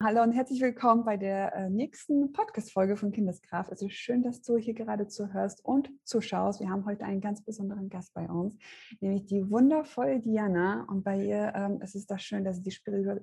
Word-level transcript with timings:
Hallo 0.00 0.22
und 0.22 0.30
herzlich 0.30 0.60
willkommen 0.60 1.04
bei 1.04 1.16
der 1.16 1.52
äh, 1.56 1.68
nächsten 1.68 2.32
Podcast-Folge 2.32 2.96
von 2.96 3.10
Kindeskraft. 3.10 3.68
Also 3.68 3.88
schön, 3.88 4.22
dass 4.22 4.42
du 4.42 4.56
hier 4.56 4.72
gerade 4.72 5.08
zuhörst 5.08 5.64
und 5.64 5.90
zuschaust. 6.04 6.60
Wir 6.60 6.70
haben 6.70 6.86
heute 6.86 7.04
einen 7.04 7.20
ganz 7.20 7.42
besonderen 7.42 7.88
Gast 7.88 8.14
bei 8.14 8.28
uns, 8.28 8.56
nämlich 9.00 9.26
die 9.26 9.50
wundervolle 9.50 10.20
Diana. 10.20 10.86
Und 10.88 11.02
bei 11.02 11.16
ihr 11.16 11.52
ähm, 11.56 11.80
es 11.82 11.96
ist 11.96 12.12
das 12.12 12.22
schön, 12.22 12.44
dass 12.44 12.58
sie 12.58 12.62
die 12.62 12.70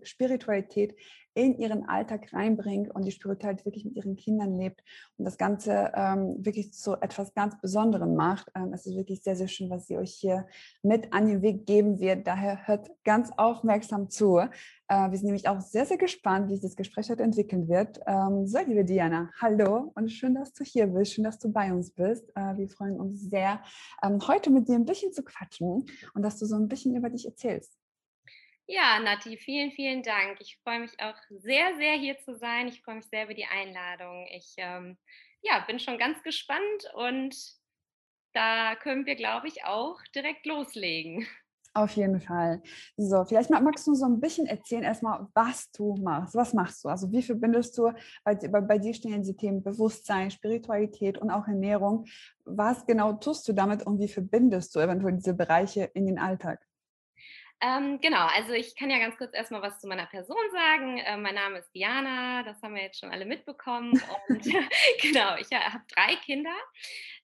Spiritualität 0.03 0.97
in 1.35 1.59
ihren 1.59 1.87
Alltag 1.87 2.33
reinbringt 2.33 2.89
und 2.96 3.05
die 3.05 3.12
Spiritualität 3.12 3.65
wirklich 3.65 3.85
mit 3.85 3.96
ihren 3.96 4.15
Kindern 4.15 4.55
lebt 4.55 4.81
und 5.17 5.25
das 5.25 5.37
Ganze 5.37 5.92
ähm, 5.93 6.37
wirklich 6.39 6.73
zu 6.73 6.93
etwas 6.93 7.33
ganz 7.33 7.60
Besonderem 7.61 8.15
macht. 8.15 8.49
Ähm, 8.55 8.73
es 8.73 8.85
ist 8.85 8.96
wirklich 8.96 9.21
sehr, 9.21 9.35
sehr 9.35 9.49
schön, 9.49 9.69
was 9.69 9.85
sie 9.85 9.97
euch 9.97 10.13
hier 10.13 10.47
mit 10.81 11.13
an 11.13 11.28
den 11.28 11.42
Weg 11.42 11.65
geben 11.65 11.99
wird. 11.99 12.25
Daher 12.25 12.65
hört 12.67 12.89
ganz 13.03 13.31
aufmerksam 13.35 14.10
zu. 14.10 14.39
Äh, 14.87 15.11
wir 15.11 15.17
sind 15.17 15.25
nämlich 15.25 15.49
auch 15.49 15.60
sehr, 15.60 15.85
sehr 15.85 15.97
gespannt, 15.97 16.49
wie 16.49 16.53
sich 16.53 16.63
das 16.63 16.75
Gespräch 16.77 17.09
heute 17.09 17.23
entwickeln 17.23 17.67
wird. 17.67 17.99
Ähm, 18.07 18.47
so, 18.47 18.59
liebe 18.65 18.85
Diana, 18.85 19.29
hallo 19.41 19.91
und 19.95 20.09
schön, 20.09 20.35
dass 20.35 20.53
du 20.53 20.63
hier 20.63 20.88
bist, 20.88 21.13
schön, 21.13 21.25
dass 21.25 21.38
du 21.38 21.52
bei 21.52 21.73
uns 21.73 21.91
bist. 21.91 22.31
Äh, 22.35 22.57
wir 22.57 22.70
freuen 22.70 22.97
uns 22.97 23.29
sehr, 23.29 23.61
ähm, 24.02 24.20
heute 24.25 24.52
mit 24.52 24.70
dir 24.70 24.75
ein 24.75 24.85
bisschen 24.85 25.11
zu 25.11 25.23
quatschen 25.23 25.85
und 26.13 26.21
dass 26.21 26.39
du 26.39 26.45
so 26.45 26.55
ein 26.55 26.70
bisschen 26.70 26.95
über 26.95 27.09
dich 27.09 27.25
erzählst. 27.25 27.77
Ja, 28.67 28.99
Nati, 28.99 29.37
vielen, 29.37 29.71
vielen 29.71 30.01
Dank. 30.01 30.37
Ich 30.41 30.57
freue 30.63 30.79
mich 30.79 30.99
auch 30.99 31.15
sehr, 31.29 31.75
sehr 31.77 31.93
hier 31.93 32.17
zu 32.19 32.35
sein. 32.35 32.67
Ich 32.67 32.81
freue 32.81 32.95
mich 32.95 33.05
sehr 33.05 33.25
über 33.25 33.35
die 33.35 33.45
Einladung. 33.45 34.27
Ich 34.31 34.55
ähm, 34.57 34.97
ja, 35.41 35.63
bin 35.67 35.79
schon 35.79 35.99
ganz 35.99 36.21
gespannt 36.23 36.91
und 36.95 37.35
da 38.33 38.75
können 38.75 39.05
wir, 39.05 39.15
glaube 39.15 39.47
ich, 39.47 39.63
auch 39.65 40.01
direkt 40.15 40.45
loslegen. 40.47 41.27
Auf 41.75 41.91
jeden 41.91 42.21
Fall. 42.21 42.61
So, 42.95 43.25
vielleicht 43.25 43.49
magst 43.49 43.85
du 43.85 43.93
so 43.95 44.05
ein 44.05 44.21
bisschen 44.21 44.47
erzählen 44.47 44.84
erstmal, 44.84 45.27
was 45.34 45.70
du 45.71 45.95
machst. 45.97 46.34
Was 46.34 46.53
machst 46.53 46.84
du? 46.84 46.87
Also 46.87 47.11
wie 47.11 47.21
verbindest 47.21 47.77
du, 47.77 47.91
bei, 48.23 48.35
bei, 48.35 48.77
dir 48.77 48.93
stehen 48.93 49.21
diese 49.21 49.35
Themen 49.35 49.61
Bewusstsein, 49.61 50.31
Spiritualität 50.31 51.18
und 51.18 51.29
auch 51.29 51.47
Ernährung. 51.47 52.05
Was 52.45 52.85
genau 52.85 53.13
tust 53.13 53.47
du 53.49 53.53
damit 53.53 53.85
und 53.85 53.99
wie 53.99 54.07
verbindest 54.07 54.73
du 54.73 54.79
eventuell 54.79 55.15
diese 55.15 55.34
Bereiche 55.34 55.84
in 55.93 56.05
den 56.05 56.18
Alltag? 56.18 56.65
Ähm, 57.61 57.99
genau, 58.01 58.27
also 58.27 58.51
ich 58.51 58.75
kann 58.75 58.89
ja 58.89 58.99
ganz 58.99 59.17
kurz 59.17 59.34
erstmal 59.34 59.61
was 59.61 59.79
zu 59.79 59.87
meiner 59.87 60.05
Person 60.07 60.35
sagen. 60.51 60.98
Äh, 60.99 61.17
mein 61.17 61.35
Name 61.35 61.59
ist 61.59 61.71
Diana, 61.73 62.43
das 62.43 62.62
haben 62.62 62.75
wir 62.75 62.84
jetzt 62.84 62.99
schon 62.99 63.12
alle 63.12 63.25
mitbekommen. 63.25 63.91
Und 64.28 64.44
genau, 65.02 65.36
ich 65.38 65.50
habe 65.52 65.84
drei 65.95 66.16
Kinder, 66.17 66.56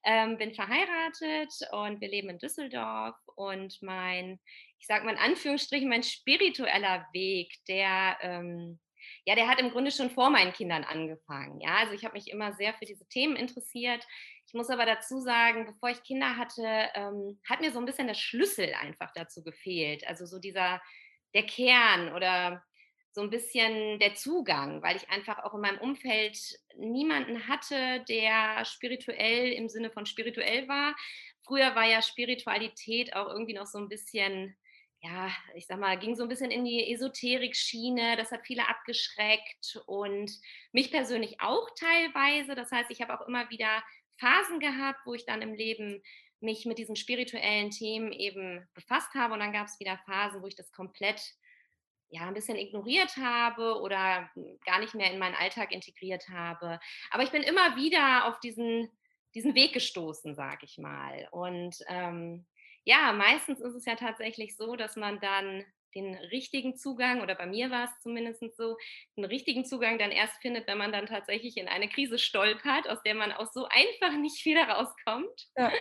ähm, 0.03 0.37
bin 0.37 0.53
verheiratet 0.53 1.53
und 1.71 1.99
wir 1.99 2.09
leben 2.09 2.29
in 2.29 2.39
Düsseldorf. 2.39 3.15
Und 3.35 3.81
mein, 3.81 4.39
ich 4.79 4.87
sage 4.87 5.05
mal 5.05 5.11
in 5.11 5.19
Anführungsstrichen, 5.19 5.89
mein 5.89 6.03
spiritueller 6.03 7.05
Weg, 7.11 7.53
der 7.67 8.17
ähm, 8.21 8.79
ja, 9.25 9.35
der 9.35 9.47
hat 9.47 9.59
im 9.59 9.71
Grunde 9.71 9.91
schon 9.91 10.09
vor 10.09 10.29
meinen 10.29 10.53
Kindern 10.53 10.83
angefangen. 10.83 11.59
Ja, 11.61 11.75
also 11.77 11.93
ich 11.93 12.03
habe 12.05 12.13
mich 12.13 12.29
immer 12.29 12.53
sehr 12.53 12.73
für 12.73 12.85
diese 12.85 13.07
Themen 13.07 13.35
interessiert. 13.35 14.05
Ich 14.47 14.53
muss 14.53 14.69
aber 14.69 14.85
dazu 14.85 15.19
sagen, 15.19 15.65
bevor 15.65 15.89
ich 15.89 16.03
Kinder 16.03 16.37
hatte, 16.37 16.89
ähm, 16.93 17.39
hat 17.47 17.61
mir 17.61 17.71
so 17.71 17.79
ein 17.79 17.85
bisschen 17.85 18.07
der 18.07 18.15
Schlüssel 18.15 18.73
einfach 18.73 19.11
dazu 19.13 19.43
gefehlt. 19.43 20.05
Also 20.07 20.25
so 20.25 20.39
dieser, 20.39 20.81
der 21.33 21.45
Kern 21.45 22.13
oder 22.13 22.63
so 23.13 23.21
ein 23.21 23.29
bisschen 23.29 23.99
der 23.99 24.15
Zugang, 24.15 24.81
weil 24.81 24.95
ich 24.95 25.09
einfach 25.09 25.39
auch 25.43 25.53
in 25.53 25.61
meinem 25.61 25.79
Umfeld 25.79 26.37
niemanden 26.77 27.47
hatte, 27.47 28.03
der 28.07 28.63
spirituell 28.65 29.51
im 29.51 29.67
Sinne 29.67 29.91
von 29.91 30.05
spirituell 30.05 30.67
war. 30.67 30.95
Früher 31.45 31.75
war 31.75 31.85
ja 31.85 32.01
Spiritualität 32.01 33.15
auch 33.15 33.27
irgendwie 33.27 33.53
noch 33.53 33.65
so 33.65 33.79
ein 33.79 33.89
bisschen 33.89 34.55
ja, 35.03 35.31
ich 35.55 35.65
sag 35.65 35.79
mal, 35.79 35.97
ging 35.97 36.15
so 36.15 36.23
ein 36.23 36.29
bisschen 36.29 36.51
in 36.51 36.63
die 36.63 36.93
Esoterik-Schiene. 36.93 38.17
Das 38.17 38.31
hat 38.31 38.45
viele 38.45 38.67
abgeschreckt 38.67 39.81
und 39.87 40.31
mich 40.71 40.91
persönlich 40.91 41.41
auch 41.41 41.67
teilweise. 41.75 42.53
Das 42.53 42.71
heißt, 42.71 42.91
ich 42.91 43.01
habe 43.01 43.19
auch 43.19 43.27
immer 43.27 43.49
wieder 43.49 43.83
Phasen 44.17 44.59
gehabt, 44.59 44.99
wo 45.05 45.15
ich 45.15 45.25
dann 45.25 45.41
im 45.41 45.55
Leben 45.55 46.03
mich 46.39 46.65
mit 46.65 46.77
diesen 46.77 46.95
spirituellen 46.95 47.71
Themen 47.71 48.11
eben 48.11 48.67
befasst 48.75 49.13
habe 49.15 49.33
und 49.33 49.39
dann 49.39 49.53
gab 49.53 49.67
es 49.67 49.79
wieder 49.79 49.99
Phasen, 50.05 50.41
wo 50.43 50.47
ich 50.47 50.55
das 50.55 50.71
komplett 50.71 51.21
ja, 52.09 52.27
ein 52.27 52.33
bisschen 52.33 52.57
ignoriert 52.57 53.15
habe 53.17 53.79
oder 53.79 54.29
gar 54.65 54.79
nicht 54.79 54.93
mehr 54.93 55.11
in 55.11 55.19
meinen 55.19 55.35
Alltag 55.35 55.71
integriert 55.71 56.29
habe. 56.29 56.79
Aber 57.09 57.23
ich 57.23 57.31
bin 57.31 57.41
immer 57.41 57.75
wieder 57.75 58.27
auf 58.27 58.39
diesen, 58.39 58.91
diesen 59.33 59.55
Weg 59.55 59.73
gestoßen, 59.73 60.35
sage 60.35 60.65
ich 60.65 60.77
mal. 60.77 61.27
Und 61.31 61.77
ähm, 61.87 62.45
ja, 62.85 63.13
meistens 63.13 63.59
ist 63.59 63.75
es 63.75 63.85
ja 63.85 63.95
tatsächlich 63.95 64.55
so, 64.57 64.75
dass 64.75 64.95
man 64.95 65.19
dann 65.19 65.65
den 65.95 66.15
richtigen 66.15 66.75
Zugang, 66.77 67.21
oder 67.21 67.35
bei 67.35 67.45
mir 67.45 67.69
war 67.69 67.85
es 67.85 68.01
zumindest 68.01 68.41
so, 68.55 68.77
den 69.17 69.25
richtigen 69.25 69.65
Zugang 69.65 69.99
dann 69.99 70.11
erst 70.11 70.41
findet, 70.41 70.67
wenn 70.67 70.77
man 70.77 70.91
dann 70.91 71.05
tatsächlich 71.05 71.57
in 71.57 71.67
eine 71.67 71.89
Krise 71.89 72.17
stolpert, 72.17 72.89
aus 72.89 73.01
der 73.03 73.15
man 73.15 73.31
auch 73.31 73.51
so 73.51 73.67
einfach 73.67 74.13
nicht 74.17 74.45
wieder 74.45 74.63
rauskommt. 74.63 75.47
Ja. 75.57 75.71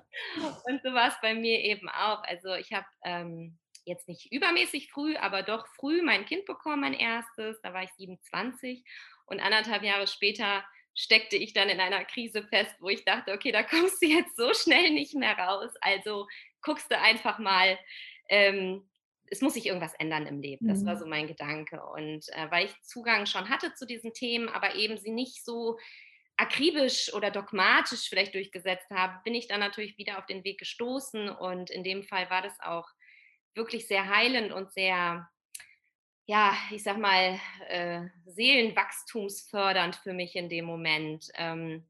Und 0.67 0.83
so 0.83 0.93
war 0.93 1.09
es 1.09 1.15
bei 1.23 1.35
mir 1.35 1.61
eben 1.61 1.89
auch. 1.89 2.23
Also 2.25 2.55
ich 2.55 2.73
habe 2.73 2.87
ähm, 3.05 3.59
jetzt 3.85 4.09
nicht 4.09 4.33
übermäßig 4.33 4.91
früh, 4.91 5.17
aber 5.17 5.43
doch 5.43 5.67
früh 5.77 6.03
mein 6.03 6.25
Kind 6.27 6.45
bekommen, 6.47 6.81
mein 6.81 6.95
erstes. 6.95 7.61
Da 7.63 7.73
war 7.73 7.85
ich 7.85 7.91
27 7.93 8.85
und 9.27 9.41
anderthalb 9.41 9.83
Jahre 9.83 10.07
später 10.07 10.65
steckte 10.95 11.37
ich 11.37 11.53
dann 11.53 11.69
in 11.69 11.81
einer 11.81 12.05
Krise 12.05 12.43
fest, 12.49 12.75
wo 12.81 12.89
ich 12.89 13.05
dachte, 13.05 13.33
okay, 13.33 13.53
da 13.53 13.63
kommst 13.63 14.03
du 14.03 14.07
jetzt 14.07 14.37
so 14.37 14.53
schnell 14.55 14.91
nicht 14.91 15.15
mehr 15.15 15.39
raus. 15.39 15.71
Also 15.81 16.27
guckst 16.63 16.91
du 16.91 16.99
einfach 16.99 17.39
mal, 17.39 17.79
ähm, 18.29 18.89
es 19.31 19.41
muss 19.41 19.55
sich 19.55 19.67
irgendwas 19.67 19.95
ändern 19.95 20.27
im 20.27 20.41
Leben. 20.41 20.69
Das 20.69 20.85
war 20.85 20.97
mhm. 20.97 20.99
so 20.99 21.07
mein 21.07 21.27
Gedanke. 21.29 21.83
Und 21.83 22.29
äh, 22.31 22.51
weil 22.51 22.67
ich 22.67 22.83
Zugang 22.83 23.27
schon 23.27 23.49
hatte 23.49 23.73
zu 23.75 23.87
diesen 23.87 24.13
Themen, 24.13 24.49
aber 24.49 24.75
eben 24.75 24.99
sie 24.99 25.13
nicht 25.13 25.45
so 25.45 25.79
akribisch 26.37 27.13
oder 27.15 27.31
dogmatisch 27.31 28.09
vielleicht 28.09 28.35
durchgesetzt 28.35 28.91
habe, 28.91 29.21
bin 29.25 29.35
ich 29.35 29.47
dann 29.47 29.61
natürlich 29.61 29.99
wieder 29.99 30.19
auf 30.19 30.27
den 30.27 30.43
Weg 30.43 30.59
gestoßen. 30.59 31.29
Und 31.29 31.71
in 31.71 31.85
dem 31.85 32.03
Fall 32.03 32.29
war 32.29 32.43
das 32.43 32.59
auch 32.61 32.89
wirklich 33.55 33.87
sehr 33.87 34.09
heilend 34.09 34.53
und 34.53 34.73
sehr, 34.73 35.29
ja, 36.27 36.57
ich 36.71 36.83
sag 36.83 36.99
mal, 36.99 37.39
äh, 37.69 38.03
seelenwachstumsfördernd 38.27 39.97
für 39.97 40.13
mich 40.13 40.35
in 40.35 40.49
dem 40.49 40.65
Moment. 40.65 41.29
Ähm, 41.35 41.89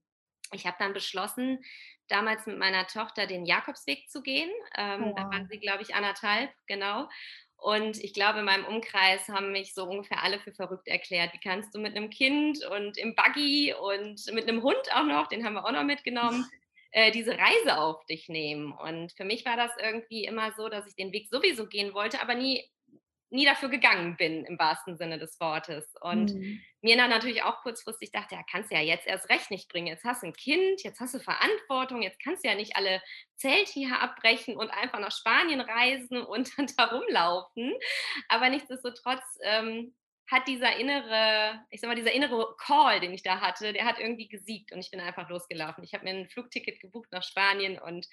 ich 0.52 0.66
habe 0.66 0.76
dann 0.78 0.92
beschlossen, 0.92 1.64
damals 2.08 2.46
mit 2.46 2.58
meiner 2.58 2.86
Tochter 2.86 3.26
den 3.26 3.46
Jakobsweg 3.46 4.10
zu 4.10 4.22
gehen. 4.22 4.50
Ähm, 4.76 5.04
oh. 5.04 5.14
Da 5.16 5.24
waren 5.30 5.48
sie, 5.48 5.58
glaube 5.58 5.82
ich, 5.82 5.94
anderthalb, 5.94 6.50
genau. 6.66 7.08
Und 7.56 8.02
ich 8.02 8.14
glaube, 8.14 8.38
in 8.38 8.46
meinem 8.46 8.64
Umkreis 8.64 9.28
haben 9.28 9.52
mich 9.52 9.74
so 9.74 9.84
ungefähr 9.84 10.22
alle 10.22 10.40
für 10.40 10.52
verrückt 10.52 10.88
erklärt. 10.88 11.34
Wie 11.34 11.40
kannst 11.40 11.74
du 11.74 11.78
mit 11.78 11.94
einem 11.94 12.08
Kind 12.08 12.64
und 12.64 12.96
im 12.96 13.14
Buggy 13.14 13.74
und 13.74 14.32
mit 14.32 14.48
einem 14.48 14.62
Hund 14.62 14.80
auch 14.94 15.04
noch, 15.04 15.26
den 15.28 15.44
haben 15.44 15.54
wir 15.54 15.66
auch 15.66 15.72
noch 15.72 15.84
mitgenommen, 15.84 16.46
äh, 16.92 17.10
diese 17.10 17.36
Reise 17.36 17.78
auf 17.78 18.04
dich 18.06 18.28
nehmen? 18.28 18.72
Und 18.72 19.12
für 19.12 19.24
mich 19.24 19.44
war 19.44 19.56
das 19.56 19.72
irgendwie 19.78 20.24
immer 20.24 20.52
so, 20.56 20.68
dass 20.68 20.86
ich 20.86 20.96
den 20.96 21.12
Weg 21.12 21.28
sowieso 21.28 21.66
gehen 21.66 21.92
wollte, 21.92 22.22
aber 22.22 22.34
nie 22.34 22.64
nie 23.30 23.44
dafür 23.44 23.68
gegangen 23.68 24.16
bin, 24.16 24.44
im 24.44 24.58
wahrsten 24.58 24.96
Sinne 24.96 25.18
des 25.18 25.38
Wortes. 25.40 25.94
Und 26.00 26.34
mhm. 26.34 26.60
mir 26.82 26.96
dann 26.96 27.10
natürlich 27.10 27.42
auch 27.42 27.62
kurzfristig 27.62 28.10
dachte, 28.10 28.34
ja, 28.34 28.42
kannst 28.50 28.70
du 28.70 28.74
ja 28.74 28.82
jetzt 28.82 29.06
erst 29.06 29.28
recht 29.30 29.50
nicht 29.50 29.68
bringen. 29.68 29.86
Jetzt 29.86 30.04
hast 30.04 30.22
du 30.22 30.26
ein 30.26 30.32
Kind, 30.32 30.82
jetzt 30.82 31.00
hast 31.00 31.14
du 31.14 31.20
Verantwortung, 31.20 32.02
jetzt 32.02 32.22
kannst 32.22 32.44
du 32.44 32.48
ja 32.48 32.54
nicht 32.54 32.76
alle 32.76 33.00
Zelte 33.36 33.72
hier 33.72 34.00
abbrechen 34.00 34.56
und 34.56 34.70
einfach 34.70 34.98
nach 34.98 35.16
Spanien 35.16 35.60
reisen 35.60 36.22
und 36.26 36.50
dann 36.58 36.66
da 36.76 36.86
rumlaufen. 36.86 37.72
Aber 38.28 38.50
nichtsdestotrotz 38.50 39.38
ähm, 39.42 39.94
hat 40.30 40.46
dieser 40.46 40.76
innere, 40.76 41.64
ich 41.70 41.80
sag 41.80 41.88
mal, 41.88 41.96
dieser 41.96 42.12
innere 42.12 42.54
Call, 42.58 43.00
den 43.00 43.12
ich 43.12 43.22
da 43.22 43.40
hatte, 43.40 43.72
der 43.72 43.84
hat 43.84 43.98
irgendwie 43.98 44.28
gesiegt 44.28 44.72
und 44.72 44.78
ich 44.78 44.90
bin 44.90 45.00
einfach 45.00 45.28
losgelaufen. 45.28 45.82
Ich 45.82 45.92
habe 45.92 46.04
mir 46.04 46.10
ein 46.10 46.28
Flugticket 46.28 46.80
gebucht 46.80 47.08
nach 47.10 47.24
Spanien 47.24 47.78
und 47.78 48.06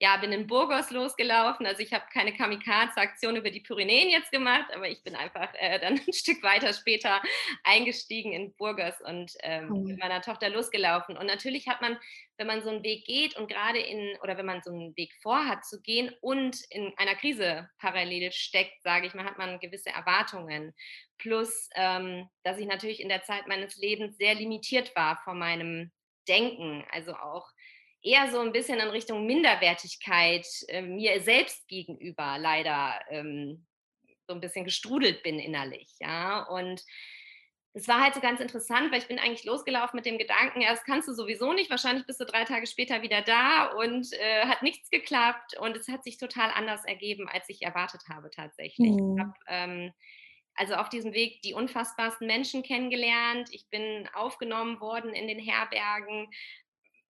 ja, 0.00 0.16
bin 0.16 0.32
in 0.32 0.46
Burgos 0.46 0.90
losgelaufen. 0.90 1.66
Also 1.66 1.80
ich 1.80 1.92
habe 1.92 2.04
keine 2.12 2.34
Kamikaze-Aktion 2.34 3.36
über 3.36 3.50
die 3.50 3.60
Pyrenäen 3.60 4.10
jetzt 4.10 4.32
gemacht, 4.32 4.66
aber 4.74 4.88
ich 4.88 5.02
bin 5.04 5.14
einfach 5.14 5.48
äh, 5.54 5.78
dann 5.78 5.94
ein 6.06 6.12
Stück 6.12 6.42
weiter 6.42 6.72
später 6.72 7.22
eingestiegen 7.62 8.32
in 8.32 8.54
Burgos 8.56 9.00
und 9.02 9.32
ähm, 9.42 9.68
mhm. 9.68 9.84
mit 9.84 10.00
meiner 10.00 10.20
Tochter 10.20 10.50
losgelaufen. 10.50 11.16
Und 11.16 11.26
natürlich 11.26 11.68
hat 11.68 11.80
man, 11.80 11.96
wenn 12.38 12.46
man 12.48 12.62
so 12.62 12.70
einen 12.70 12.82
Weg 12.82 13.06
geht 13.06 13.36
und 13.36 13.48
gerade 13.48 13.78
in, 13.78 14.18
oder 14.22 14.36
wenn 14.36 14.46
man 14.46 14.62
so 14.62 14.72
einen 14.72 14.96
Weg 14.96 15.12
vorhat 15.22 15.64
zu 15.64 15.80
gehen 15.80 16.12
und 16.20 16.58
in 16.70 16.92
einer 16.96 17.14
Krise 17.14 17.68
parallel 17.78 18.32
steckt, 18.32 18.82
sage 18.82 19.06
ich 19.06 19.14
mal, 19.14 19.24
hat 19.24 19.38
man 19.38 19.60
gewisse 19.60 19.90
Erwartungen. 19.90 20.74
Plus, 21.18 21.68
ähm, 21.76 22.28
dass 22.42 22.58
ich 22.58 22.66
natürlich 22.66 23.00
in 23.00 23.08
der 23.08 23.22
Zeit 23.22 23.46
meines 23.46 23.76
Lebens 23.76 24.16
sehr 24.16 24.34
limitiert 24.34 24.94
war 24.96 25.18
von 25.22 25.38
meinem 25.38 25.92
Denken. 26.26 26.84
Also 26.90 27.14
auch 27.14 27.53
eher 28.04 28.30
so 28.30 28.38
ein 28.40 28.52
bisschen 28.52 28.78
in 28.78 28.88
Richtung 28.88 29.26
Minderwertigkeit 29.26 30.46
äh, 30.68 30.82
mir 30.82 31.20
selbst 31.20 31.66
gegenüber 31.68 32.36
leider 32.38 33.00
ähm, 33.08 33.66
so 34.26 34.34
ein 34.34 34.40
bisschen 34.40 34.64
gestrudelt 34.64 35.22
bin 35.22 35.38
innerlich, 35.38 35.90
ja. 36.00 36.44
Und 36.44 36.82
es 37.72 37.88
war 37.88 38.00
halt 38.00 38.14
so 38.14 38.20
ganz 38.20 38.40
interessant, 38.40 38.92
weil 38.92 39.00
ich 39.00 39.08
bin 39.08 39.18
eigentlich 39.18 39.44
losgelaufen 39.44 39.96
mit 39.96 40.06
dem 40.06 40.18
Gedanken, 40.18 40.60
ja, 40.60 40.70
das 40.70 40.84
kannst 40.84 41.08
du 41.08 41.12
sowieso 41.12 41.52
nicht, 41.52 41.70
wahrscheinlich 41.70 42.06
bist 42.06 42.20
du 42.20 42.24
drei 42.24 42.44
Tage 42.44 42.66
später 42.66 43.02
wieder 43.02 43.22
da 43.22 43.66
und 43.72 44.12
äh, 44.12 44.46
hat 44.46 44.62
nichts 44.62 44.90
geklappt 44.90 45.58
und 45.58 45.76
es 45.76 45.88
hat 45.88 46.04
sich 46.04 46.18
total 46.18 46.50
anders 46.54 46.84
ergeben, 46.84 47.28
als 47.28 47.48
ich 47.48 47.62
erwartet 47.62 48.02
habe 48.08 48.30
tatsächlich. 48.30 48.90
Mhm. 48.90 49.16
Ich 49.16 49.20
habe 49.20 49.34
ähm, 49.48 49.92
also 50.54 50.74
auf 50.74 50.88
diesem 50.88 51.14
Weg 51.14 51.42
die 51.42 51.54
unfassbarsten 51.54 52.26
Menschen 52.26 52.62
kennengelernt. 52.62 53.48
Ich 53.50 53.68
bin 53.70 54.08
aufgenommen 54.14 54.80
worden 54.80 55.12
in 55.12 55.26
den 55.26 55.40
Herbergen. 55.40 56.28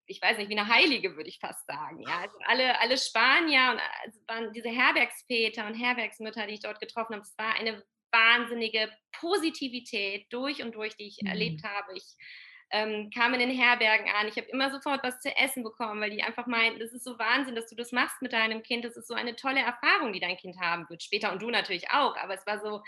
Ich 0.06 0.20
weiß 0.20 0.38
nicht, 0.38 0.48
wie 0.48 0.58
eine 0.58 0.68
Heilige, 0.68 1.16
würde 1.16 1.28
ich 1.28 1.38
fast 1.38 1.66
sagen. 1.66 2.02
Ja, 2.02 2.20
also 2.20 2.36
alle, 2.46 2.78
alle 2.80 2.98
Spanier 2.98 3.70
und 3.72 3.80
also 4.04 4.20
waren 4.26 4.52
diese 4.52 4.68
Herbergsväter 4.68 5.66
und 5.66 5.74
Herbergsmütter, 5.74 6.46
die 6.46 6.54
ich 6.54 6.60
dort 6.60 6.80
getroffen 6.80 7.14
habe. 7.14 7.22
Es 7.22 7.34
war 7.38 7.54
eine 7.54 7.82
wahnsinnige 8.12 8.90
Positivität 9.12 10.26
durch 10.30 10.62
und 10.62 10.74
durch, 10.74 10.96
die 10.96 11.08
ich 11.08 11.18
mhm. 11.22 11.28
erlebt 11.28 11.64
habe. 11.64 11.96
Ich 11.96 12.16
ähm, 12.70 13.10
kam 13.14 13.34
in 13.34 13.40
den 13.40 13.50
Herbergen 13.50 14.08
an. 14.08 14.28
Ich 14.28 14.36
habe 14.36 14.48
immer 14.48 14.70
sofort 14.70 15.02
was 15.02 15.20
zu 15.20 15.34
essen 15.36 15.62
bekommen, 15.62 16.00
weil 16.00 16.10
die 16.10 16.22
einfach 16.22 16.46
meinten, 16.46 16.80
das 16.80 16.92
ist 16.92 17.04
so 17.04 17.18
Wahnsinn, 17.18 17.54
dass 17.54 17.68
du 17.68 17.76
das 17.76 17.92
machst 17.92 18.20
mit 18.20 18.32
deinem 18.32 18.62
Kind. 18.62 18.84
Das 18.84 18.96
ist 18.96 19.06
so 19.06 19.14
eine 19.14 19.36
tolle 19.36 19.60
Erfahrung, 19.60 20.12
die 20.12 20.20
dein 20.20 20.36
Kind 20.36 20.58
haben 20.60 20.88
wird. 20.88 21.02
Später 21.02 21.32
und 21.32 21.42
du 21.42 21.50
natürlich 21.50 21.90
auch. 21.90 22.16
Aber 22.16 22.34
es 22.34 22.46
war 22.46 22.60
so, 22.60 22.82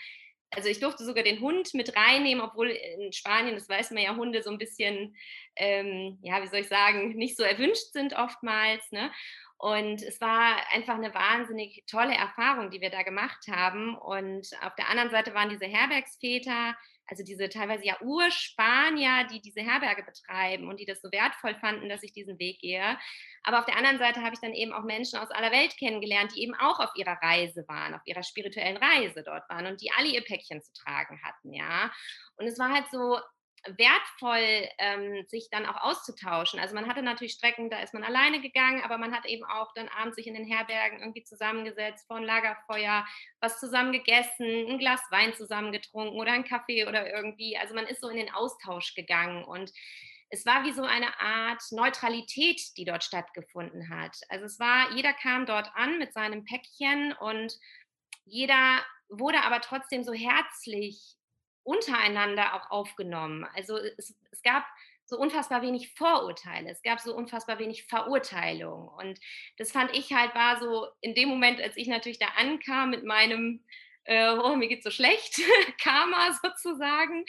also 0.50 0.68
ich 0.68 0.80
durfte 0.80 1.04
sogar 1.04 1.24
den 1.24 1.40
Hund 1.40 1.74
mit 1.74 1.96
reinnehmen, 1.96 2.44
obwohl 2.44 2.68
in 2.68 3.12
Spanien, 3.12 3.54
das 3.54 3.68
weiß 3.68 3.90
man 3.90 4.02
ja, 4.02 4.14
Hunde 4.14 4.42
so 4.42 4.50
ein 4.50 4.58
bisschen, 4.58 5.16
ähm, 5.56 6.18
ja, 6.22 6.42
wie 6.42 6.46
soll 6.46 6.60
ich 6.60 6.68
sagen, 6.68 7.14
nicht 7.16 7.36
so 7.36 7.42
erwünscht 7.42 7.92
sind 7.92 8.14
oftmals. 8.14 8.90
Ne? 8.92 9.10
Und 9.58 10.02
es 10.02 10.20
war 10.20 10.56
einfach 10.72 10.94
eine 10.94 11.14
wahnsinnig 11.14 11.84
tolle 11.86 12.14
Erfahrung, 12.14 12.70
die 12.70 12.80
wir 12.80 12.90
da 12.90 13.02
gemacht 13.02 13.46
haben. 13.50 13.96
Und 13.96 14.48
auf 14.62 14.74
der 14.76 14.88
anderen 14.88 15.10
Seite 15.10 15.34
waren 15.34 15.48
diese 15.48 15.66
Herbergsväter, 15.66 16.76
also 17.06 17.22
diese 17.22 17.48
teilweise 17.48 17.84
ja 17.84 18.00
Urspanier, 18.00 19.26
die 19.30 19.40
diese 19.40 19.60
Herberge 19.60 20.02
betreiben 20.02 20.68
und 20.68 20.80
die 20.80 20.86
das 20.86 21.00
so 21.00 21.10
wertvoll 21.12 21.54
fanden, 21.56 21.88
dass 21.88 22.02
ich 22.02 22.12
diesen 22.12 22.38
Weg 22.38 22.60
gehe. 22.60 22.98
Aber 23.42 23.60
auf 23.60 23.64
der 23.64 23.76
anderen 23.76 23.98
Seite 23.98 24.22
habe 24.22 24.34
ich 24.34 24.40
dann 24.40 24.52
eben 24.52 24.72
auch 24.72 24.82
Menschen 24.82 25.18
aus 25.18 25.30
aller 25.30 25.52
Welt 25.52 25.76
kennengelernt, 25.78 26.34
die 26.34 26.42
eben 26.42 26.54
auch 26.54 26.80
auf 26.80 26.90
ihrer 26.96 27.16
Reise 27.22 27.64
waren, 27.68 27.94
auf 27.94 28.02
ihrer 28.04 28.22
spirituellen 28.22 28.76
Reise 28.76 29.22
dort 29.22 29.48
waren 29.48 29.66
und 29.66 29.80
die 29.80 29.90
alle 29.96 30.08
ihr 30.08 30.22
Päckchen 30.22 30.62
zu 30.62 30.72
tragen 30.72 31.20
hatten, 31.22 31.52
ja. 31.52 31.92
Und 32.36 32.46
es 32.46 32.58
war 32.58 32.72
halt 32.72 32.86
so 32.90 33.18
wertvoll, 33.64 34.68
ähm, 34.78 35.24
sich 35.28 35.48
dann 35.50 35.66
auch 35.66 35.82
auszutauschen. 35.82 36.60
Also 36.60 36.74
man 36.74 36.86
hatte 36.86 37.02
natürlich 37.02 37.32
Strecken, 37.32 37.70
da 37.70 37.80
ist 37.80 37.94
man 37.94 38.04
alleine 38.04 38.40
gegangen, 38.40 38.82
aber 38.82 38.98
man 38.98 39.14
hat 39.14 39.26
eben 39.26 39.44
auch 39.44 39.72
dann 39.74 39.88
abends 39.88 40.16
sich 40.16 40.26
in 40.26 40.34
den 40.34 40.46
Herbergen 40.46 41.00
irgendwie 41.00 41.24
zusammengesetzt, 41.24 42.06
vor 42.06 42.16
ein 42.16 42.22
Lagerfeuer, 42.22 43.04
was 43.40 43.58
zusammen 43.58 43.92
gegessen, 43.92 44.46
ein 44.46 44.78
Glas 44.78 45.00
Wein 45.10 45.34
zusammen 45.34 45.72
getrunken 45.72 46.18
oder 46.18 46.32
einen 46.32 46.44
Kaffee 46.44 46.86
oder 46.86 47.12
irgendwie. 47.12 47.56
Also 47.56 47.74
man 47.74 47.86
ist 47.86 48.00
so 48.00 48.08
in 48.08 48.16
den 48.16 48.32
Austausch 48.32 48.94
gegangen 48.94 49.44
und 49.44 49.72
es 50.28 50.44
war 50.44 50.64
wie 50.64 50.72
so 50.72 50.82
eine 50.82 51.20
Art 51.20 51.62
Neutralität, 51.70 52.60
die 52.76 52.84
dort 52.84 53.04
stattgefunden 53.04 53.90
hat. 53.90 54.16
Also 54.28 54.46
es 54.46 54.58
war, 54.58 54.92
jeder 54.92 55.12
kam 55.12 55.46
dort 55.46 55.70
an 55.74 55.98
mit 55.98 56.12
seinem 56.12 56.44
Päckchen 56.44 57.12
und 57.12 57.54
jeder 58.24 58.84
wurde 59.08 59.42
aber 59.42 59.60
trotzdem 59.60 60.02
so 60.02 60.12
herzlich 60.12 61.16
untereinander 61.66 62.54
auch 62.54 62.70
aufgenommen. 62.70 63.46
Also 63.54 63.76
es, 63.76 64.14
es 64.30 64.42
gab 64.42 64.64
so 65.04 65.18
unfassbar 65.18 65.62
wenig 65.62 65.94
Vorurteile, 65.94 66.70
es 66.70 66.82
gab 66.82 67.00
so 67.00 67.14
unfassbar 67.14 67.58
wenig 67.58 67.84
Verurteilung. 67.84 68.88
Und 68.88 69.20
das 69.56 69.72
fand 69.72 69.96
ich 69.96 70.12
halt 70.12 70.34
war 70.34 70.60
so 70.60 70.86
in 71.00 71.14
dem 71.14 71.28
Moment, 71.28 71.60
als 71.60 71.76
ich 71.76 71.88
natürlich 71.88 72.18
da 72.18 72.26
ankam 72.36 72.90
mit 72.90 73.04
meinem 73.04 73.64
äh, 74.06 74.30
oh, 74.30 74.54
mir 74.54 74.68
geht 74.68 74.84
so 74.84 74.90
schlecht, 74.90 75.40
Karma 75.82 76.32
sozusagen, 76.40 77.24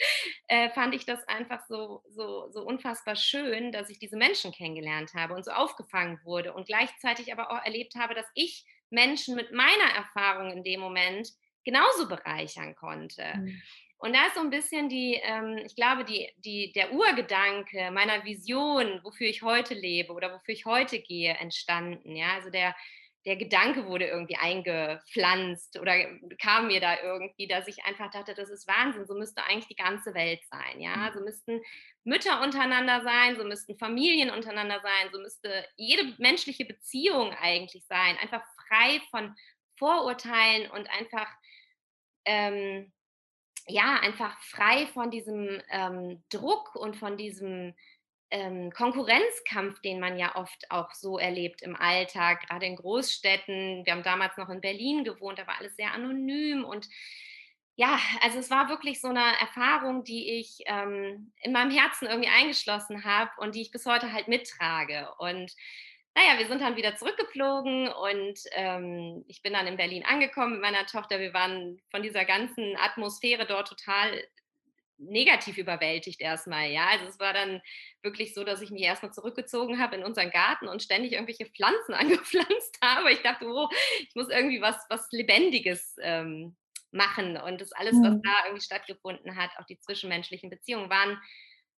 äh, 0.46 0.70
fand 0.70 0.94
ich 0.94 1.04
das 1.04 1.26
einfach 1.26 1.60
so, 1.66 2.02
so, 2.08 2.48
so 2.52 2.62
unfassbar 2.62 3.16
schön, 3.16 3.72
dass 3.72 3.90
ich 3.90 3.98
diese 3.98 4.16
Menschen 4.16 4.52
kennengelernt 4.52 5.12
habe 5.14 5.34
und 5.34 5.44
so 5.44 5.50
aufgefangen 5.50 6.20
wurde 6.24 6.52
und 6.52 6.68
gleichzeitig 6.68 7.32
aber 7.32 7.50
auch 7.50 7.64
erlebt 7.64 7.96
habe, 7.96 8.14
dass 8.14 8.26
ich 8.34 8.64
Menschen 8.90 9.34
mit 9.34 9.52
meiner 9.52 9.92
Erfahrung 9.96 10.52
in 10.52 10.62
dem 10.62 10.78
Moment 10.78 11.28
genauso 11.64 12.08
bereichern 12.08 12.74
konnte. 12.76 13.24
Mhm. 13.36 13.62
Und 13.98 14.14
da 14.14 14.26
ist 14.26 14.36
so 14.36 14.40
ein 14.40 14.50
bisschen 14.50 14.88
die, 14.88 15.14
ähm, 15.22 15.58
ich 15.66 15.74
glaube, 15.74 16.04
die, 16.04 16.32
die, 16.36 16.72
der 16.72 16.92
Urgedanke 16.92 17.90
meiner 17.90 18.24
Vision, 18.24 19.00
wofür 19.02 19.26
ich 19.26 19.42
heute 19.42 19.74
lebe 19.74 20.12
oder 20.12 20.32
wofür 20.32 20.54
ich 20.54 20.64
heute 20.66 21.00
gehe, 21.00 21.34
entstanden. 21.34 22.14
Ja, 22.14 22.34
also 22.34 22.48
der, 22.48 22.76
der 23.26 23.36
Gedanke 23.36 23.86
wurde 23.86 24.06
irgendwie 24.06 24.36
eingepflanzt 24.36 25.80
oder 25.80 25.94
kam 26.40 26.68
mir 26.68 26.80
da 26.80 27.02
irgendwie, 27.02 27.48
dass 27.48 27.66
ich 27.66 27.84
einfach 27.84 28.10
dachte, 28.12 28.34
das 28.34 28.50
ist 28.50 28.68
Wahnsinn, 28.68 29.04
so 29.06 29.14
müsste 29.14 29.42
eigentlich 29.42 29.66
die 29.66 29.74
ganze 29.74 30.14
Welt 30.14 30.40
sein. 30.48 30.80
Ja, 30.80 30.96
mhm. 30.96 31.14
so 31.14 31.24
müssten 31.24 31.60
Mütter 32.04 32.40
untereinander 32.40 33.02
sein, 33.02 33.36
so 33.36 33.44
müssten 33.44 33.76
Familien 33.78 34.30
untereinander 34.30 34.80
sein, 34.80 35.10
so 35.12 35.18
müsste 35.20 35.66
jede 35.76 36.14
menschliche 36.18 36.64
Beziehung 36.64 37.32
eigentlich 37.32 37.84
sein, 37.86 38.16
einfach 38.18 38.44
frei 38.68 39.00
von 39.10 39.34
Vorurteilen 39.76 40.70
und 40.70 40.88
einfach 40.88 41.28
ähm, 42.24 42.92
ja, 43.68 44.00
einfach 44.00 44.38
frei 44.40 44.86
von 44.86 45.10
diesem 45.10 45.60
ähm, 45.70 46.22
Druck 46.30 46.74
und 46.74 46.96
von 46.96 47.16
diesem 47.16 47.74
ähm, 48.30 48.70
Konkurrenzkampf, 48.70 49.80
den 49.80 50.00
man 50.00 50.18
ja 50.18 50.36
oft 50.36 50.70
auch 50.70 50.92
so 50.92 51.18
erlebt 51.18 51.62
im 51.62 51.76
Alltag, 51.76 52.46
gerade 52.46 52.66
in 52.66 52.76
Großstädten. 52.76 53.84
Wir 53.84 53.92
haben 53.92 54.02
damals 54.02 54.36
noch 54.36 54.48
in 54.48 54.60
Berlin 54.60 55.04
gewohnt, 55.04 55.38
da 55.38 55.46
war 55.46 55.58
alles 55.58 55.76
sehr 55.76 55.92
anonym 55.92 56.64
und 56.64 56.88
ja, 57.78 57.96
also 58.22 58.40
es 58.40 58.50
war 58.50 58.68
wirklich 58.68 59.00
so 59.00 59.06
eine 59.06 59.22
Erfahrung, 59.40 60.02
die 60.02 60.40
ich 60.40 60.58
ähm, 60.66 61.32
in 61.42 61.52
meinem 61.52 61.70
Herzen 61.70 62.08
irgendwie 62.08 62.28
eingeschlossen 62.28 63.04
habe 63.04 63.30
und 63.38 63.54
die 63.54 63.62
ich 63.62 63.70
bis 63.70 63.86
heute 63.86 64.12
halt 64.12 64.26
mittrage. 64.26 65.08
Und 65.18 65.54
naja, 66.18 66.38
wir 66.38 66.48
sind 66.48 66.60
dann 66.60 66.74
wieder 66.74 66.96
zurückgeflogen 66.96 67.88
und 67.88 68.40
ähm, 68.52 69.24
ich 69.28 69.40
bin 69.42 69.52
dann 69.52 69.68
in 69.68 69.76
Berlin 69.76 70.04
angekommen 70.04 70.54
mit 70.54 70.62
meiner 70.62 70.84
Tochter. 70.84 71.20
Wir 71.20 71.32
waren 71.32 71.80
von 71.92 72.02
dieser 72.02 72.24
ganzen 72.24 72.76
Atmosphäre 72.76 73.46
dort 73.46 73.68
total 73.68 74.24
negativ 74.96 75.58
überwältigt 75.58 76.20
erstmal, 76.20 76.70
ja. 76.70 76.88
Also 76.88 77.06
es 77.06 77.20
war 77.20 77.32
dann 77.32 77.62
wirklich 78.02 78.34
so, 78.34 78.42
dass 78.42 78.62
ich 78.62 78.72
mich 78.72 78.82
erstmal 78.82 79.12
zurückgezogen 79.12 79.80
habe 79.80 79.94
in 79.94 80.02
unseren 80.02 80.30
Garten 80.30 80.66
und 80.66 80.82
ständig 80.82 81.12
irgendwelche 81.12 81.46
Pflanzen 81.46 81.94
angepflanzt 81.94 82.78
habe. 82.82 83.12
Ich 83.12 83.22
dachte, 83.22 83.46
oh, 83.46 83.68
ich 84.00 84.14
muss 84.16 84.28
irgendwie 84.28 84.60
was, 84.60 84.76
was 84.88 85.06
Lebendiges 85.12 85.94
ähm, 86.02 86.56
machen. 86.90 87.36
Und 87.36 87.60
das 87.60 87.70
alles, 87.70 87.94
was 87.94 88.14
mhm. 88.14 88.22
da 88.22 88.44
irgendwie 88.46 88.64
stattgefunden 88.64 89.36
hat, 89.36 89.50
auch 89.58 89.66
die 89.66 89.78
zwischenmenschlichen 89.78 90.50
Beziehungen, 90.50 90.90
waren, 90.90 91.22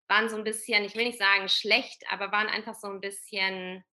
waren 0.09 0.31
so 0.31 0.37
ein 0.37 0.45
bisschen, 0.45 0.83
ich 0.85 0.95
will 0.95 1.05
nicht 1.05 1.19
sagen 1.19 1.51
schlecht, 1.51 2.05
aber 2.09 2.33
waren 2.33 2.49
einfach 2.49 2.75
so 2.75 2.89
ein 2.89 3.03
bisschen 3.03 3.85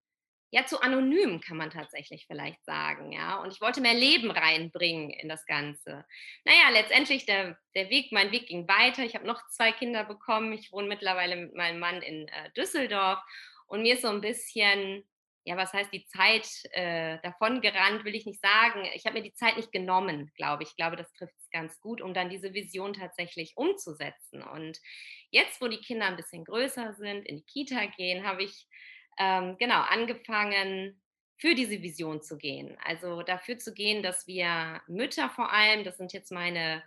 ja, 0.50 0.66
zu 0.66 0.82
anonym, 0.82 1.42
kann 1.42 1.58
man 1.58 1.72
tatsächlich 1.72 2.26
vielleicht 2.26 2.64
sagen, 2.64 3.12
ja. 3.12 3.42
Und 3.42 3.52
ich 3.52 3.60
wollte 3.60 3.82
mehr 3.82 3.94
Leben 3.94 4.32
reinbringen 4.32 5.10
in 5.10 5.28
das 5.28 5.46
Ganze. 5.46 6.06
Naja, 6.46 6.70
letztendlich 6.72 7.26
der, 7.26 7.58
der 7.76 7.90
Weg, 7.90 8.12
mein 8.14 8.32
Weg 8.32 8.48
ging 8.48 8.68
weiter. 8.68 9.04
Ich 9.04 9.16
habe 9.16 9.28
noch 9.28 9.46
zwei 9.50 9.74
Kinder 9.74 10.06
bekommen. 10.06 10.54
Ich 10.54 10.72
wohne 10.72 10.88
mittlerweile 10.88 11.36
mit 11.36 11.54
meinem 11.54 11.80
Mann 11.80 12.02
in 12.02 12.30
äh, 12.30 12.52
Düsseldorf. 12.56 13.20
Und 13.68 13.82
mir 13.82 13.96
ist 13.96 14.04
so 14.04 14.08
ein 14.08 14.22
bisschen, 14.22 15.04
ja, 15.44 15.58
was 15.58 15.74
heißt 15.74 15.92
die 15.92 16.06
Zeit 16.06 16.48
äh, 16.72 17.20
davon 17.24 17.60
gerannt, 17.60 18.06
will 18.06 18.16
ich 18.16 18.26
nicht 18.26 18.42
sagen. 18.42 18.88
Ich 18.94 19.06
habe 19.06 19.18
mir 19.18 19.24
die 19.24 19.34
Zeit 19.34 19.58
nicht 19.58 19.74
genommen, 19.74 20.32
glaube 20.38 20.64
ich. 20.64 20.70
Ich 20.70 20.76
glaube, 20.78 20.96
das 20.96 21.12
trifft 21.12 21.36
es 21.38 21.50
ganz 21.50 21.78
gut, 21.82 22.02
um 22.02 22.14
dann 22.14 22.30
diese 22.30 22.54
Vision 22.54 22.94
tatsächlich 22.94 23.52
umzusetzen. 23.58 24.42
Und 24.44 24.80
jetzt, 25.30 25.60
wo 25.60 25.68
die 25.68 25.82
Kinder 25.82 26.06
ein 26.06 26.16
bisschen 26.16 26.46
größer 26.46 26.94
sind, 26.94 27.26
in 27.26 27.36
die 27.36 27.46
Kita 27.46 27.88
gehen, 27.98 28.26
habe 28.26 28.44
ich 28.44 28.66
ähm, 29.18 29.58
genau 29.58 29.82
angefangen, 29.82 31.00
für 31.38 31.54
diese 31.54 31.82
Vision 31.84 32.22
zu 32.22 32.38
gehen. 32.38 32.78
Also 32.84 33.22
dafür 33.22 33.60
zu 33.60 33.74
gehen, 33.74 34.02
dass 34.02 34.26
wir 34.28 34.82
Mütter 34.88 35.30
vor 35.30 35.52
allem, 35.54 35.84
das 35.84 35.98
sind 35.98 36.14
jetzt 36.14 36.32
meine 36.32 36.84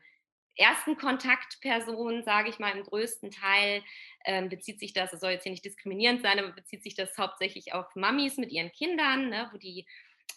ersten 0.56 0.96
Kontaktpersonen, 0.96 2.25
sage 2.25 2.50
ich 2.50 2.58
mal, 2.58 2.76
im 2.76 2.84
größten 2.84 3.30
Teil, 3.30 3.82
ähm, 4.25 4.49
bezieht 4.49 4.80
sich 4.80 4.92
das, 4.92 5.12
es 5.12 5.20
soll 5.20 5.30
jetzt 5.30 5.44
hier 5.44 5.52
nicht 5.52 5.64
diskriminierend 5.64 6.20
sein, 6.22 6.38
aber 6.38 6.52
bezieht 6.52 6.82
sich 6.82 6.94
das 6.94 7.16
hauptsächlich 7.16 7.72
auf 7.72 7.94
Mamis 7.94 8.37
mit 8.37 8.50
ihren 8.50 8.72
Kindern, 8.72 9.30
ne, 9.30 9.49
wo 9.52 9.58
die 9.58 9.87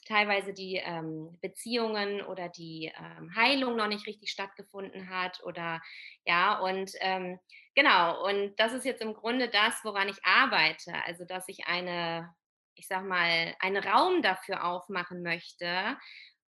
teilweise 0.07 0.53
die 0.53 0.75
ähm, 0.75 1.38
Beziehungen 1.41 2.21
oder 2.21 2.50
die 2.50 2.91
ähm, 2.97 3.35
Heilung 3.35 3.75
noch 3.75 3.88
nicht 3.88 4.05
richtig 4.05 4.31
stattgefunden 4.31 5.09
hat 5.09 5.43
oder 5.43 5.81
ja 6.25 6.59
und 6.59 6.91
ähm, 7.00 7.39
genau 7.75 8.25
und 8.27 8.55
das 8.57 8.73
ist 8.73 8.85
jetzt 8.85 9.01
im 9.01 9.13
Grunde 9.13 9.49
das, 9.49 9.83
woran 9.83 10.09
ich 10.09 10.23
arbeite, 10.23 10.93
also 11.05 11.25
dass 11.25 11.47
ich 11.47 11.67
eine, 11.67 12.33
ich 12.75 12.87
sag 12.87 13.03
mal, 13.05 13.55
einen 13.59 13.83
Raum 13.83 14.21
dafür 14.21 14.63
aufmachen 14.65 15.21
möchte, 15.21 15.97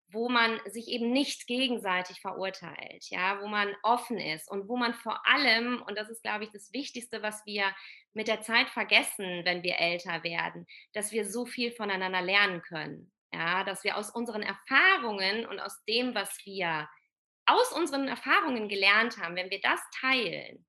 wo 0.08 0.30
man 0.30 0.60
sich 0.66 0.88
eben 0.88 1.12
nicht 1.12 1.48
gegenseitig 1.48 2.22
verurteilt, 2.22 3.10
ja, 3.10 3.42
wo 3.42 3.48
man 3.48 3.76
offen 3.84 4.18
ist 4.18 4.50
und 4.50 4.68
wo 4.70 4.78
man 4.78 4.94
vor 4.94 5.26
allem, 5.26 5.82
und 5.82 5.98
das 5.98 6.10
ist, 6.10 6.24
glaube 6.24 6.44
ich, 6.44 6.52
das 6.52 6.72
Wichtigste, 6.74 7.22
was 7.22 7.46
wir 7.46 7.66
mit 8.14 8.28
der 8.28 8.42
Zeit 8.42 8.70
vergessen, 8.70 9.44
wenn 9.46 9.64
wir 9.64 9.80
älter 9.80 10.24
werden, 10.24 10.68
dass 10.94 11.12
wir 11.12 11.30
so 11.30 11.46
viel 11.46 11.72
voneinander 11.72 12.22
lernen 12.22 12.62
können. 12.62 13.12
Ja, 13.34 13.66
dass 13.66 13.84
wir 13.84 13.98
aus 13.98 14.10
unseren 14.12 14.44
Erfahrungen 14.44 15.46
und 15.46 15.60
aus 15.60 15.84
dem, 15.86 16.16
was 16.16 16.40
wir 16.46 16.88
aus 17.46 17.74
unseren 17.74 18.08
Erfahrungen 18.08 18.70
gelernt 18.70 19.18
haben, 19.18 19.36
wenn 19.36 19.50
wir 19.50 19.60
das 19.60 19.82
teilen, 20.00 20.66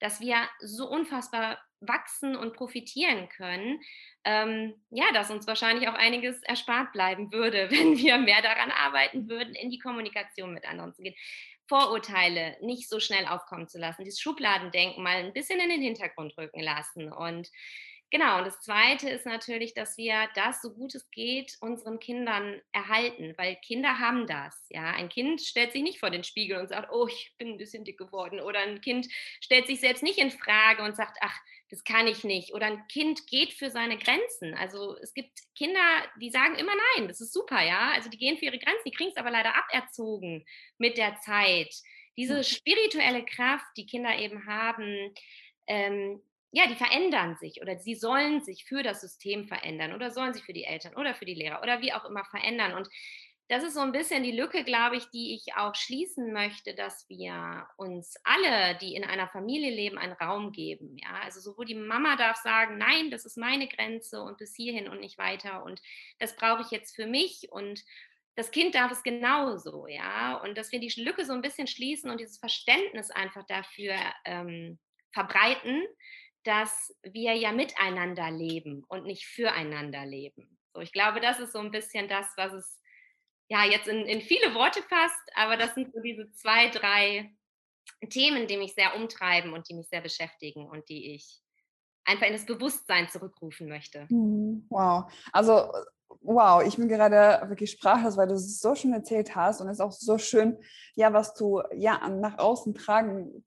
dass 0.00 0.20
wir 0.20 0.36
so 0.60 0.88
unfassbar 0.88 1.58
wachsen 1.80 2.36
und 2.36 2.54
profitieren 2.54 3.28
können, 3.28 3.80
ähm, 4.24 4.74
ja, 4.90 5.12
dass 5.12 5.30
uns 5.30 5.46
wahrscheinlich 5.46 5.88
auch 5.88 5.94
einiges 5.94 6.42
erspart 6.42 6.92
bleiben 6.92 7.32
würde, 7.32 7.70
wenn 7.70 7.98
wir 7.98 8.18
mehr 8.18 8.42
daran 8.42 8.70
arbeiten 8.70 9.28
würden, 9.28 9.54
in 9.54 9.70
die 9.70 9.78
Kommunikation 9.78 10.54
mit 10.54 10.66
anderen 10.66 10.94
zu 10.94 11.02
gehen. 11.02 11.14
Vorurteile 11.68 12.56
nicht 12.60 12.88
so 12.88 13.00
schnell 13.00 13.26
aufkommen 13.26 13.68
zu 13.68 13.78
lassen, 13.78 14.04
dieses 14.04 14.20
Schubladendenken 14.20 15.02
mal 15.02 15.16
ein 15.16 15.32
bisschen 15.32 15.58
in 15.58 15.68
den 15.68 15.82
Hintergrund 15.82 16.36
rücken 16.38 16.60
lassen 16.60 17.12
und 17.12 17.50
Genau, 18.16 18.38
und 18.38 18.46
das 18.46 18.62
Zweite 18.62 19.10
ist 19.10 19.26
natürlich, 19.26 19.74
dass 19.74 19.98
wir 19.98 20.26
das, 20.34 20.62
so 20.62 20.72
gut 20.72 20.94
es 20.94 21.10
geht, 21.10 21.58
unseren 21.60 21.98
Kindern 21.98 22.62
erhalten, 22.72 23.34
weil 23.36 23.56
Kinder 23.56 23.98
haben 23.98 24.26
das. 24.26 24.64
Ja, 24.70 24.84
ein 24.92 25.10
Kind 25.10 25.42
stellt 25.42 25.72
sich 25.72 25.82
nicht 25.82 26.00
vor 26.00 26.08
den 26.08 26.24
Spiegel 26.24 26.58
und 26.58 26.70
sagt, 26.70 26.90
oh, 26.90 27.06
ich 27.08 27.34
bin 27.36 27.48
ein 27.48 27.58
bisschen 27.58 27.84
dick 27.84 27.98
geworden. 27.98 28.40
Oder 28.40 28.60
ein 28.60 28.80
Kind 28.80 29.06
stellt 29.42 29.66
sich 29.66 29.80
selbst 29.80 30.02
nicht 30.02 30.16
in 30.16 30.30
Frage 30.30 30.82
und 30.82 30.96
sagt, 30.96 31.18
ach, 31.20 31.38
das 31.68 31.84
kann 31.84 32.06
ich 32.06 32.24
nicht. 32.24 32.54
Oder 32.54 32.68
ein 32.68 32.86
Kind 32.88 33.26
geht 33.26 33.52
für 33.52 33.68
seine 33.68 33.98
Grenzen. 33.98 34.54
Also 34.54 34.96
es 35.02 35.12
gibt 35.12 35.38
Kinder, 35.54 35.84
die 36.18 36.30
sagen 36.30 36.54
immer 36.54 36.72
nein, 36.96 37.08
das 37.08 37.20
ist 37.20 37.34
super, 37.34 37.62
ja. 37.62 37.90
Also 37.90 38.08
die 38.08 38.16
gehen 38.16 38.38
für 38.38 38.46
ihre 38.46 38.58
Grenzen, 38.58 38.84
die 38.86 38.92
kriegen 38.92 39.10
es 39.10 39.18
aber 39.18 39.30
leider 39.30 39.52
aberzogen 39.54 40.46
mit 40.78 40.96
der 40.96 41.20
Zeit. 41.20 41.74
Diese 42.16 42.42
spirituelle 42.44 43.26
Kraft, 43.26 43.66
die 43.76 43.84
Kinder 43.84 44.18
eben 44.18 44.46
haben, 44.46 45.12
ähm, 45.66 46.22
ja, 46.56 46.66
die 46.66 46.74
verändern 46.74 47.36
sich 47.36 47.60
oder 47.60 47.76
sie 47.78 47.94
sollen 47.94 48.40
sich 48.40 48.64
für 48.64 48.82
das 48.82 49.02
System 49.02 49.46
verändern 49.46 49.92
oder 49.92 50.10
sollen 50.10 50.32
sich 50.32 50.42
für 50.42 50.54
die 50.54 50.64
Eltern 50.64 50.96
oder 50.96 51.14
für 51.14 51.26
die 51.26 51.34
Lehrer 51.34 51.60
oder 51.62 51.82
wie 51.82 51.92
auch 51.92 52.06
immer 52.06 52.24
verändern. 52.24 52.72
Und 52.72 52.88
das 53.48 53.62
ist 53.62 53.74
so 53.74 53.80
ein 53.80 53.92
bisschen 53.92 54.22
die 54.22 54.32
Lücke, 54.32 54.64
glaube 54.64 54.96
ich, 54.96 55.04
die 55.10 55.34
ich 55.34 55.54
auch 55.54 55.74
schließen 55.74 56.32
möchte, 56.32 56.74
dass 56.74 57.06
wir 57.10 57.68
uns 57.76 58.14
alle, 58.24 58.74
die 58.78 58.94
in 58.94 59.04
einer 59.04 59.28
Familie 59.28 59.70
leben, 59.70 59.98
einen 59.98 60.14
Raum 60.14 60.50
geben. 60.50 60.96
Ja, 60.96 61.20
also 61.22 61.40
sowohl 61.40 61.66
die 61.66 61.74
Mama 61.74 62.16
darf 62.16 62.38
sagen, 62.38 62.78
nein, 62.78 63.10
das 63.10 63.26
ist 63.26 63.36
meine 63.36 63.68
Grenze 63.68 64.22
und 64.22 64.38
bis 64.38 64.56
hierhin 64.56 64.88
und 64.88 65.00
nicht 65.00 65.18
weiter 65.18 65.62
und 65.62 65.82
das 66.20 66.36
brauche 66.36 66.62
ich 66.62 66.70
jetzt 66.70 66.96
für 66.96 67.06
mich 67.06 67.52
und 67.52 67.84
das 68.34 68.50
Kind 68.50 68.74
darf 68.74 68.90
es 68.90 69.02
genauso, 69.02 69.86
ja, 69.88 70.36
und 70.36 70.56
dass 70.56 70.72
wir 70.72 70.80
die 70.80 71.02
Lücke 71.02 71.26
so 71.26 71.34
ein 71.34 71.42
bisschen 71.42 71.66
schließen 71.66 72.10
und 72.10 72.18
dieses 72.18 72.38
Verständnis 72.38 73.10
einfach 73.10 73.44
dafür 73.46 73.94
ähm, 74.24 74.78
verbreiten, 75.12 75.86
dass 76.46 76.94
wir 77.02 77.34
ja 77.34 77.52
miteinander 77.52 78.30
leben 78.30 78.84
und 78.88 79.04
nicht 79.04 79.26
füreinander 79.26 80.06
leben. 80.06 80.58
So, 80.72 80.80
ich 80.80 80.92
glaube, 80.92 81.20
das 81.20 81.40
ist 81.40 81.52
so 81.52 81.58
ein 81.58 81.70
bisschen 81.70 82.08
das, 82.08 82.26
was 82.36 82.52
es 82.52 82.80
ja 83.48 83.64
jetzt 83.64 83.88
in, 83.88 84.06
in 84.06 84.20
viele 84.20 84.54
Worte 84.54 84.82
fasst, 84.82 85.30
aber 85.34 85.56
das 85.56 85.74
sind 85.74 85.92
so 85.92 86.00
diese 86.00 86.30
zwei, 86.32 86.68
drei 86.68 87.34
Themen, 88.10 88.46
die 88.46 88.56
mich 88.56 88.74
sehr 88.74 88.94
umtreiben 88.96 89.52
und 89.52 89.68
die 89.68 89.74
mich 89.74 89.88
sehr 89.88 90.00
beschäftigen 90.00 90.68
und 90.68 90.88
die 90.88 91.14
ich 91.14 91.40
einfach 92.04 92.26
in 92.26 92.32
das 92.34 92.46
Bewusstsein 92.46 93.08
zurückrufen 93.08 93.68
möchte. 93.68 94.06
Mhm, 94.10 94.66
wow. 94.70 95.10
Also 95.32 95.72
wow, 96.26 96.62
ich 96.62 96.76
bin 96.76 96.88
gerade 96.88 97.48
wirklich 97.48 97.70
sprachlos, 97.70 98.16
weil 98.16 98.28
du 98.28 98.34
es 98.34 98.60
so 98.60 98.74
schön 98.74 98.92
erzählt 98.92 99.36
hast 99.36 99.60
und 99.60 99.68
es 99.68 99.74
ist 99.74 99.80
auch 99.80 99.92
so 99.92 100.18
schön, 100.18 100.58
ja, 100.94 101.12
was 101.12 101.34
du 101.34 101.62
ja 101.74 102.08
nach 102.08 102.38
außen 102.38 102.74
tragen 102.74 103.44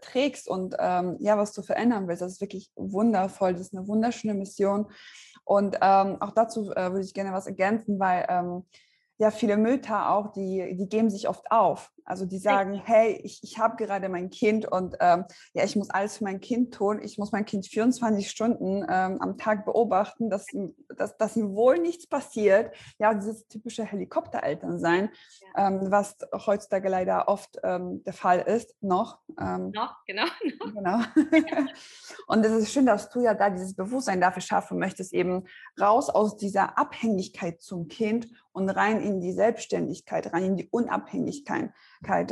trägst 0.00 0.48
und 0.48 0.76
ähm, 0.78 1.16
ja, 1.20 1.36
was 1.36 1.52
du 1.52 1.62
verändern 1.62 2.08
willst. 2.08 2.22
Das 2.22 2.32
ist 2.32 2.40
wirklich 2.40 2.70
wundervoll. 2.76 3.52
Das 3.52 3.62
ist 3.62 3.74
eine 3.74 3.86
wunderschöne 3.88 4.34
Mission. 4.34 4.86
Und 5.44 5.76
ähm, 5.80 6.18
auch 6.20 6.32
dazu 6.32 6.70
äh, 6.72 6.92
würde 6.92 7.04
ich 7.04 7.14
gerne 7.14 7.32
was 7.32 7.46
ergänzen, 7.46 7.98
weil 7.98 8.26
ähm, 8.28 8.64
ja 9.18 9.30
viele 9.30 9.56
Mütter 9.56 10.10
auch, 10.10 10.32
die, 10.32 10.76
die 10.76 10.88
geben 10.88 11.10
sich 11.10 11.28
oft 11.28 11.50
auf. 11.50 11.90
Also 12.04 12.26
die 12.26 12.38
sagen, 12.38 12.74
hey, 12.84 13.20
ich, 13.22 13.40
ich 13.42 13.58
habe 13.58 13.76
gerade 13.76 14.08
mein 14.08 14.30
Kind 14.30 14.70
und 14.70 14.96
ähm, 15.00 15.24
ja, 15.54 15.64
ich 15.64 15.76
muss 15.76 15.90
alles 15.90 16.18
für 16.18 16.24
mein 16.24 16.40
Kind 16.40 16.74
tun. 16.74 17.00
Ich 17.02 17.18
muss 17.18 17.32
mein 17.32 17.44
Kind 17.44 17.66
24 17.66 18.30
Stunden 18.30 18.84
ähm, 18.88 19.20
am 19.20 19.38
Tag 19.38 19.64
beobachten, 19.64 20.30
dass, 20.30 20.46
dass, 20.96 21.16
dass 21.16 21.36
ihm 21.36 21.54
wohl 21.54 21.78
nichts 21.78 22.06
passiert. 22.06 22.74
Ja, 22.98 23.14
dieses 23.14 23.46
typische 23.48 23.84
Helikoptereltern 23.84 24.78
sein, 24.78 25.10
ja. 25.56 25.68
ähm, 25.68 25.90
was 25.90 26.16
heutzutage 26.46 26.88
leider 26.88 27.28
oft 27.28 27.58
ähm, 27.62 28.02
der 28.04 28.12
Fall 28.12 28.40
ist, 28.40 28.74
noch. 28.80 29.20
Ähm, 29.40 29.70
noch, 29.70 29.96
genau. 30.06 30.26
genau. 30.74 31.00
und 32.26 32.44
es 32.44 32.52
ist 32.52 32.72
schön, 32.72 32.86
dass 32.86 33.10
du 33.10 33.20
ja 33.20 33.34
da 33.34 33.50
dieses 33.50 33.74
Bewusstsein 33.74 34.20
dafür 34.20 34.42
schaffen 34.42 34.78
möchtest, 34.78 35.12
eben 35.12 35.44
raus 35.80 36.10
aus 36.10 36.36
dieser 36.36 36.78
Abhängigkeit 36.78 37.60
zum 37.60 37.88
Kind 37.88 38.28
und 38.52 38.68
rein 38.68 39.00
in 39.00 39.20
die 39.20 39.32
Selbstständigkeit, 39.32 40.32
rein 40.32 40.44
in 40.44 40.56
die 40.56 40.68
Unabhängigkeit. 40.70 41.70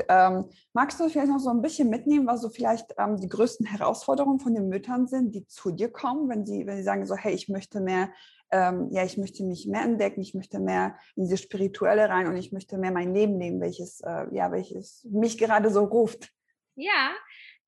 Ähm, 0.09 0.49
magst 0.73 0.99
du 0.99 1.09
vielleicht 1.09 1.31
noch 1.31 1.39
so 1.39 1.51
ein 1.51 1.63
bisschen 1.63 1.91
mitnehmen, 1.91 2.27
was 2.27 2.41
so 2.41 2.49
vielleicht 2.49 2.95
ähm, 2.99 3.17
die 3.19 3.29
größten 3.29 3.67
Herausforderungen 3.67 4.41
von 4.41 4.55
den 4.55 4.69
Müttern 4.69 5.07
sind, 5.07 5.35
die 5.35 5.47
zu 5.47 5.71
dir 5.71 5.91
kommen, 5.91 6.29
wenn 6.29 6.47
sie, 6.47 6.67
wenn 6.67 6.77
sie 6.77 6.83
sagen 6.83 7.07
so, 7.07 7.17
hey, 7.17 7.35
ich 7.35 7.49
möchte 7.49 7.81
mehr, 7.81 8.11
ähm, 8.51 8.89
ja, 8.91 9.05
ich 9.05 9.19
möchte 9.19 9.45
mich 9.45 9.67
mehr 9.67 9.83
entdecken, 9.83 10.23
ich 10.23 10.35
möchte 10.35 10.59
mehr 10.59 10.97
in 11.17 11.25
diese 11.25 11.37
Spirituelle 11.37 12.09
rein 12.09 12.27
und 12.27 12.37
ich 12.37 12.53
möchte 12.53 12.79
mehr 12.79 12.93
mein 12.93 13.13
Leben 13.15 13.39
leben, 13.39 13.61
welches, 13.61 14.01
äh, 14.01 14.27
ja, 14.33 14.51
welches 14.51 15.07
mich 15.11 15.37
gerade 15.37 15.71
so 15.71 15.85
ruft. 15.85 16.31
Ja, 16.75 17.11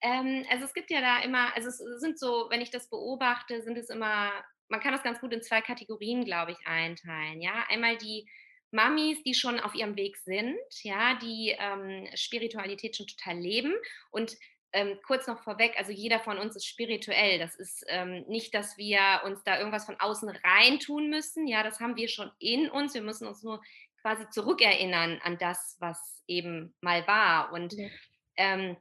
ähm, 0.01 0.47
also 0.51 0.65
es 0.65 0.73
gibt 0.73 0.91
ja 0.91 1.01
da 1.01 1.23
immer, 1.23 1.55
also 1.55 1.69
es 1.69 1.79
sind 2.01 2.19
so, 2.19 2.47
wenn 2.51 2.63
ich 2.63 2.71
das 2.71 2.89
beobachte, 2.89 3.63
sind 3.63 3.77
es 3.77 3.91
immer, 3.91 4.31
man 4.69 4.81
kann 4.81 4.93
das 4.93 5.03
ganz 5.03 5.21
gut 5.21 5.35
in 5.35 5.43
zwei 5.43 5.61
Kategorien, 5.61 6.25
glaube 6.25 6.53
ich, 6.53 6.67
einteilen. 6.67 7.43
Ja, 7.43 7.65
einmal 7.69 7.99
die 7.99 8.27
Mamis, 8.73 9.23
die 9.25 9.35
schon 9.35 9.61
auf 9.61 9.75
ihrem 9.75 9.97
Weg 9.97 10.17
sind, 10.17 10.59
ja, 10.83 11.19
die 11.19 11.57
ähm, 11.59 12.07
Spiritualität 12.15 12.97
schon 12.97 13.07
total 13.07 13.37
leben 13.39 13.75
und 14.11 14.37
ähm, 14.73 14.99
kurz 15.05 15.27
noch 15.27 15.43
vorweg, 15.43 15.75
also 15.79 15.91
jeder 15.91 16.21
von 16.21 16.39
uns 16.39 16.55
ist 16.55 16.67
spirituell. 16.67 17.39
Das 17.39 17.57
ist 17.57 17.85
ähm, 17.89 18.25
nicht, 18.29 18.55
dass 18.55 18.79
wir 18.79 19.23
uns 19.25 19.43
da 19.43 19.59
irgendwas 19.59 19.85
von 19.85 19.99
außen 19.99 20.29
rein 20.29 20.79
tun 20.79 21.11
müssen. 21.11 21.47
Ja, 21.47 21.63
das 21.63 21.81
haben 21.81 21.97
wir 21.97 22.09
schon 22.09 22.31
in 22.39 22.71
uns. 22.71 22.95
Wir 22.95 23.03
müssen 23.03 23.27
uns 23.27 23.43
nur 23.43 23.61
quasi 24.01 24.29
zurückerinnern 24.31 25.21
an 25.23 25.39
das, 25.39 25.77
was 25.81 26.23
eben 26.27 26.75
mal 26.81 27.07
war. 27.07 27.53
Und 27.53 27.73
ja. 27.73 27.89
ähm, 28.37 28.77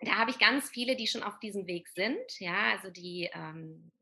da 0.00 0.16
habe 0.16 0.30
ich 0.30 0.38
ganz 0.38 0.68
viele, 0.70 0.96
die 0.96 1.06
schon 1.06 1.22
auf 1.22 1.38
diesem 1.38 1.66
Weg 1.66 1.88
sind. 1.88 2.40
Ja, 2.40 2.72
also 2.72 2.90
die 2.90 3.30
ähm, 3.32 3.92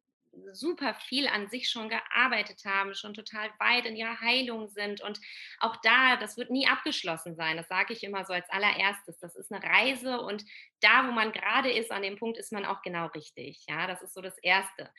super 0.52 0.94
viel 0.94 1.26
an 1.28 1.48
sich 1.48 1.68
schon 1.68 1.88
gearbeitet 1.88 2.64
haben, 2.64 2.94
schon 2.94 3.14
total 3.14 3.50
weit 3.58 3.86
in 3.86 3.96
ihrer 3.96 4.20
Heilung 4.20 4.68
sind. 4.68 5.00
Und 5.00 5.20
auch 5.60 5.76
da, 5.82 6.16
das 6.16 6.36
wird 6.36 6.50
nie 6.50 6.66
abgeschlossen 6.66 7.36
sein. 7.36 7.56
Das 7.56 7.68
sage 7.68 7.92
ich 7.92 8.02
immer 8.04 8.24
so 8.24 8.32
als 8.32 8.48
allererstes. 8.50 9.18
Das 9.18 9.36
ist 9.36 9.52
eine 9.52 9.62
Reise 9.62 10.20
und 10.20 10.44
da, 10.80 11.06
wo 11.06 11.12
man 11.12 11.32
gerade 11.32 11.70
ist, 11.70 11.90
an 11.90 12.02
dem 12.02 12.16
Punkt 12.16 12.38
ist 12.38 12.52
man 12.52 12.64
auch 12.64 12.82
genau 12.82 13.06
richtig. 13.06 13.64
Ja, 13.68 13.86
das 13.86 14.02
ist 14.02 14.14
so 14.14 14.20
das 14.20 14.38
Erste. 14.38 14.90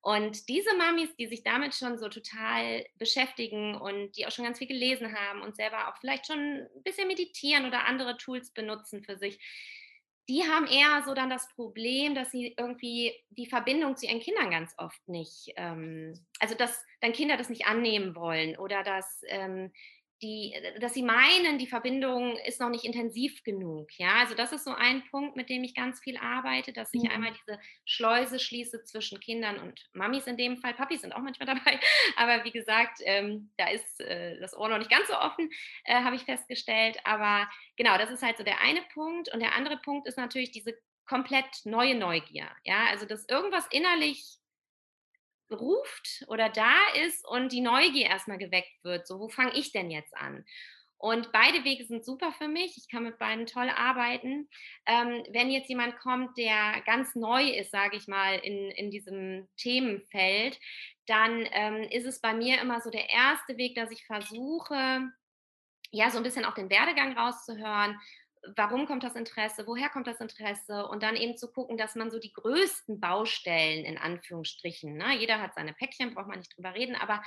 Und 0.00 0.48
diese 0.48 0.74
Mamis, 0.76 1.14
die 1.16 1.26
sich 1.26 1.42
damit 1.42 1.74
schon 1.74 1.98
so 1.98 2.08
total 2.08 2.86
beschäftigen 2.94 3.74
und 3.74 4.12
die 4.16 4.26
auch 4.26 4.30
schon 4.30 4.44
ganz 4.44 4.58
viel 4.58 4.68
gelesen 4.68 5.14
haben 5.14 5.42
und 5.42 5.56
selber 5.56 5.88
auch 5.88 5.98
vielleicht 5.98 6.26
schon 6.26 6.38
ein 6.38 6.82
bisschen 6.84 7.08
meditieren 7.08 7.66
oder 7.66 7.86
andere 7.86 8.16
Tools 8.16 8.50
benutzen 8.50 9.02
für 9.02 9.16
sich, 9.18 9.38
die 10.28 10.42
haben 10.42 10.66
eher 10.66 11.02
so 11.04 11.14
dann 11.14 11.30
das 11.30 11.48
Problem, 11.54 12.14
dass 12.14 12.30
sie 12.30 12.54
irgendwie 12.58 13.12
die 13.30 13.46
Verbindung 13.46 13.96
zu 13.96 14.06
ihren 14.06 14.20
Kindern 14.20 14.50
ganz 14.50 14.74
oft 14.76 15.06
nicht, 15.08 15.52
ähm, 15.56 16.14
also 16.40 16.54
dass 16.54 16.84
dann 17.00 17.12
Kinder 17.12 17.36
das 17.36 17.48
nicht 17.48 17.66
annehmen 17.66 18.16
wollen 18.16 18.56
oder 18.56 18.82
dass 18.82 19.20
ähm, 19.28 19.72
die, 20.22 20.52
äh, 20.52 20.78
dass 20.80 20.94
sie 20.94 21.02
meinen, 21.02 21.58
die 21.58 21.66
Verbindung 21.66 22.36
ist 22.46 22.60
noch 22.60 22.70
nicht 22.70 22.84
intensiv 22.84 23.42
genug. 23.44 23.88
Ja, 23.98 24.16
also 24.20 24.34
das 24.34 24.52
ist 24.52 24.64
so 24.64 24.72
ein 24.72 25.02
Punkt, 25.10 25.36
mit 25.36 25.48
dem 25.50 25.64
ich 25.64 25.74
ganz 25.74 26.00
viel 26.00 26.16
arbeite, 26.16 26.72
dass 26.72 26.92
ich 26.94 27.02
mhm. 27.02 27.10
einmal 27.10 27.32
diese 27.32 27.60
Schleuse 27.84 28.38
schließe 28.38 28.84
zwischen 28.84 29.20
Kindern 29.20 29.58
und 29.58 29.88
Mamis 29.92 30.26
in 30.26 30.36
dem 30.36 30.56
Fall. 30.56 30.74
Papis 30.74 31.02
sind 31.02 31.12
auch 31.12 31.20
manchmal 31.20 31.46
dabei, 31.54 31.78
aber 32.16 32.44
wie 32.44 32.52
gesagt, 32.52 33.00
ähm, 33.04 33.50
da 33.56 33.68
ist 33.68 34.00
äh, 34.00 34.38
das 34.40 34.56
Ohr 34.56 34.68
noch 34.68 34.78
nicht 34.78 34.90
ganz 34.90 35.08
so 35.08 35.14
offen, 35.14 35.50
äh, 35.84 35.94
habe 35.94 36.16
ich 36.16 36.22
festgestellt. 36.22 36.98
Aber 37.04 37.48
genau, 37.76 37.98
das 37.98 38.10
ist 38.10 38.22
halt 38.22 38.38
so 38.38 38.44
der 38.44 38.60
eine 38.60 38.82
Punkt. 38.94 39.32
Und 39.32 39.40
der 39.40 39.54
andere 39.54 39.76
Punkt 39.78 40.06
ist 40.06 40.16
natürlich 40.16 40.50
diese 40.50 40.74
komplett 41.06 41.64
neue 41.64 41.94
Neugier. 41.94 42.48
Ja, 42.64 42.86
also 42.90 43.06
dass 43.06 43.28
irgendwas 43.28 43.66
innerlich 43.70 44.38
ruft 45.50 46.24
oder 46.28 46.48
da 46.48 46.74
ist 47.06 47.26
und 47.26 47.52
die 47.52 47.60
Neugier 47.60 48.06
erstmal 48.06 48.38
geweckt 48.38 48.82
wird. 48.82 49.06
So, 49.06 49.20
wo 49.20 49.28
fange 49.28 49.54
ich 49.54 49.72
denn 49.72 49.90
jetzt 49.90 50.16
an? 50.16 50.44
Und 50.98 51.30
beide 51.30 51.62
Wege 51.64 51.84
sind 51.84 52.04
super 52.04 52.32
für 52.32 52.48
mich. 52.48 52.76
Ich 52.78 52.88
kann 52.90 53.04
mit 53.04 53.18
beiden 53.18 53.46
toll 53.46 53.68
arbeiten. 53.68 54.48
Ähm, 54.86 55.24
wenn 55.30 55.50
jetzt 55.50 55.68
jemand 55.68 55.98
kommt, 55.98 56.38
der 56.38 56.80
ganz 56.86 57.14
neu 57.14 57.44
ist, 57.50 57.70
sage 57.70 57.96
ich 57.96 58.08
mal, 58.08 58.38
in, 58.38 58.70
in 58.70 58.90
diesem 58.90 59.46
Themenfeld, 59.58 60.58
dann 61.06 61.46
ähm, 61.52 61.82
ist 61.90 62.06
es 62.06 62.20
bei 62.20 62.32
mir 62.32 62.60
immer 62.60 62.80
so 62.80 62.90
der 62.90 63.10
erste 63.10 63.58
Weg, 63.58 63.74
dass 63.74 63.90
ich 63.90 64.06
versuche, 64.06 65.12
ja, 65.90 66.10
so 66.10 66.16
ein 66.16 66.24
bisschen 66.24 66.46
auch 66.46 66.54
den 66.54 66.70
Werdegang 66.70 67.16
rauszuhören 67.16 67.96
warum 68.56 68.86
kommt 68.86 69.02
das 69.02 69.16
Interesse, 69.16 69.66
woher 69.66 69.88
kommt 69.88 70.06
das 70.06 70.20
Interesse? 70.20 70.86
Und 70.86 71.02
dann 71.02 71.16
eben 71.16 71.36
zu 71.36 71.50
gucken, 71.50 71.76
dass 71.76 71.94
man 71.94 72.10
so 72.10 72.18
die 72.18 72.32
größten 72.32 73.00
Baustellen 73.00 73.84
in 73.84 73.98
Anführungsstrichen, 73.98 74.96
ne, 74.96 75.16
jeder 75.18 75.40
hat 75.40 75.54
seine 75.54 75.72
Päckchen, 75.72 76.14
braucht 76.14 76.28
man 76.28 76.38
nicht 76.38 76.56
drüber 76.56 76.74
reden, 76.74 76.94
aber 76.94 77.22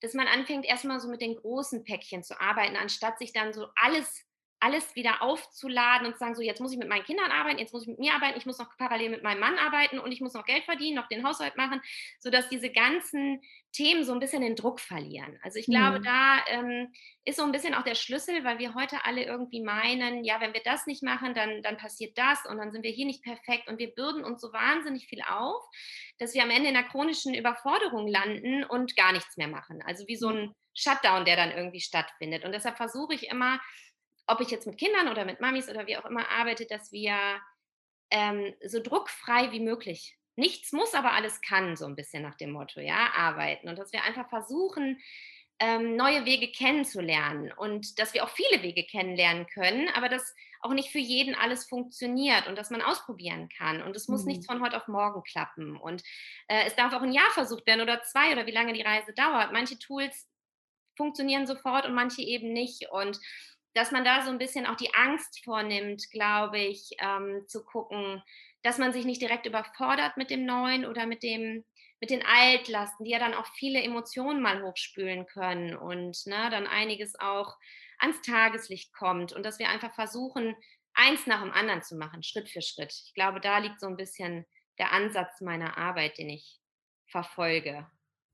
dass 0.00 0.14
man 0.14 0.28
anfängt 0.28 0.64
erstmal 0.64 1.00
so 1.00 1.08
mit 1.08 1.20
den 1.20 1.36
großen 1.36 1.84
Päckchen 1.84 2.22
zu 2.22 2.40
arbeiten, 2.40 2.76
anstatt 2.76 3.18
sich 3.18 3.32
dann 3.32 3.52
so 3.52 3.66
alles 3.74 4.27
alles 4.60 4.96
wieder 4.96 5.22
aufzuladen 5.22 6.06
und 6.06 6.14
zu 6.14 6.18
sagen, 6.18 6.34
so 6.34 6.42
jetzt 6.42 6.60
muss 6.60 6.72
ich 6.72 6.78
mit 6.78 6.88
meinen 6.88 7.04
Kindern 7.04 7.30
arbeiten, 7.30 7.58
jetzt 7.58 7.72
muss 7.72 7.82
ich 7.82 7.88
mit 7.88 7.98
mir 7.98 8.14
arbeiten, 8.14 8.36
ich 8.36 8.46
muss 8.46 8.58
noch 8.58 8.76
parallel 8.76 9.10
mit 9.10 9.22
meinem 9.22 9.40
Mann 9.40 9.56
arbeiten 9.58 9.98
und 9.98 10.10
ich 10.10 10.20
muss 10.20 10.34
noch 10.34 10.44
Geld 10.44 10.64
verdienen, 10.64 10.96
noch 10.96 11.08
den 11.08 11.26
Haushalt 11.26 11.56
machen, 11.56 11.80
sodass 12.18 12.48
diese 12.48 12.70
ganzen 12.70 13.40
Themen 13.72 14.04
so 14.04 14.12
ein 14.12 14.18
bisschen 14.18 14.42
den 14.42 14.56
Druck 14.56 14.80
verlieren. 14.80 15.38
Also 15.42 15.58
ich 15.58 15.66
glaube, 15.66 16.00
mhm. 16.00 16.02
da 16.02 16.38
ähm, 16.48 16.92
ist 17.24 17.36
so 17.36 17.44
ein 17.44 17.52
bisschen 17.52 17.74
auch 17.74 17.84
der 17.84 17.94
Schlüssel, 17.94 18.42
weil 18.42 18.58
wir 18.58 18.74
heute 18.74 19.04
alle 19.04 19.22
irgendwie 19.24 19.62
meinen, 19.62 20.24
ja, 20.24 20.40
wenn 20.40 20.54
wir 20.54 20.62
das 20.64 20.86
nicht 20.86 21.02
machen, 21.02 21.34
dann, 21.34 21.62
dann 21.62 21.76
passiert 21.76 22.18
das 22.18 22.44
und 22.46 22.58
dann 22.58 22.72
sind 22.72 22.82
wir 22.82 22.90
hier 22.90 23.06
nicht 23.06 23.22
perfekt 23.22 23.68
und 23.68 23.78
wir 23.78 23.94
bürden 23.94 24.24
uns 24.24 24.40
so 24.40 24.52
wahnsinnig 24.52 25.06
viel 25.06 25.22
auf, 25.22 25.62
dass 26.18 26.34
wir 26.34 26.42
am 26.42 26.50
Ende 26.50 26.70
in 26.70 26.76
einer 26.76 26.88
chronischen 26.88 27.34
Überforderung 27.34 28.08
landen 28.08 28.64
und 28.64 28.96
gar 28.96 29.12
nichts 29.12 29.36
mehr 29.36 29.48
machen. 29.48 29.82
Also 29.86 30.08
wie 30.08 30.16
so 30.16 30.28
ein 30.30 30.54
Shutdown, 30.74 31.24
der 31.24 31.36
dann 31.36 31.50
irgendwie 31.50 31.80
stattfindet. 31.80 32.44
Und 32.44 32.52
deshalb 32.52 32.76
versuche 32.76 33.14
ich 33.14 33.28
immer, 33.28 33.60
ob 34.28 34.40
ich 34.40 34.50
jetzt 34.50 34.66
mit 34.66 34.78
Kindern 34.78 35.08
oder 35.08 35.24
mit 35.24 35.40
Mamis 35.40 35.68
oder 35.68 35.86
wie 35.86 35.96
auch 35.96 36.04
immer 36.04 36.28
arbeite, 36.30 36.66
dass 36.66 36.92
wir 36.92 37.16
ähm, 38.10 38.54
so 38.64 38.80
druckfrei 38.80 39.50
wie 39.52 39.60
möglich, 39.60 40.16
nichts 40.36 40.72
muss, 40.72 40.94
aber 40.94 41.12
alles 41.12 41.40
kann, 41.40 41.76
so 41.76 41.86
ein 41.86 41.96
bisschen 41.96 42.22
nach 42.22 42.36
dem 42.36 42.52
Motto, 42.52 42.80
ja, 42.80 43.10
arbeiten. 43.16 43.68
Und 43.68 43.78
dass 43.78 43.92
wir 43.92 44.04
einfach 44.04 44.28
versuchen, 44.28 45.00
ähm, 45.60 45.96
neue 45.96 46.24
Wege 46.24 46.52
kennenzulernen 46.52 47.52
und 47.56 47.98
dass 47.98 48.14
wir 48.14 48.22
auch 48.22 48.28
viele 48.28 48.62
Wege 48.62 48.84
kennenlernen 48.84 49.46
können, 49.48 49.88
aber 49.88 50.08
dass 50.08 50.34
auch 50.60 50.72
nicht 50.72 50.90
für 50.90 50.98
jeden 50.98 51.34
alles 51.34 51.68
funktioniert 51.68 52.46
und 52.46 52.56
dass 52.56 52.70
man 52.70 52.82
ausprobieren 52.82 53.48
kann. 53.48 53.82
Und 53.82 53.96
es 53.96 54.08
muss 54.08 54.22
mhm. 54.22 54.28
nichts 54.28 54.46
von 54.46 54.62
heute 54.62 54.76
auf 54.76 54.86
morgen 54.86 55.22
klappen. 55.24 55.76
Und 55.76 56.02
äh, 56.46 56.66
es 56.66 56.76
darf 56.76 56.92
auch 56.92 57.02
ein 57.02 57.12
Jahr 57.12 57.30
versucht 57.30 57.66
werden 57.66 57.80
oder 57.80 58.02
zwei 58.02 58.32
oder 58.32 58.46
wie 58.46 58.52
lange 58.52 58.72
die 58.72 58.82
Reise 58.82 59.12
dauert. 59.12 59.52
Manche 59.52 59.78
Tools 59.78 60.28
funktionieren 60.96 61.46
sofort 61.46 61.86
und 61.86 61.94
manche 61.94 62.22
eben 62.22 62.52
nicht. 62.52 62.90
Und 62.90 63.18
dass 63.74 63.92
man 63.92 64.04
da 64.04 64.22
so 64.22 64.30
ein 64.30 64.38
bisschen 64.38 64.66
auch 64.66 64.76
die 64.76 64.94
Angst 64.94 65.44
vornimmt, 65.44 66.10
glaube 66.10 66.58
ich, 66.58 66.90
ähm, 67.00 67.44
zu 67.46 67.64
gucken, 67.64 68.22
dass 68.62 68.78
man 68.78 68.92
sich 68.92 69.04
nicht 69.04 69.22
direkt 69.22 69.46
überfordert 69.46 70.16
mit 70.16 70.30
dem 70.30 70.44
Neuen 70.44 70.84
oder 70.84 71.06
mit 71.06 71.22
dem 71.22 71.64
mit 72.00 72.10
den 72.10 72.24
Altlasten, 72.24 73.04
die 73.04 73.10
ja 73.10 73.18
dann 73.18 73.34
auch 73.34 73.46
viele 73.56 73.82
Emotionen 73.82 74.40
mal 74.40 74.62
hochspülen 74.62 75.26
können 75.26 75.76
und 75.76 76.16
ne, 76.26 76.48
dann 76.50 76.68
einiges 76.68 77.18
auch 77.18 77.56
ans 77.98 78.22
Tageslicht 78.22 78.92
kommt 78.92 79.32
und 79.32 79.44
dass 79.44 79.58
wir 79.58 79.68
einfach 79.68 79.92
versuchen, 79.94 80.54
eins 80.94 81.26
nach 81.26 81.42
dem 81.42 81.52
anderen 81.52 81.82
zu 81.82 81.96
machen, 81.96 82.22
Schritt 82.22 82.48
für 82.48 82.62
Schritt. 82.62 82.92
Ich 82.92 83.14
glaube, 83.14 83.40
da 83.40 83.58
liegt 83.58 83.80
so 83.80 83.86
ein 83.86 83.96
bisschen 83.96 84.46
der 84.78 84.92
Ansatz 84.92 85.40
meiner 85.40 85.76
Arbeit, 85.76 86.18
den 86.18 86.30
ich 86.30 86.60
verfolge. 87.06 87.86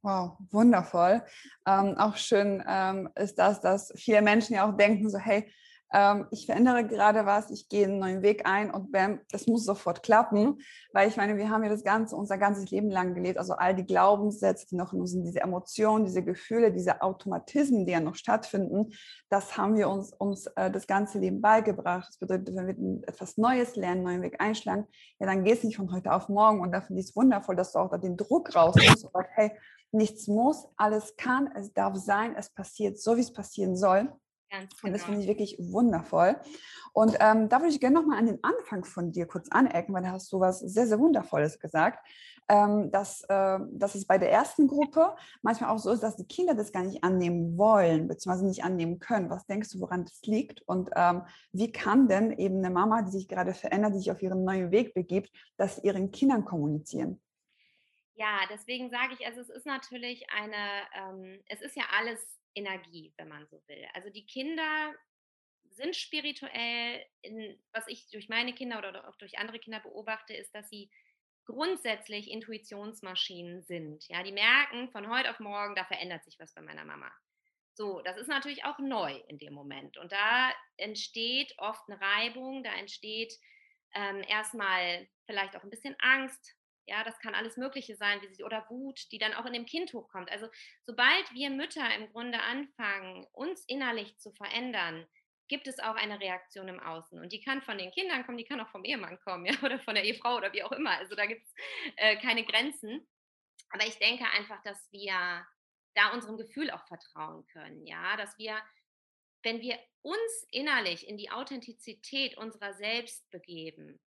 Wow, 0.04 0.36
wundervoll. 0.50 1.22
Ähm, 1.66 1.96
auch 1.96 2.16
schön 2.16 2.62
ähm, 2.68 3.08
ist 3.14 3.38
das, 3.38 3.62
dass 3.62 3.90
viele 3.96 4.20
Menschen 4.20 4.54
ja 4.54 4.68
auch 4.68 4.76
denken, 4.76 5.08
so 5.08 5.16
hey, 5.16 5.50
ähm, 5.94 6.26
ich 6.30 6.44
verändere 6.44 6.84
gerade 6.86 7.24
was, 7.24 7.50
ich 7.50 7.70
gehe 7.70 7.86
einen 7.86 8.00
neuen 8.00 8.20
Weg 8.20 8.46
ein 8.46 8.70
und 8.70 8.92
bam, 8.92 9.20
das 9.30 9.46
muss 9.46 9.64
sofort 9.64 10.02
klappen. 10.02 10.58
Weil 10.92 11.08
ich 11.08 11.16
meine, 11.16 11.38
wir 11.38 11.48
haben 11.48 11.64
ja 11.64 11.70
das 11.70 11.84
Ganze, 11.84 12.16
unser 12.16 12.36
ganzes 12.36 12.70
Leben 12.70 12.90
lang 12.90 13.14
gelebt, 13.14 13.38
also 13.38 13.54
all 13.54 13.74
die 13.74 13.86
Glaubenssätze, 13.86 14.66
die 14.66 14.76
noch 14.76 14.92
in 14.92 15.00
uns 15.00 15.12
sind, 15.12 15.24
diese 15.24 15.40
Emotionen, 15.40 16.04
diese 16.04 16.22
Gefühle, 16.22 16.70
diese 16.70 17.00
Automatismen, 17.00 17.86
die 17.86 17.92
ja 17.92 18.00
noch 18.00 18.16
stattfinden, 18.16 18.92
das 19.30 19.56
haben 19.56 19.74
wir 19.74 19.88
uns, 19.88 20.12
uns 20.12 20.48
äh, 20.56 20.70
das 20.70 20.86
ganze 20.86 21.18
Leben 21.18 21.40
beigebracht. 21.40 22.08
Das 22.08 22.18
bedeutet, 22.18 22.54
wenn 22.54 22.66
wir 22.66 23.08
etwas 23.08 23.38
Neues 23.38 23.74
lernen, 23.74 24.00
einen 24.00 24.20
neuen 24.20 24.22
Weg 24.22 24.38
einschlagen, 24.38 24.86
ja, 25.18 25.26
dann 25.26 25.44
geht 25.44 25.58
es 25.58 25.64
nicht 25.64 25.76
von 25.76 25.90
heute 25.92 26.12
auf 26.12 26.28
morgen. 26.28 26.60
Und 26.60 26.72
da 26.72 26.82
finde 26.82 27.00
ich 27.00 27.08
es 27.08 27.16
wundervoll, 27.16 27.56
dass 27.56 27.72
du 27.72 27.78
auch 27.78 27.88
da 27.88 27.96
den 27.96 28.18
Druck 28.18 28.54
rausnimmst 28.54 29.04
und 29.04 29.12
sagst, 29.12 29.30
hey, 29.34 29.52
nichts 29.94 30.28
muss, 30.28 30.66
alles 30.76 31.16
kann, 31.16 31.50
es 31.54 31.72
darf 31.72 31.96
sein, 31.96 32.34
es 32.36 32.50
passiert 32.50 32.98
so, 32.98 33.16
wie 33.16 33.20
es 33.20 33.32
passieren 33.32 33.76
soll. 33.76 34.12
Ganz 34.50 34.76
genau. 34.76 34.86
Und 34.86 34.92
das 34.92 35.02
finde 35.02 35.20
genau. 35.20 35.22
ich 35.22 35.28
wirklich 35.28 35.72
wundervoll. 35.72 36.36
Und 36.92 37.16
ähm, 37.18 37.48
da 37.48 37.60
würde 37.60 37.72
ich 37.72 37.80
gerne 37.80 37.98
nochmal 37.98 38.18
an 38.18 38.26
den 38.26 38.38
Anfang 38.42 38.84
von 38.84 39.10
dir 39.10 39.26
kurz 39.26 39.48
anecken, 39.50 39.92
weil 39.94 40.02
da 40.02 40.12
hast 40.12 40.32
du 40.32 40.38
was 40.38 40.60
sehr, 40.60 40.86
sehr 40.86 41.00
Wundervolles 41.00 41.58
gesagt, 41.58 42.06
ähm, 42.48 42.90
dass, 42.92 43.22
äh, 43.28 43.58
dass 43.72 43.94
es 43.94 44.06
bei 44.06 44.18
der 44.18 44.30
ersten 44.30 44.68
Gruppe 44.68 45.16
manchmal 45.42 45.70
auch 45.70 45.78
so 45.78 45.90
ist, 45.90 46.02
dass 46.02 46.16
die 46.16 46.26
Kinder 46.26 46.54
das 46.54 46.72
gar 46.72 46.84
nicht 46.84 47.02
annehmen 47.02 47.58
wollen, 47.58 48.06
beziehungsweise 48.06 48.46
nicht 48.46 48.62
annehmen 48.62 49.00
können. 49.00 49.30
Was 49.30 49.46
denkst 49.46 49.70
du, 49.70 49.80
woran 49.80 50.04
das 50.04 50.20
liegt? 50.22 50.62
Und 50.62 50.90
ähm, 50.94 51.22
wie 51.52 51.72
kann 51.72 52.06
denn 52.06 52.30
eben 52.32 52.58
eine 52.58 52.70
Mama, 52.70 53.02
die 53.02 53.10
sich 53.10 53.28
gerade 53.28 53.54
verändert, 53.54 53.94
die 53.94 53.98
sich 53.98 54.12
auf 54.12 54.22
ihren 54.22 54.44
neuen 54.44 54.70
Weg 54.70 54.94
begibt, 54.94 55.30
das 55.56 55.82
ihren 55.82 56.12
Kindern 56.12 56.44
kommunizieren? 56.44 57.20
Ja, 58.14 58.46
deswegen 58.48 58.90
sage 58.90 59.14
ich, 59.14 59.26
also 59.26 59.40
es 59.40 59.50
ist 59.50 59.66
natürlich 59.66 60.30
eine, 60.30 60.86
ähm, 60.94 61.42
es 61.48 61.60
ist 61.60 61.76
ja 61.76 61.84
alles 61.90 62.40
Energie, 62.54 63.12
wenn 63.16 63.28
man 63.28 63.46
so 63.48 63.60
will. 63.66 63.86
Also 63.92 64.10
die 64.10 64.26
Kinder 64.26 64.94
sind 65.70 65.96
spirituell, 65.96 67.04
in, 67.22 67.60
was 67.72 67.88
ich 67.88 68.08
durch 68.10 68.28
meine 68.28 68.54
Kinder 68.54 68.78
oder 68.78 69.08
auch 69.08 69.16
durch 69.16 69.38
andere 69.38 69.58
Kinder 69.58 69.80
beobachte, 69.80 70.34
ist, 70.34 70.54
dass 70.54 70.68
sie 70.68 70.90
grundsätzlich 71.44 72.30
Intuitionsmaschinen 72.30 73.62
sind. 73.62 74.06
Ja, 74.08 74.22
die 74.22 74.32
merken 74.32 74.90
von 74.90 75.10
heute 75.10 75.30
auf 75.30 75.40
morgen, 75.40 75.74
da 75.74 75.84
verändert 75.84 76.24
sich 76.24 76.38
was 76.38 76.54
bei 76.54 76.62
meiner 76.62 76.84
Mama. 76.84 77.10
So, 77.74 78.00
das 78.02 78.16
ist 78.16 78.28
natürlich 78.28 78.64
auch 78.64 78.78
neu 78.78 79.12
in 79.28 79.38
dem 79.38 79.52
Moment. 79.52 79.96
Und 79.98 80.12
da 80.12 80.52
entsteht 80.76 81.52
oft 81.58 81.82
eine 81.88 82.00
Reibung, 82.00 82.62
da 82.62 82.72
entsteht 82.74 83.34
ähm, 83.94 84.22
erstmal 84.28 85.08
vielleicht 85.26 85.56
auch 85.56 85.64
ein 85.64 85.70
bisschen 85.70 85.96
Angst, 85.98 86.56
ja, 86.86 87.02
das 87.04 87.18
kann 87.18 87.34
alles 87.34 87.56
Mögliche 87.56 87.96
sein, 87.96 88.20
wie 88.22 88.34
sie, 88.34 88.44
oder 88.44 88.66
Wut, 88.68 89.10
die 89.12 89.18
dann 89.18 89.34
auch 89.34 89.46
in 89.46 89.52
dem 89.52 89.66
Kind 89.66 89.92
hochkommt. 89.92 90.30
Also 90.30 90.48
sobald 90.84 91.32
wir 91.32 91.50
Mütter 91.50 91.94
im 91.94 92.10
Grunde 92.12 92.40
anfangen, 92.40 93.26
uns 93.32 93.64
innerlich 93.66 94.18
zu 94.18 94.32
verändern, 94.32 95.06
gibt 95.48 95.66
es 95.66 95.78
auch 95.78 95.94
eine 95.94 96.20
Reaktion 96.20 96.68
im 96.68 96.80
Außen. 96.80 97.18
Und 97.20 97.32
die 97.32 97.42
kann 97.42 97.62
von 97.62 97.78
den 97.78 97.90
Kindern 97.90 98.24
kommen, 98.24 98.38
die 98.38 98.44
kann 98.44 98.60
auch 98.60 98.68
vom 98.68 98.84
Ehemann 98.84 99.20
kommen, 99.20 99.46
ja, 99.46 99.54
oder 99.62 99.78
von 99.80 99.94
der 99.94 100.04
Ehefrau 100.04 100.36
oder 100.36 100.52
wie 100.52 100.62
auch 100.62 100.72
immer. 100.72 100.98
Also 100.98 101.14
da 101.14 101.26
gibt 101.26 101.44
es 101.44 101.54
äh, 101.96 102.16
keine 102.16 102.44
Grenzen. 102.44 103.06
Aber 103.70 103.86
ich 103.86 103.98
denke 103.98 104.24
einfach, 104.30 104.62
dass 104.62 104.90
wir 104.92 105.46
da 105.94 106.12
unserem 106.12 106.36
Gefühl 106.36 106.70
auch 106.70 106.86
vertrauen 106.86 107.46
können, 107.46 107.86
ja, 107.86 108.16
dass 108.16 108.36
wir, 108.38 108.56
wenn 109.42 109.60
wir 109.60 109.78
uns 110.02 110.46
innerlich 110.50 111.08
in 111.08 111.16
die 111.16 111.30
Authentizität 111.30 112.36
unserer 112.36 112.74
selbst 112.74 113.30
begeben, 113.30 114.00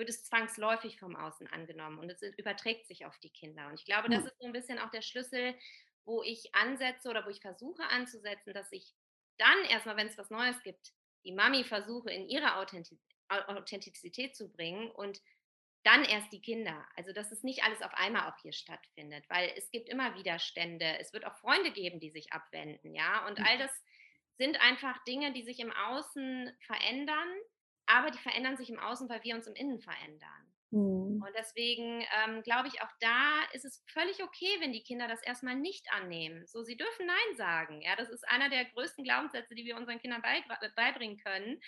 wird 0.00 0.08
es 0.08 0.24
zwangsläufig 0.24 0.98
vom 0.98 1.14
Außen 1.14 1.46
angenommen 1.46 2.00
und 2.00 2.10
es 2.10 2.22
überträgt 2.22 2.88
sich 2.88 3.06
auf 3.06 3.16
die 3.18 3.30
Kinder. 3.30 3.68
Und 3.68 3.74
ich 3.74 3.84
glaube, 3.84 4.08
das 4.08 4.24
ist 4.24 4.38
so 4.40 4.46
ein 4.46 4.52
bisschen 4.52 4.80
auch 4.80 4.90
der 4.90 5.02
Schlüssel, 5.02 5.54
wo 6.04 6.22
ich 6.24 6.52
ansetze 6.54 7.08
oder 7.08 7.24
wo 7.24 7.30
ich 7.30 7.40
versuche 7.40 7.84
anzusetzen, 7.84 8.52
dass 8.52 8.72
ich 8.72 8.94
dann 9.38 9.64
erstmal, 9.68 9.96
wenn 9.96 10.08
es 10.08 10.18
was 10.18 10.30
Neues 10.30 10.60
gibt, 10.64 10.92
die 11.24 11.32
Mami 11.32 11.62
versuche 11.64 12.10
in 12.10 12.28
ihre 12.28 12.56
Authentizität 12.56 14.34
zu 14.34 14.50
bringen 14.50 14.90
und 14.90 15.20
dann 15.82 16.04
erst 16.04 16.32
die 16.32 16.42
Kinder. 16.42 16.86
Also, 16.96 17.12
dass 17.12 17.30
es 17.30 17.42
nicht 17.42 17.62
alles 17.62 17.82
auf 17.82 17.94
einmal 17.94 18.30
auch 18.30 18.36
hier 18.42 18.52
stattfindet, 18.52 19.24
weil 19.28 19.52
es 19.56 19.70
gibt 19.70 19.88
immer 19.88 20.14
Widerstände. 20.14 20.98
Es 20.98 21.12
wird 21.12 21.26
auch 21.26 21.36
Freunde 21.36 21.70
geben, 21.72 22.00
die 22.00 22.10
sich 22.10 22.32
abwenden, 22.32 22.94
ja. 22.94 23.26
Und 23.26 23.40
all 23.40 23.58
das 23.58 23.70
sind 24.38 24.60
einfach 24.60 25.02
Dinge, 25.04 25.32
die 25.32 25.42
sich 25.42 25.60
im 25.60 25.72
Außen 25.72 26.50
verändern 26.66 27.28
aber 27.90 28.10
die 28.10 28.18
verändern 28.18 28.56
sich 28.56 28.70
im 28.70 28.78
Außen, 28.78 29.08
weil 29.08 29.22
wir 29.24 29.34
uns 29.34 29.46
im 29.46 29.54
Innen 29.54 29.80
verändern. 29.80 30.52
Mhm. 30.70 31.22
Und 31.22 31.32
deswegen 31.36 32.04
ähm, 32.22 32.42
glaube 32.42 32.68
ich, 32.68 32.80
auch 32.82 32.92
da 33.00 33.42
ist 33.52 33.64
es 33.64 33.84
völlig 33.88 34.22
okay, 34.22 34.56
wenn 34.60 34.72
die 34.72 34.82
Kinder 34.82 35.08
das 35.08 35.22
erstmal 35.22 35.56
nicht 35.56 35.92
annehmen. 35.92 36.46
So, 36.46 36.62
sie 36.62 36.76
dürfen 36.76 37.06
Nein 37.06 37.36
sagen. 37.36 37.82
Ja, 37.82 37.96
das 37.96 38.08
ist 38.08 38.26
einer 38.28 38.48
der 38.48 38.64
größten 38.66 39.04
Glaubenssätze, 39.04 39.54
die 39.54 39.64
wir 39.64 39.76
unseren 39.76 40.00
Kindern 40.00 40.22
beibringen 40.76 41.18
können, 41.18 41.60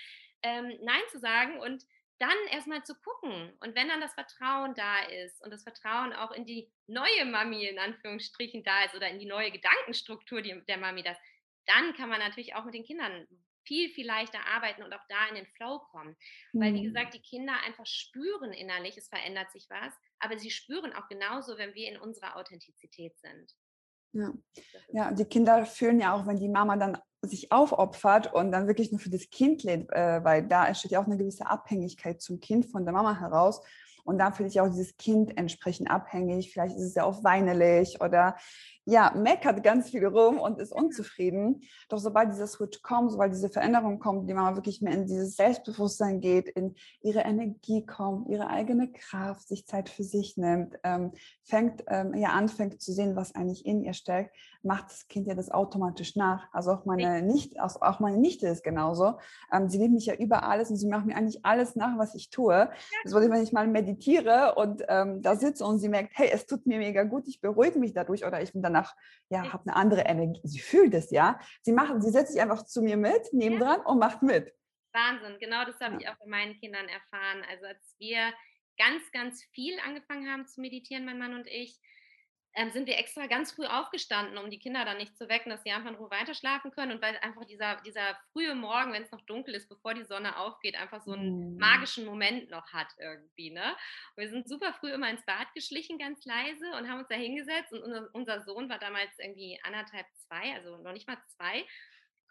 ähm, 0.42 0.78
Nein 0.82 1.02
zu 1.10 1.18
sagen 1.18 1.58
und 1.58 1.84
dann 2.18 2.36
erstmal 2.52 2.84
zu 2.84 2.94
gucken. 2.94 3.52
Und 3.58 3.74
wenn 3.74 3.88
dann 3.88 4.00
das 4.00 4.14
Vertrauen 4.14 4.74
da 4.74 5.00
ist 5.00 5.42
und 5.42 5.50
das 5.50 5.64
Vertrauen 5.64 6.12
auch 6.12 6.30
in 6.30 6.46
die 6.46 6.70
neue 6.86 7.24
Mami 7.24 7.66
in 7.66 7.80
Anführungsstrichen 7.80 8.62
da 8.62 8.84
ist 8.84 8.94
oder 8.94 9.08
in 9.08 9.18
die 9.18 9.26
neue 9.26 9.50
Gedankenstruktur 9.50 10.40
der 10.42 10.78
Mami 10.78 11.02
das, 11.02 11.18
dann 11.66 11.94
kann 11.94 12.08
man 12.08 12.20
natürlich 12.20 12.54
auch 12.54 12.64
mit 12.64 12.74
den 12.74 12.84
Kindern 12.84 13.26
viel, 13.64 13.88
viel 13.90 14.06
leichter 14.06 14.38
arbeiten 14.54 14.82
und 14.82 14.92
auch 14.92 15.04
da 15.08 15.28
in 15.28 15.36
den 15.36 15.46
Flow 15.46 15.80
kommen. 15.90 16.16
Weil, 16.52 16.74
wie 16.74 16.82
mhm. 16.82 16.92
gesagt, 16.92 17.14
die 17.14 17.20
Kinder 17.20 17.54
einfach 17.66 17.86
spüren 17.86 18.52
innerlich, 18.52 18.96
es 18.96 19.08
verändert 19.08 19.50
sich 19.52 19.66
was, 19.70 19.92
aber 20.18 20.38
sie 20.38 20.50
spüren 20.50 20.92
auch 20.92 21.08
genauso, 21.08 21.58
wenn 21.58 21.74
wir 21.74 21.88
in 21.88 21.98
unserer 21.98 22.36
Authentizität 22.36 23.18
sind. 23.18 23.54
Ja. 24.14 24.32
ja, 24.92 25.12
die 25.12 25.24
Kinder 25.24 25.64
fühlen 25.64 25.98
ja 25.98 26.14
auch, 26.14 26.26
wenn 26.26 26.38
die 26.38 26.48
Mama 26.48 26.76
dann 26.76 26.98
sich 27.22 27.50
aufopfert 27.50 28.32
und 28.34 28.52
dann 28.52 28.66
wirklich 28.66 28.90
nur 28.90 29.00
für 29.00 29.10
das 29.10 29.30
Kind 29.30 29.62
lebt, 29.62 29.90
äh, 29.92 30.22
weil 30.22 30.46
da 30.46 30.66
entsteht 30.66 30.90
ja 30.90 31.00
auch 31.00 31.06
eine 31.06 31.16
gewisse 31.16 31.46
Abhängigkeit 31.46 32.20
zum 32.20 32.40
Kind 32.40 32.66
von 32.66 32.84
der 32.84 32.92
Mama 32.92 33.18
heraus. 33.18 33.62
Und 34.04 34.18
da 34.18 34.32
fühlt 34.32 34.50
sich 34.50 34.60
auch 34.60 34.68
dieses 34.68 34.96
Kind 34.96 35.38
entsprechend 35.38 35.88
abhängig. 35.88 36.52
Vielleicht 36.52 36.76
ist 36.76 36.82
es 36.82 36.94
ja 36.96 37.04
auch 37.04 37.22
weinerlich 37.22 38.00
oder 38.00 38.36
ja, 38.84 39.12
meckert 39.14 39.62
ganz 39.62 39.90
viel 39.90 40.04
rum 40.04 40.38
und 40.38 40.58
ist 40.58 40.72
unzufrieden. 40.72 41.62
Doch 41.88 41.98
sobald 41.98 42.32
dieser 42.32 42.46
Switch 42.46 42.82
kommt, 42.82 43.12
sobald 43.12 43.32
diese 43.32 43.48
Veränderung 43.48 43.98
kommt, 43.98 44.28
die 44.28 44.34
Mama 44.34 44.56
wirklich 44.56 44.82
mehr 44.82 44.94
in 44.94 45.06
dieses 45.06 45.36
Selbstbewusstsein 45.36 46.20
geht, 46.20 46.48
in 46.48 46.74
ihre 47.00 47.20
Energie 47.20 47.86
kommt, 47.86 48.28
ihre 48.28 48.48
eigene 48.48 48.90
Kraft, 48.90 49.46
sich 49.46 49.66
Zeit 49.66 49.88
für 49.88 50.02
sich 50.02 50.36
nimmt, 50.36 50.76
ähm, 50.82 51.12
fängt, 51.44 51.84
ähm, 51.88 52.14
ja, 52.14 52.30
anfängt 52.30 52.82
zu 52.82 52.92
sehen, 52.92 53.14
was 53.14 53.34
eigentlich 53.34 53.64
in 53.66 53.82
ihr 53.84 53.94
steckt, 53.94 54.34
macht 54.62 54.86
das 54.90 55.06
Kind 55.08 55.26
ja 55.26 55.34
das 55.34 55.50
automatisch 55.50 56.16
nach. 56.16 56.48
Also 56.52 56.72
auch 56.72 56.84
meine 56.84 57.22
Nichte, 57.22 57.62
auch 57.62 58.00
meine 58.00 58.18
Nichte 58.18 58.48
ist 58.48 58.64
genauso. 58.64 59.14
Ähm, 59.52 59.68
sie 59.68 59.78
liebt 59.78 59.92
mich 59.92 60.06
ja 60.06 60.14
über 60.14 60.44
alles 60.44 60.70
und 60.70 60.76
sie 60.76 60.88
macht 60.88 61.06
mir 61.06 61.16
eigentlich 61.16 61.44
alles 61.44 61.76
nach, 61.76 61.98
was 61.98 62.14
ich 62.14 62.30
tue. 62.30 62.68
Das 63.04 63.12
ich, 63.12 63.30
wenn 63.30 63.42
ich 63.42 63.52
mal 63.52 63.66
meditiere 63.66 64.54
und 64.56 64.82
ähm, 64.88 65.22
da 65.22 65.36
sitze 65.36 65.64
und 65.64 65.78
sie 65.78 65.88
merkt, 65.88 66.10
hey, 66.14 66.30
es 66.32 66.46
tut 66.46 66.66
mir 66.66 66.78
mega 66.78 67.04
gut, 67.04 67.28
ich 67.28 67.40
beruhige 67.40 67.78
mich 67.78 67.92
dadurch 67.92 68.24
oder 68.24 68.42
ich 68.42 68.52
bin 68.52 68.62
danach, 68.72 68.94
ja, 69.28 69.52
habe 69.52 69.64
eine 69.66 69.76
andere 69.76 70.02
Energie. 70.02 70.40
Sie 70.44 70.60
fühlt 70.60 70.94
es, 70.94 71.10
ja. 71.10 71.38
Sie 71.62 71.72
macht, 71.72 72.02
sie 72.02 72.10
setzt 72.10 72.32
sich 72.32 72.40
einfach 72.40 72.64
zu 72.64 72.82
mir 72.82 72.96
mit, 72.96 73.32
nebendran 73.32 73.80
ja. 73.80 73.86
und 73.86 73.98
macht 73.98 74.22
mit. 74.22 74.52
Wahnsinn, 74.92 75.38
genau 75.40 75.64
das 75.64 75.80
habe 75.80 75.94
ja. 75.94 76.00
ich 76.00 76.08
auch 76.08 76.18
bei 76.18 76.26
meinen 76.26 76.54
Kindern 76.58 76.88
erfahren. 76.88 77.42
Also 77.50 77.66
als 77.66 77.94
wir 77.98 78.32
ganz, 78.78 79.10
ganz 79.12 79.42
viel 79.52 79.78
angefangen 79.86 80.30
haben 80.30 80.46
zu 80.46 80.60
meditieren, 80.60 81.04
mein 81.04 81.18
Mann 81.18 81.34
und 81.34 81.46
ich, 81.46 81.80
ähm, 82.54 82.70
sind 82.70 82.86
wir 82.86 82.98
extra 82.98 83.26
ganz 83.26 83.52
früh 83.52 83.64
aufgestanden, 83.64 84.36
um 84.38 84.50
die 84.50 84.58
Kinder 84.58 84.84
dann 84.84 84.98
nicht 84.98 85.16
zu 85.16 85.28
wecken, 85.28 85.50
dass 85.50 85.62
sie 85.62 85.70
einfach 85.70 85.90
in 85.90 85.96
Ruhe 85.96 86.10
weiterschlafen 86.10 86.70
können. 86.70 86.92
Und 86.92 87.02
weil 87.02 87.16
einfach 87.18 87.44
dieser, 87.44 87.76
dieser 87.82 88.18
frühe 88.32 88.54
Morgen, 88.54 88.92
wenn 88.92 89.02
es 89.02 89.10
noch 89.10 89.22
dunkel 89.22 89.54
ist, 89.54 89.68
bevor 89.68 89.94
die 89.94 90.04
Sonne 90.04 90.36
aufgeht, 90.36 90.76
einfach 90.76 91.00
so 91.02 91.12
einen 91.12 91.56
mm. 91.56 91.58
magischen 91.58 92.04
Moment 92.04 92.50
noch 92.50 92.72
hat 92.72 92.88
irgendwie. 92.98 93.50
Ne? 93.50 93.64
Und 94.16 94.22
wir 94.22 94.28
sind 94.28 94.48
super 94.48 94.74
früh 94.74 94.92
immer 94.92 95.08
ins 95.08 95.24
Bad 95.24 95.52
geschlichen, 95.54 95.98
ganz 95.98 96.24
leise 96.24 96.70
und 96.76 96.88
haben 96.88 96.98
uns 96.98 97.08
da 97.08 97.14
hingesetzt. 97.14 97.72
Und 97.72 97.82
unser, 97.82 98.08
unser 98.12 98.40
Sohn 98.42 98.68
war 98.68 98.78
damals 98.78 99.18
irgendwie 99.18 99.58
anderthalb, 99.62 100.06
zwei, 100.16 100.54
also 100.54 100.76
noch 100.76 100.92
nicht 100.92 101.08
mal 101.08 101.18
zwei 101.28 101.64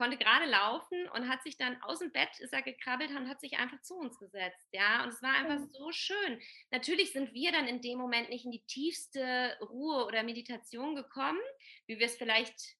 konnte 0.01 0.17
gerade 0.17 0.45
laufen 0.45 1.07
und 1.09 1.29
hat 1.29 1.43
sich 1.43 1.57
dann 1.57 1.79
aus 1.83 1.99
dem 1.99 2.11
Bett 2.11 2.39
ist 2.39 2.53
er 2.53 2.63
gekrabbelt 2.63 3.11
und 3.11 3.29
hat 3.29 3.39
sich 3.39 3.59
einfach 3.59 3.79
zu 3.83 3.93
uns 3.93 4.17
gesetzt, 4.17 4.67
ja. 4.71 5.03
Und 5.03 5.09
es 5.09 5.21
war 5.21 5.35
einfach 5.35 5.59
so 5.69 5.91
schön. 5.91 6.41
Natürlich 6.71 7.13
sind 7.13 7.35
wir 7.35 7.51
dann 7.51 7.67
in 7.67 7.81
dem 7.81 7.99
Moment 7.99 8.29
nicht 8.29 8.43
in 8.43 8.51
die 8.51 8.65
tiefste 8.65 9.55
Ruhe 9.61 10.05
oder 10.05 10.23
Meditation 10.23 10.95
gekommen, 10.95 11.39
wie 11.85 11.99
wir 11.99 12.07
es 12.07 12.15
vielleicht 12.15 12.77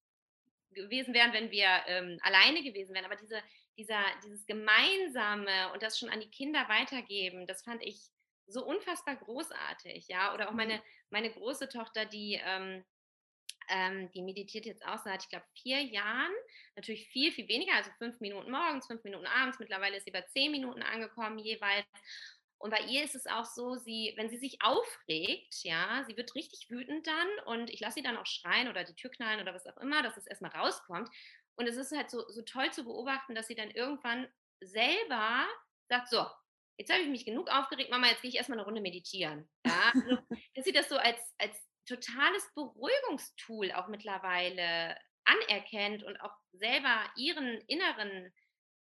gewesen 0.72 1.14
wären, 1.14 1.32
wenn 1.32 1.52
wir 1.52 1.68
ähm, 1.86 2.18
alleine 2.24 2.64
gewesen 2.64 2.96
wären. 2.96 3.06
Aber 3.06 3.18
diese, 3.18 3.40
dieser, 3.78 4.04
dieses 4.24 4.48
Gemeinsame 4.48 5.72
und 5.74 5.84
das 5.84 6.00
schon 6.00 6.10
an 6.10 6.22
die 6.22 6.32
Kinder 6.32 6.68
weitergeben, 6.70 7.46
das 7.46 7.62
fand 7.62 7.84
ich 7.84 8.02
so 8.48 8.66
unfassbar 8.66 9.16
großartig, 9.18 10.08
ja. 10.08 10.34
Oder 10.34 10.50
auch 10.50 10.54
meine, 10.54 10.78
mhm. 10.78 10.82
meine 11.12 11.32
große 11.32 11.70
Tochter, 11.70 12.06
die 12.06 12.42
ähm, 12.44 12.84
ähm, 13.72 14.12
die 14.12 14.22
meditiert 14.22 14.66
jetzt 14.66 14.86
auch 14.86 15.00
seit, 15.00 15.24
ich 15.24 15.30
glaube, 15.30 15.46
vier 15.54 15.82
Jahren. 15.82 16.32
Natürlich 16.76 17.08
viel, 17.08 17.32
viel 17.32 17.48
weniger, 17.48 17.74
also 17.74 17.90
fünf 17.98 18.20
Minuten 18.20 18.52
morgens, 18.52 18.88
fünf 18.88 19.04
Minuten 19.04 19.26
abends. 19.26 19.60
Mittlerweile 19.60 19.98
ist 19.98 20.06
sie 20.06 20.12
bei 20.12 20.22
zehn 20.22 20.52
Minuten 20.52 20.84
angekommen 20.84 21.40
jeweils. 21.40 21.86
Und 22.58 22.70
bei 22.70 22.82
ihr 22.82 23.04
ist 23.04 23.16
es 23.16 23.26
auch 23.26 23.46
so, 23.46 23.76
sie, 23.76 24.14
wenn 24.18 24.30
sie 24.30 24.38
sich 24.38 24.62
aufregt, 24.62 25.64
ja, 25.64 26.04
sie 26.06 26.16
wird 26.16 26.36
richtig 26.36 26.70
wütend 26.70 27.08
dann 27.08 27.28
und 27.46 27.72
ich 27.72 27.80
lasse 27.80 27.96
sie 27.96 28.04
dann 28.04 28.18
auch 28.18 28.28
schreien 28.28 28.68
oder 28.68 28.84
die 28.84 28.94
Tür 28.94 29.10
knallen 29.10 29.42
oder 29.42 29.56
was 29.56 29.66
auch 29.66 29.78
immer, 29.78 30.04
dass 30.04 30.16
es 30.16 30.28
erstmal 30.28 30.52
rauskommt. 30.52 31.10
Und 31.56 31.68
es 31.68 31.76
ist 31.76 31.92
halt 31.92 32.12
so, 32.12 32.24
so 32.30 32.44
toll 32.44 32.72
zu 32.72 32.84
beobachten, 32.84 33.34
dass 33.34 33.48
sie 33.48 33.56
dann 33.56 33.72
irgendwann 33.72 34.28
selber 34.60 35.48
sagt, 35.90 36.10
so, 36.10 36.24
jetzt 36.78 36.92
habe 36.92 37.02
ich 37.02 37.10
mich 37.10 37.26
genug 37.26 37.50
aufgeregt, 37.50 37.90
Mama, 37.90 38.08
jetzt 38.08 38.22
gehe 38.22 38.30
ich 38.30 38.38
erstmal 38.38 38.60
eine 38.60 38.66
Runde 38.66 38.82
meditieren. 38.82 39.50
Ja, 39.66 39.92
also, 39.94 40.18
dass 40.56 40.66
sie 40.66 40.72
das 40.72 40.88
so 40.88 40.98
als, 40.98 41.20
als 41.40 41.71
totales 41.86 42.50
Beruhigungstool 42.54 43.72
auch 43.72 43.88
mittlerweile 43.88 44.98
anerkennt 45.26 46.04
und 46.04 46.20
auch 46.22 46.36
selber 46.54 47.10
ihren 47.16 47.62
inneren 47.68 48.34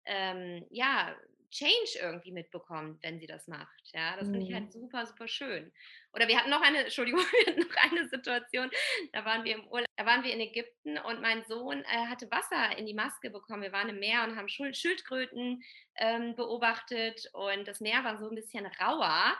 ähm, 0.05 0.65
ja, 0.69 1.15
Change 1.51 1.99
irgendwie 2.01 2.31
mitbekommt, 2.31 3.03
wenn 3.03 3.19
sie 3.19 3.27
das 3.27 3.47
macht. 3.47 3.91
Ja, 3.93 4.15
das 4.15 4.29
finde 4.29 4.45
ich 4.45 4.53
halt 4.53 4.65
mhm. 4.65 4.71
super, 4.71 5.05
super 5.05 5.27
schön. 5.27 5.71
Oder 6.13 6.27
wir 6.27 6.37
hatten 6.37 6.49
noch 6.49 6.61
eine, 6.61 6.85
Entschuldigung, 6.85 7.19
wir 7.45 7.53
hatten 7.53 7.61
noch 7.61 7.75
eine 7.75 8.07
Situation, 8.07 8.71
da 9.11 9.25
waren 9.25 9.43
wir 9.43 9.55
im 9.55 9.67
Urlaub, 9.67 9.87
da 9.97 10.05
waren 10.05 10.23
wir 10.23 10.33
in 10.33 10.39
Ägypten 10.39 10.97
und 10.97 11.21
mein 11.21 11.43
Sohn 11.43 11.83
äh, 11.83 12.07
hatte 12.07 12.31
Wasser 12.31 12.77
in 12.77 12.85
die 12.85 12.93
Maske 12.93 13.29
bekommen. 13.29 13.63
Wir 13.63 13.73
waren 13.73 13.89
im 13.89 13.99
Meer 13.99 14.23
und 14.23 14.37
haben 14.37 14.47
Schildkröten 14.47 15.61
ähm, 15.95 16.35
beobachtet 16.35 17.29
und 17.33 17.67
das 17.67 17.81
Meer 17.81 18.03
war 18.03 18.17
so 18.17 18.29
ein 18.29 18.35
bisschen 18.35 18.65
rauer. 18.65 19.37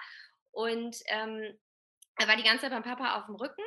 Und 0.52 0.97
ähm, 1.08 1.58
er 2.17 2.28
war 2.28 2.36
die 2.36 2.43
ganze 2.43 2.63
Zeit 2.63 2.71
beim 2.71 2.84
Papa 2.84 3.19
auf 3.19 3.26
dem 3.26 3.36
Rücken. 3.36 3.63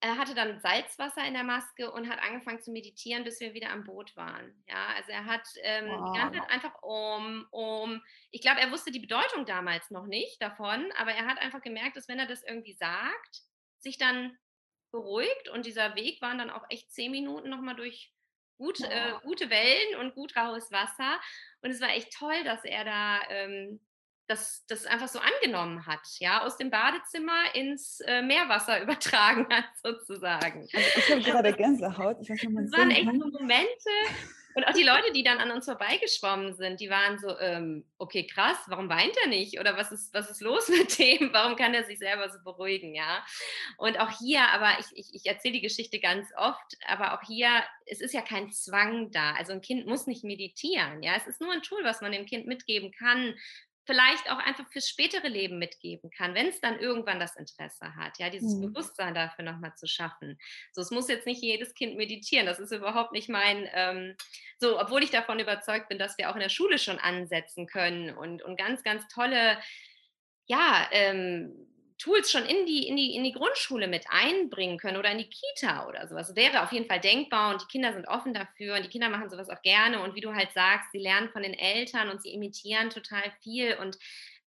Er 0.00 0.16
hatte 0.16 0.34
dann 0.34 0.60
Salzwasser 0.60 1.26
in 1.26 1.34
der 1.34 1.42
Maske 1.42 1.90
und 1.90 2.08
hat 2.08 2.22
angefangen 2.22 2.62
zu 2.62 2.70
meditieren, 2.70 3.24
bis 3.24 3.40
wir 3.40 3.52
wieder 3.52 3.70
am 3.70 3.84
Boot 3.84 4.14
waren. 4.16 4.62
Ja, 4.68 4.86
also 4.94 5.10
er 5.10 5.24
hat 5.24 5.42
ähm, 5.62 5.88
wow. 5.88 6.12
die 6.12 6.20
ganze 6.20 6.38
Zeit 6.38 6.50
einfach 6.50 6.82
um, 6.82 7.46
um. 7.50 8.00
Ich 8.30 8.40
glaube, 8.40 8.60
er 8.60 8.70
wusste 8.70 8.92
die 8.92 9.00
Bedeutung 9.00 9.44
damals 9.44 9.90
noch 9.90 10.06
nicht 10.06 10.40
davon, 10.40 10.92
aber 10.96 11.12
er 11.12 11.26
hat 11.26 11.38
einfach 11.38 11.62
gemerkt, 11.62 11.96
dass 11.96 12.06
wenn 12.06 12.20
er 12.20 12.28
das 12.28 12.44
irgendwie 12.44 12.74
sagt, 12.74 13.42
sich 13.80 13.98
dann 13.98 14.38
beruhigt 14.92 15.48
und 15.52 15.66
dieser 15.66 15.96
Weg 15.96 16.22
waren 16.22 16.38
dann 16.38 16.50
auch 16.50 16.64
echt 16.70 16.92
zehn 16.92 17.10
Minuten 17.10 17.50
nochmal 17.50 17.74
durch 17.74 18.12
gut, 18.56 18.80
äh, 18.80 19.14
gute 19.22 19.50
Wellen 19.50 20.00
und 20.00 20.14
gut 20.14 20.36
raues 20.36 20.70
Wasser. 20.70 21.20
Und 21.62 21.70
es 21.70 21.80
war 21.80 21.90
echt 21.90 22.12
toll, 22.12 22.44
dass 22.44 22.64
er 22.64 22.84
da 22.84 23.20
ähm, 23.30 23.80
das, 24.28 24.64
das 24.66 24.86
einfach 24.86 25.08
so 25.08 25.18
angenommen 25.18 25.86
hat, 25.86 26.06
ja, 26.18 26.42
aus 26.42 26.56
dem 26.56 26.70
Badezimmer 26.70 27.54
ins 27.54 28.00
äh, 28.00 28.22
Meerwasser 28.22 28.82
übertragen 28.82 29.46
hat, 29.50 29.64
sozusagen. 29.82 30.68
Also 30.72 30.88
ich 30.96 31.10
habe 31.10 31.22
gerade 31.22 31.52
Gänsehaut. 31.54 32.18
Ich 32.20 32.30
weiß 32.30 32.42
nicht, 32.42 32.56
das 32.56 32.78
waren 32.78 32.90
echt 32.90 33.06
so 33.06 33.28
Momente. 33.28 33.90
Und 34.54 34.64
auch 34.66 34.72
die 34.72 34.82
Leute, 34.82 35.12
die 35.12 35.22
dann 35.22 35.38
an 35.38 35.52
uns 35.52 35.66
vorbeigeschwommen 35.66 36.52
sind, 36.54 36.80
die 36.80 36.90
waren 36.90 37.18
so, 37.20 37.38
ähm, 37.38 37.84
okay, 37.96 38.26
krass, 38.26 38.56
warum 38.66 38.88
weint 38.88 39.14
er 39.22 39.28
nicht? 39.28 39.60
Oder 39.60 39.76
was 39.76 39.92
ist, 39.92 40.12
was 40.12 40.30
ist 40.30 40.40
los 40.40 40.68
mit 40.76 40.98
dem? 40.98 41.32
Warum 41.32 41.54
kann 41.54 41.74
er 41.74 41.84
sich 41.84 41.98
selber 41.98 42.28
so 42.28 42.38
beruhigen, 42.42 42.92
ja? 42.92 43.24
Und 43.76 44.00
auch 44.00 44.10
hier, 44.18 44.42
aber 44.48 44.72
ich, 44.80 44.86
ich, 44.96 45.14
ich 45.14 45.26
erzähle 45.26 45.54
die 45.54 45.60
Geschichte 45.60 46.00
ganz 46.00 46.26
oft, 46.36 46.76
aber 46.88 47.14
auch 47.14 47.22
hier, 47.24 47.48
es 47.86 48.00
ist 48.00 48.14
ja 48.14 48.20
kein 48.20 48.50
Zwang 48.50 49.12
da. 49.12 49.34
Also 49.34 49.52
ein 49.52 49.60
Kind 49.60 49.86
muss 49.86 50.08
nicht 50.08 50.24
meditieren, 50.24 51.04
ja? 51.04 51.14
Es 51.16 51.28
ist 51.28 51.40
nur 51.40 51.52
ein 51.52 51.62
Tool, 51.62 51.84
was 51.84 52.00
man 52.00 52.10
dem 52.10 52.26
Kind 52.26 52.46
mitgeben 52.46 52.90
kann, 52.90 53.34
vielleicht 53.88 54.30
auch 54.30 54.36
einfach 54.36 54.68
fürs 54.68 54.86
spätere 54.86 55.28
Leben 55.28 55.58
mitgeben 55.58 56.10
kann, 56.10 56.34
wenn 56.34 56.48
es 56.48 56.60
dann 56.60 56.78
irgendwann 56.78 57.18
das 57.18 57.36
Interesse 57.36 57.96
hat, 57.96 58.18
ja, 58.18 58.28
dieses 58.28 58.56
mhm. 58.56 58.66
Bewusstsein 58.66 59.14
dafür 59.14 59.46
nochmal 59.46 59.74
zu 59.76 59.86
schaffen. 59.86 60.38
So, 60.72 60.82
es 60.82 60.90
muss 60.90 61.08
jetzt 61.08 61.24
nicht 61.24 61.42
jedes 61.42 61.72
Kind 61.72 61.96
meditieren, 61.96 62.44
das 62.44 62.58
ist 62.58 62.70
überhaupt 62.70 63.12
nicht 63.12 63.30
mein, 63.30 63.66
ähm, 63.72 64.14
so, 64.58 64.78
obwohl 64.78 65.02
ich 65.02 65.10
davon 65.10 65.38
überzeugt 65.38 65.88
bin, 65.88 65.98
dass 65.98 66.18
wir 66.18 66.28
auch 66.28 66.34
in 66.34 66.42
der 66.42 66.50
Schule 66.50 66.78
schon 66.78 66.98
ansetzen 66.98 67.66
können 67.66 68.14
und, 68.14 68.42
und 68.42 68.58
ganz, 68.58 68.82
ganz 68.82 69.08
tolle, 69.08 69.58
ja, 70.44 70.86
ähm, 70.92 71.67
Tools 71.98 72.30
schon 72.30 72.44
in 72.44 72.64
die, 72.66 72.86
in, 72.86 72.96
die, 72.96 73.14
in 73.14 73.24
die 73.24 73.32
Grundschule 73.32 73.88
mit 73.88 74.06
einbringen 74.08 74.78
können 74.78 74.96
oder 74.96 75.10
in 75.10 75.18
die 75.18 75.28
Kita 75.28 75.86
oder 75.86 76.06
sowas. 76.06 76.34
Wäre 76.36 76.62
auf 76.62 76.72
jeden 76.72 76.86
Fall 76.86 77.00
denkbar 77.00 77.52
und 77.52 77.62
die 77.62 77.66
Kinder 77.66 77.92
sind 77.92 78.06
offen 78.06 78.32
dafür 78.32 78.76
und 78.76 78.84
die 78.84 78.88
Kinder 78.88 79.08
machen 79.08 79.28
sowas 79.30 79.50
auch 79.50 79.62
gerne. 79.62 80.02
Und 80.02 80.14
wie 80.14 80.20
du 80.20 80.32
halt 80.32 80.52
sagst, 80.52 80.92
sie 80.92 80.98
lernen 80.98 81.30
von 81.30 81.42
den 81.42 81.54
Eltern 81.54 82.08
und 82.08 82.22
sie 82.22 82.32
imitieren 82.32 82.90
total 82.90 83.32
viel. 83.42 83.74
Und 83.74 83.98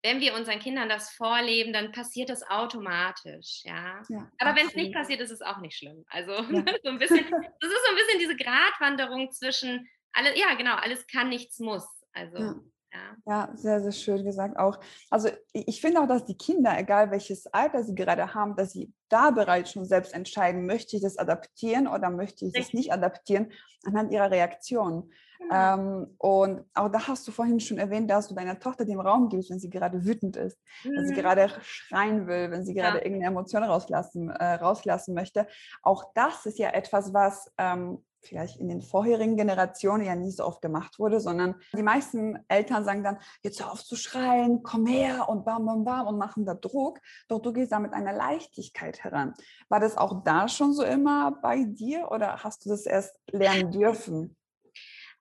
wenn 0.03 0.19
wir 0.19 0.33
unseren 0.33 0.59
Kindern 0.59 0.89
das 0.89 1.11
vorleben, 1.11 1.73
dann 1.73 1.91
passiert 1.91 2.29
das 2.29 2.41
automatisch, 2.49 3.61
ja. 3.63 4.01
ja 4.09 4.31
Aber 4.39 4.55
wenn 4.55 4.67
es 4.67 4.75
nicht 4.75 4.93
passiert, 4.93 5.21
ist 5.21 5.31
es 5.31 5.41
auch 5.41 5.59
nicht 5.59 5.77
schlimm. 5.77 6.05
Also 6.09 6.31
ja. 6.51 6.65
so 6.83 6.89
ein 6.89 6.97
bisschen, 6.99 7.29
das 7.29 7.71
ist 7.71 7.85
so 7.85 7.89
ein 7.89 7.95
bisschen 7.95 8.19
diese 8.19 8.35
Gratwanderung 8.35 9.31
zwischen 9.31 9.87
alle, 10.13 10.37
ja 10.37 10.53
genau, 10.55 10.75
alles 10.75 11.05
kann, 11.07 11.29
nichts 11.29 11.59
muss. 11.59 11.85
Also. 12.13 12.37
Ja. 12.37 12.55
Ja. 12.93 12.99
ja, 13.25 13.49
sehr, 13.56 13.82
sehr 13.82 13.91
schön 13.91 14.25
gesagt 14.25 14.58
auch. 14.58 14.80
Also 15.10 15.30
ich 15.54 15.80
finde 15.80 16.01
auch, 16.01 16.08
dass 16.08 16.25
die 16.25 16.38
Kinder, 16.38 16.77
egal 16.77 17.10
welches 17.12 17.47
Alter 17.47 17.84
sie 17.84 17.95
gerade 17.95 18.34
haben, 18.34 18.56
dass 18.56 18.73
sie 18.73 18.91
da 19.08 19.32
bereits 19.32 19.71
schon 19.71 19.86
selbst 19.86 20.13
entscheiden, 20.13 20.65
möchte 20.65 20.97
ich 20.97 21.01
das 21.01 21.17
adaptieren 21.17 21.88
oder 21.88 22.10
möchte 22.10 22.45
ich 22.45 22.54
das 22.54 22.73
nicht 22.73 22.91
adaptieren, 22.91 23.51
anhand 23.86 24.12
ihrer 24.12 24.30
Reaktion. 24.30 25.10
Genau. 25.39 25.73
Ähm, 25.73 26.15
und 26.17 26.65
auch 26.73 26.89
da 26.89 27.08
hast 27.08 27.27
du 27.27 27.32
vorhin 27.32 27.60
schon 27.60 27.77
erwähnt, 27.77 28.10
dass 28.12 28.27
du 28.27 28.36
deiner 28.36 28.60
Tochter 28.60 28.86
den 28.86 28.99
Raum 28.99 29.30
gibst, 29.30 29.49
wenn 29.49 29.60
sie 29.60 29.69
gerade 29.69 30.06
wütend 30.06 30.36
ist, 30.36 30.60
mhm. 30.84 30.91
wenn 30.95 31.06
sie 31.08 31.13
mhm. 31.13 31.17
gerade 31.17 31.51
schreien 31.62 32.27
will, 32.27 32.51
wenn 32.51 32.63
sie 32.63 32.73
gerade 32.73 32.99
ja. 32.99 33.04
irgendeine 33.04 33.32
Emotion 33.32 33.63
rauslassen, 33.63 34.30
äh, 34.30 34.54
rauslassen 34.56 35.15
möchte. 35.15 35.47
Auch 35.82 36.12
das 36.13 36.45
ist 36.45 36.60
ja 36.60 36.69
etwas, 36.69 37.13
was 37.13 37.51
ähm, 37.58 38.04
vielleicht 38.21 38.57
in 38.57 38.69
den 38.69 38.81
vorherigen 38.81 39.36
Generationen 39.36 40.05
ja 40.05 40.15
nicht 40.15 40.38
so 40.38 40.45
oft 40.45 40.62
gemacht 40.62 40.99
wurde, 40.99 41.19
sondern 41.19 41.55
die 41.73 41.84
meisten 41.84 42.38
Eltern 42.47 42.86
sagen 42.86 43.03
dann, 43.03 43.17
jetzt 43.41 43.60
hör 43.60 43.71
auf 43.71 43.84
zu 43.84 43.95
schreien, 43.95 44.63
komm 44.63 44.86
her 44.86 45.27
und 45.29 45.45
bam, 45.45 45.65
bam, 45.65 45.84
bam 45.84 46.07
und 46.07 46.17
machen 46.17 46.45
da 46.45 46.53
Druck. 46.53 46.99
Doch 47.27 47.39
du 47.39 47.51
gehst 47.53 47.71
da 47.71 47.79
mit 47.79 47.93
einer 47.93 48.13
Leichtigkeit 48.13 49.03
heran. 49.03 49.34
War 49.69 49.79
das 49.79 49.97
auch 49.97 50.23
da 50.23 50.47
schon 50.47 50.73
so 50.73 50.84
immer 50.84 51.31
bei 51.41 51.63
dir 51.63 52.10
oder 52.12 52.43
hast 52.43 52.65
du 52.65 52.69
das 52.69 52.86
erst 52.86 53.15
lernen 53.31 53.71
dürfen? 53.71 54.38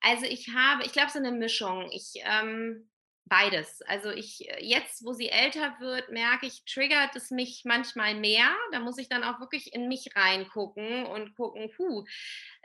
Also 0.01 0.25
ich 0.27 0.49
habe, 0.55 0.85
ich 0.85 0.93
glaube, 0.93 1.11
so 1.11 1.19
eine 1.19 1.33
Mischung. 1.33 1.89
Ich 1.91 2.15
ähm, 2.25 2.90
beides. 3.31 3.81
Also 3.83 4.11
ich 4.11 4.47
äh, 4.51 4.63
jetzt, 4.63 5.05
wo 5.05 5.13
sie 5.15 5.31
älter 5.31 5.77
wird, 5.81 6.11
merke 6.11 6.47
ich, 6.47 6.65
triggert 6.67 7.17
es 7.17 7.31
mich 7.31 7.63
manchmal 7.65 8.15
mehr. 8.15 8.55
Da 8.73 8.81
muss 8.81 8.99
ich 8.99 9.09
dann 9.09 9.25
auch 9.25 9.41
wirklich 9.41 9.73
in 9.73 9.89
mich 9.89 10.11
reingucken 10.15 11.07
und 11.07 11.35
gucken, 11.37 11.71
puh, 11.75 12.05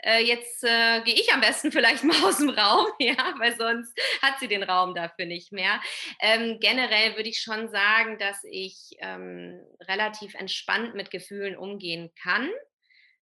äh, 0.04 0.24
jetzt 0.26 0.64
äh, 0.64 1.02
gehe 1.04 1.14
ich 1.14 1.32
am 1.34 1.40
besten 1.40 1.72
vielleicht 1.72 2.04
mal 2.04 2.22
aus 2.26 2.40
dem 2.40 2.50
Raum, 2.50 2.88
ja, 3.00 3.36
weil 3.38 3.56
sonst 3.56 3.98
hat 4.22 4.40
sie 4.40 4.48
den 4.48 4.64
Raum 4.64 4.96
dafür 4.96 5.26
nicht 5.26 5.54
mehr. 5.54 5.80
Ähm, 6.20 6.58
generell 6.60 7.16
würde 7.16 7.30
ich 7.30 7.40
schon 7.40 7.70
sagen, 7.70 8.18
dass 8.18 8.44
ich 8.44 8.98
ähm, 9.00 9.62
relativ 9.88 10.34
entspannt 10.34 10.96
mit 10.96 11.12
Gefühlen 11.12 11.56
umgehen 11.56 12.12
kann. 12.22 12.50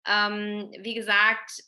Ähm, 0.08 0.72
wie 0.80 0.96
gesagt, 0.96 1.62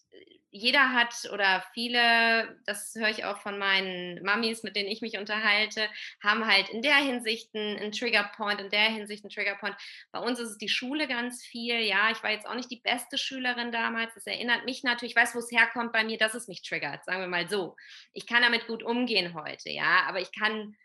jeder 0.51 0.93
hat 0.93 1.29
oder 1.31 1.63
viele, 1.73 2.59
das 2.65 2.95
höre 2.95 3.09
ich 3.09 3.25
auch 3.25 3.39
von 3.39 3.57
meinen 3.57 4.23
Mamis, 4.23 4.63
mit 4.63 4.75
denen 4.75 4.89
ich 4.89 5.01
mich 5.01 5.17
unterhalte, 5.17 5.87
haben 6.23 6.45
halt 6.45 6.69
in 6.69 6.81
der 6.81 6.95
Hinsicht 6.95 7.53
einen, 7.53 7.91
Triggerpoint, 7.91 8.59
in 8.59 8.69
der 8.69 8.89
Hinsicht 8.89 9.23
einen 9.23 9.31
Triggerpoint. 9.31 9.75
Bei 10.11 10.19
uns 10.19 10.39
ist 10.39 10.49
es 10.49 10.57
die 10.57 10.69
Schule 10.69 11.07
ganz 11.07 11.43
viel. 11.43 11.79
Ja, 11.81 12.09
ich 12.11 12.23
war 12.23 12.31
jetzt 12.31 12.47
auch 12.47 12.55
nicht 12.55 12.71
die 12.71 12.81
beste 12.81 13.17
Schülerin 13.17 13.71
damals. 13.71 14.13
Das 14.15 14.25
erinnert 14.25 14.65
mich 14.65 14.83
natürlich, 14.83 15.13
ich 15.13 15.21
weiß, 15.21 15.35
wo 15.35 15.39
es 15.39 15.51
herkommt 15.51 15.93
bei 15.93 16.03
mir, 16.03 16.17
dass 16.17 16.33
es 16.33 16.47
mich 16.47 16.63
triggert, 16.63 17.05
sagen 17.05 17.21
wir 17.21 17.27
mal 17.27 17.47
so. 17.47 17.75
Ich 18.13 18.25
kann 18.25 18.41
damit 18.41 18.67
gut 18.67 18.83
umgehen 18.83 19.33
heute, 19.35 19.69
ja, 19.69 20.03
aber 20.07 20.19
ich 20.19 20.31
kann 20.31 20.75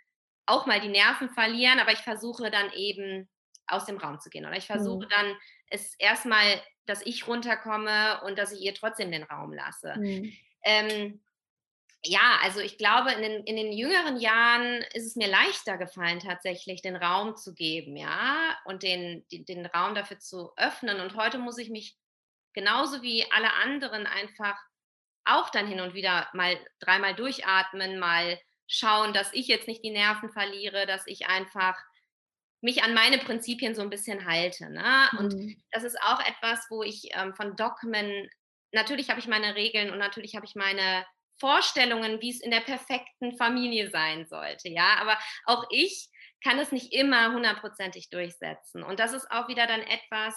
auch 0.46 0.66
mal 0.66 0.80
die 0.80 0.88
Nerven 0.88 1.30
verlieren, 1.30 1.80
aber 1.80 1.92
ich 1.92 2.00
versuche 2.00 2.50
dann 2.50 2.70
eben 2.72 3.28
aus 3.66 3.86
dem 3.86 3.96
Raum 3.96 4.20
zu 4.20 4.30
gehen. 4.30 4.44
Oder 4.44 4.56
ich 4.56 4.66
versuche 4.66 5.06
mhm. 5.06 5.10
dann 5.10 5.36
es 5.70 5.94
erstmal, 5.98 6.62
dass 6.86 7.04
ich 7.04 7.26
runterkomme 7.26 8.20
und 8.24 8.38
dass 8.38 8.52
ich 8.52 8.60
ihr 8.60 8.74
trotzdem 8.74 9.10
den 9.10 9.22
Raum 9.22 9.52
lasse. 9.52 9.94
Mhm. 9.96 10.32
Ähm, 10.64 11.20
ja, 12.06 12.38
also 12.42 12.60
ich 12.60 12.76
glaube, 12.76 13.12
in 13.12 13.22
den, 13.22 13.44
in 13.44 13.56
den 13.56 13.72
jüngeren 13.72 14.18
Jahren 14.18 14.82
ist 14.92 15.06
es 15.06 15.16
mir 15.16 15.28
leichter 15.28 15.78
gefallen, 15.78 16.20
tatsächlich 16.20 16.82
den 16.82 16.96
Raum 16.96 17.36
zu 17.36 17.54
geben, 17.54 17.96
ja, 17.96 18.58
und 18.66 18.82
den, 18.82 19.26
den, 19.32 19.46
den 19.46 19.66
Raum 19.66 19.94
dafür 19.94 20.18
zu 20.18 20.52
öffnen. 20.56 21.00
Und 21.00 21.16
heute 21.16 21.38
muss 21.38 21.56
ich 21.56 21.70
mich 21.70 21.96
genauso 22.52 23.02
wie 23.02 23.24
alle 23.32 23.52
anderen 23.54 24.06
einfach 24.06 24.58
auch 25.24 25.48
dann 25.48 25.66
hin 25.66 25.80
und 25.80 25.94
wieder 25.94 26.28
mal 26.34 26.58
dreimal 26.78 27.14
durchatmen, 27.14 27.98
mal 27.98 28.38
schauen, 28.66 29.14
dass 29.14 29.32
ich 29.32 29.48
jetzt 29.48 29.68
nicht 29.68 29.82
die 29.82 29.90
Nerven 29.90 30.30
verliere, 30.30 30.86
dass 30.86 31.06
ich 31.06 31.26
einfach 31.26 31.76
mich 32.64 32.82
an 32.82 32.94
meine 32.94 33.18
Prinzipien 33.18 33.74
so 33.74 33.82
ein 33.82 33.90
bisschen 33.90 34.26
halte. 34.26 34.70
Ne? 34.70 35.10
Und 35.18 35.34
mhm. 35.34 35.62
das 35.70 35.84
ist 35.84 36.00
auch 36.00 36.18
etwas, 36.20 36.66
wo 36.70 36.82
ich 36.82 37.10
ähm, 37.12 37.34
von 37.34 37.56
Dogmen, 37.56 38.28
natürlich 38.72 39.10
habe 39.10 39.20
ich 39.20 39.28
meine 39.28 39.54
Regeln 39.54 39.90
und 39.90 39.98
natürlich 39.98 40.34
habe 40.34 40.46
ich 40.46 40.54
meine 40.54 41.04
Vorstellungen, 41.38 42.22
wie 42.22 42.30
es 42.30 42.40
in 42.40 42.50
der 42.50 42.60
perfekten 42.60 43.36
Familie 43.36 43.90
sein 43.90 44.26
sollte. 44.26 44.70
Ja, 44.70 44.96
aber 44.98 45.18
auch 45.44 45.66
ich 45.70 46.08
kann 46.42 46.58
es 46.58 46.72
nicht 46.72 46.94
immer 46.94 47.34
hundertprozentig 47.34 48.08
durchsetzen. 48.08 48.82
Und 48.82 48.98
das 48.98 49.12
ist 49.12 49.30
auch 49.30 49.48
wieder 49.48 49.66
dann 49.66 49.82
etwas, 49.82 50.34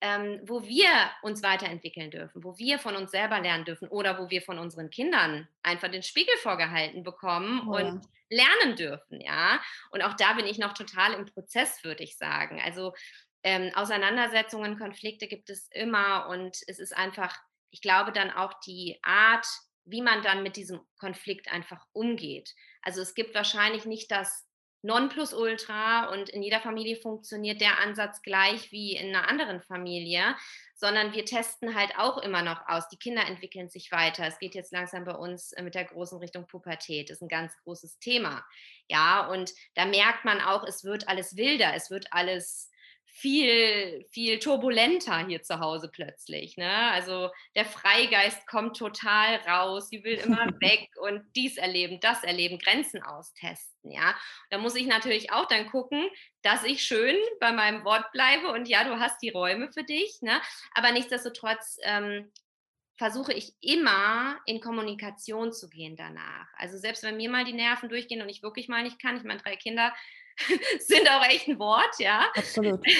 ähm, 0.00 0.40
wo 0.44 0.62
wir 0.66 0.88
uns 1.22 1.42
weiterentwickeln 1.42 2.10
dürfen, 2.10 2.42
wo 2.42 2.56
wir 2.58 2.78
von 2.78 2.96
uns 2.96 3.10
selber 3.10 3.40
lernen 3.40 3.64
dürfen 3.64 3.88
oder 3.88 4.18
wo 4.18 4.30
wir 4.30 4.40
von 4.42 4.58
unseren 4.58 4.90
Kindern 4.90 5.48
einfach 5.62 5.90
den 5.90 6.02
Spiegel 6.02 6.34
vorgehalten 6.38 7.02
bekommen 7.02 7.68
oh, 7.68 7.76
und 7.76 8.06
lernen 8.30 8.76
dürfen, 8.76 9.20
ja. 9.20 9.60
Und 9.90 10.02
auch 10.02 10.14
da 10.14 10.34
bin 10.34 10.46
ich 10.46 10.58
noch 10.58 10.72
total 10.72 11.14
im 11.14 11.26
Prozess, 11.26 11.84
würde 11.84 12.02
ich 12.02 12.16
sagen. 12.16 12.60
Also 12.64 12.94
ähm, 13.42 13.72
Auseinandersetzungen, 13.74 14.78
Konflikte 14.78 15.26
gibt 15.26 15.50
es 15.50 15.68
immer 15.72 16.28
und 16.28 16.56
es 16.66 16.78
ist 16.78 16.96
einfach, 16.96 17.36
ich 17.70 17.82
glaube 17.82 18.12
dann 18.12 18.30
auch 18.30 18.54
die 18.60 18.98
Art, 19.02 19.46
wie 19.84 20.02
man 20.02 20.22
dann 20.22 20.42
mit 20.42 20.56
diesem 20.56 20.80
Konflikt 20.98 21.50
einfach 21.50 21.84
umgeht. 21.92 22.54
Also 22.82 23.02
es 23.02 23.14
gibt 23.14 23.34
wahrscheinlich 23.34 23.84
nicht 23.84 24.10
das 24.10 24.46
Nonplusultra 24.82 26.10
und 26.12 26.28
in 26.30 26.42
jeder 26.42 26.60
Familie 26.60 26.96
funktioniert 26.96 27.60
der 27.60 27.80
Ansatz 27.80 28.22
gleich 28.22 28.72
wie 28.72 28.96
in 28.96 29.14
einer 29.14 29.28
anderen 29.28 29.60
Familie, 29.60 30.36
sondern 30.74 31.12
wir 31.12 31.26
testen 31.26 31.74
halt 31.74 31.98
auch 31.98 32.18
immer 32.18 32.42
noch 32.42 32.66
aus. 32.66 32.88
Die 32.88 32.96
Kinder 32.96 33.26
entwickeln 33.26 33.68
sich 33.68 33.92
weiter. 33.92 34.26
Es 34.26 34.38
geht 34.38 34.54
jetzt 34.54 34.72
langsam 34.72 35.04
bei 35.04 35.14
uns 35.14 35.52
äh, 35.52 35.62
mit 35.62 35.74
der 35.74 35.84
großen 35.84 36.18
Richtung 36.18 36.46
Pubertät. 36.46 37.10
Das 37.10 37.18
ist 37.18 37.22
ein 37.22 37.28
ganz 37.28 37.54
großes 37.64 37.98
Thema. 37.98 38.44
Ja, 38.88 39.26
und 39.26 39.52
da 39.74 39.84
merkt 39.84 40.24
man 40.24 40.40
auch, 40.40 40.64
es 40.64 40.82
wird 40.82 41.08
alles 41.08 41.36
wilder, 41.36 41.74
es 41.74 41.90
wird 41.90 42.06
alles 42.12 42.70
viel, 43.12 44.04
viel 44.10 44.38
turbulenter 44.38 45.26
hier 45.26 45.42
zu 45.42 45.60
Hause 45.60 45.90
plötzlich. 45.92 46.56
Ne? 46.56 46.70
Also 46.92 47.30
der 47.54 47.64
Freigeist 47.64 48.46
kommt 48.46 48.76
total 48.76 49.36
raus, 49.48 49.88
sie 49.88 50.04
will 50.04 50.14
immer 50.14 50.46
weg 50.60 50.88
und 51.00 51.24
dies 51.36 51.56
erleben, 51.56 52.00
das 52.00 52.24
erleben, 52.24 52.58
Grenzen 52.58 53.02
austesten. 53.02 53.92
Ja, 53.92 54.14
da 54.50 54.58
muss 54.58 54.74
ich 54.74 54.86
natürlich 54.86 55.32
auch 55.32 55.46
dann 55.46 55.66
gucken, 55.66 56.08
dass 56.42 56.64
ich 56.64 56.82
schön 56.82 57.16
bei 57.40 57.52
meinem 57.52 57.84
Wort 57.84 58.10
bleibe 58.12 58.48
und 58.48 58.68
ja, 58.68 58.84
du 58.84 58.98
hast 58.98 59.20
die 59.22 59.30
Räume 59.30 59.72
für 59.72 59.84
dich. 59.84 60.20
Ne? 60.20 60.40
Aber 60.74 60.92
nichtsdestotrotz 60.92 61.78
ähm, 61.82 62.30
versuche 63.00 63.32
ich 63.32 63.54
immer 63.62 64.38
in 64.44 64.60
Kommunikation 64.60 65.52
zu 65.52 65.70
gehen 65.70 65.96
danach. 65.96 66.46
Also 66.58 66.76
selbst 66.76 67.02
wenn 67.02 67.16
mir 67.16 67.30
mal 67.30 67.46
die 67.46 67.54
Nerven 67.54 67.88
durchgehen 67.88 68.20
und 68.20 68.28
ich 68.28 68.42
wirklich 68.42 68.68
mal 68.68 68.82
nicht 68.82 69.00
kann, 69.00 69.16
ich 69.16 69.24
meine, 69.24 69.40
drei 69.40 69.56
Kinder 69.56 69.94
sind 70.80 71.10
auch 71.10 71.24
echt 71.26 71.48
ein 71.48 71.58
Wort, 71.58 71.98
ja. 71.98 72.30
Absolut. 72.34 72.84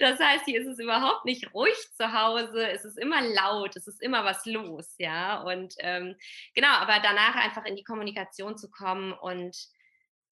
Das 0.00 0.20
heißt, 0.20 0.44
hier 0.44 0.60
ist 0.60 0.66
es 0.66 0.78
überhaupt 0.78 1.24
nicht 1.24 1.52
ruhig 1.54 1.74
zu 1.94 2.12
Hause, 2.12 2.68
es 2.68 2.84
ist 2.84 2.98
immer 2.98 3.22
laut, 3.22 3.74
es 3.74 3.86
ist 3.86 4.02
immer 4.02 4.24
was 4.24 4.44
los, 4.44 4.94
ja. 4.98 5.42
Und 5.42 5.74
ähm, 5.78 6.14
genau, 6.54 6.68
aber 6.68 7.00
danach 7.02 7.34
einfach 7.36 7.64
in 7.64 7.74
die 7.74 7.82
Kommunikation 7.82 8.58
zu 8.58 8.70
kommen 8.70 9.12
und 9.12 9.56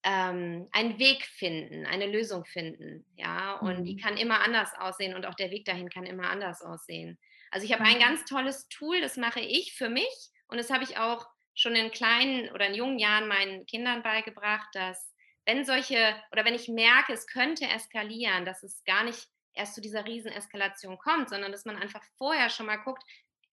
ähm, 0.03 0.69
einen 0.71 0.99
Weg 0.99 1.25
finden, 1.25 1.85
eine 1.87 2.05
Lösung 2.05 2.45
finden, 2.45 3.05
ja. 3.15 3.53
Und 3.59 3.79
mhm. 3.79 3.85
die 3.85 3.97
kann 3.97 4.15
immer 4.15 4.41
anders 4.41 4.71
aussehen 4.77 5.15
und 5.15 5.25
auch 5.25 5.35
der 5.35 5.51
Weg 5.51 5.65
dahin 5.65 5.89
kann 5.89 6.05
immer 6.05 6.29
anders 6.29 6.61
aussehen. 6.61 7.17
Also 7.51 7.65
ich 7.65 7.73
habe 7.73 7.83
ein 7.83 7.95
mhm. 7.95 8.01
ganz 8.01 8.25
tolles 8.25 8.67
Tool, 8.69 9.01
das 9.01 9.17
mache 9.17 9.39
ich 9.39 9.73
für 9.73 9.89
mich 9.89 10.29
und 10.47 10.57
das 10.57 10.69
habe 10.69 10.83
ich 10.83 10.97
auch 10.97 11.25
schon 11.55 11.75
in 11.75 11.89
kleinen 11.89 12.49
oder 12.51 12.67
in 12.67 12.75
jungen 12.75 12.99
Jahren 12.99 13.27
meinen 13.27 13.65
Kindern 13.65 14.03
beigebracht, 14.03 14.67
dass 14.73 15.14
wenn 15.45 15.65
solche 15.65 16.15
oder 16.31 16.45
wenn 16.45 16.55
ich 16.55 16.67
merke, 16.67 17.13
es 17.13 17.27
könnte 17.27 17.65
eskalieren, 17.65 18.45
dass 18.45 18.63
es 18.63 18.83
gar 18.83 19.03
nicht 19.03 19.27
erst 19.53 19.75
zu 19.75 19.81
dieser 19.81 20.05
Rieseneskalation 20.05 20.97
kommt, 20.97 21.29
sondern 21.29 21.51
dass 21.51 21.65
man 21.65 21.77
einfach 21.77 22.03
vorher 22.17 22.49
schon 22.49 22.65
mal 22.65 22.77
guckt, 22.77 23.03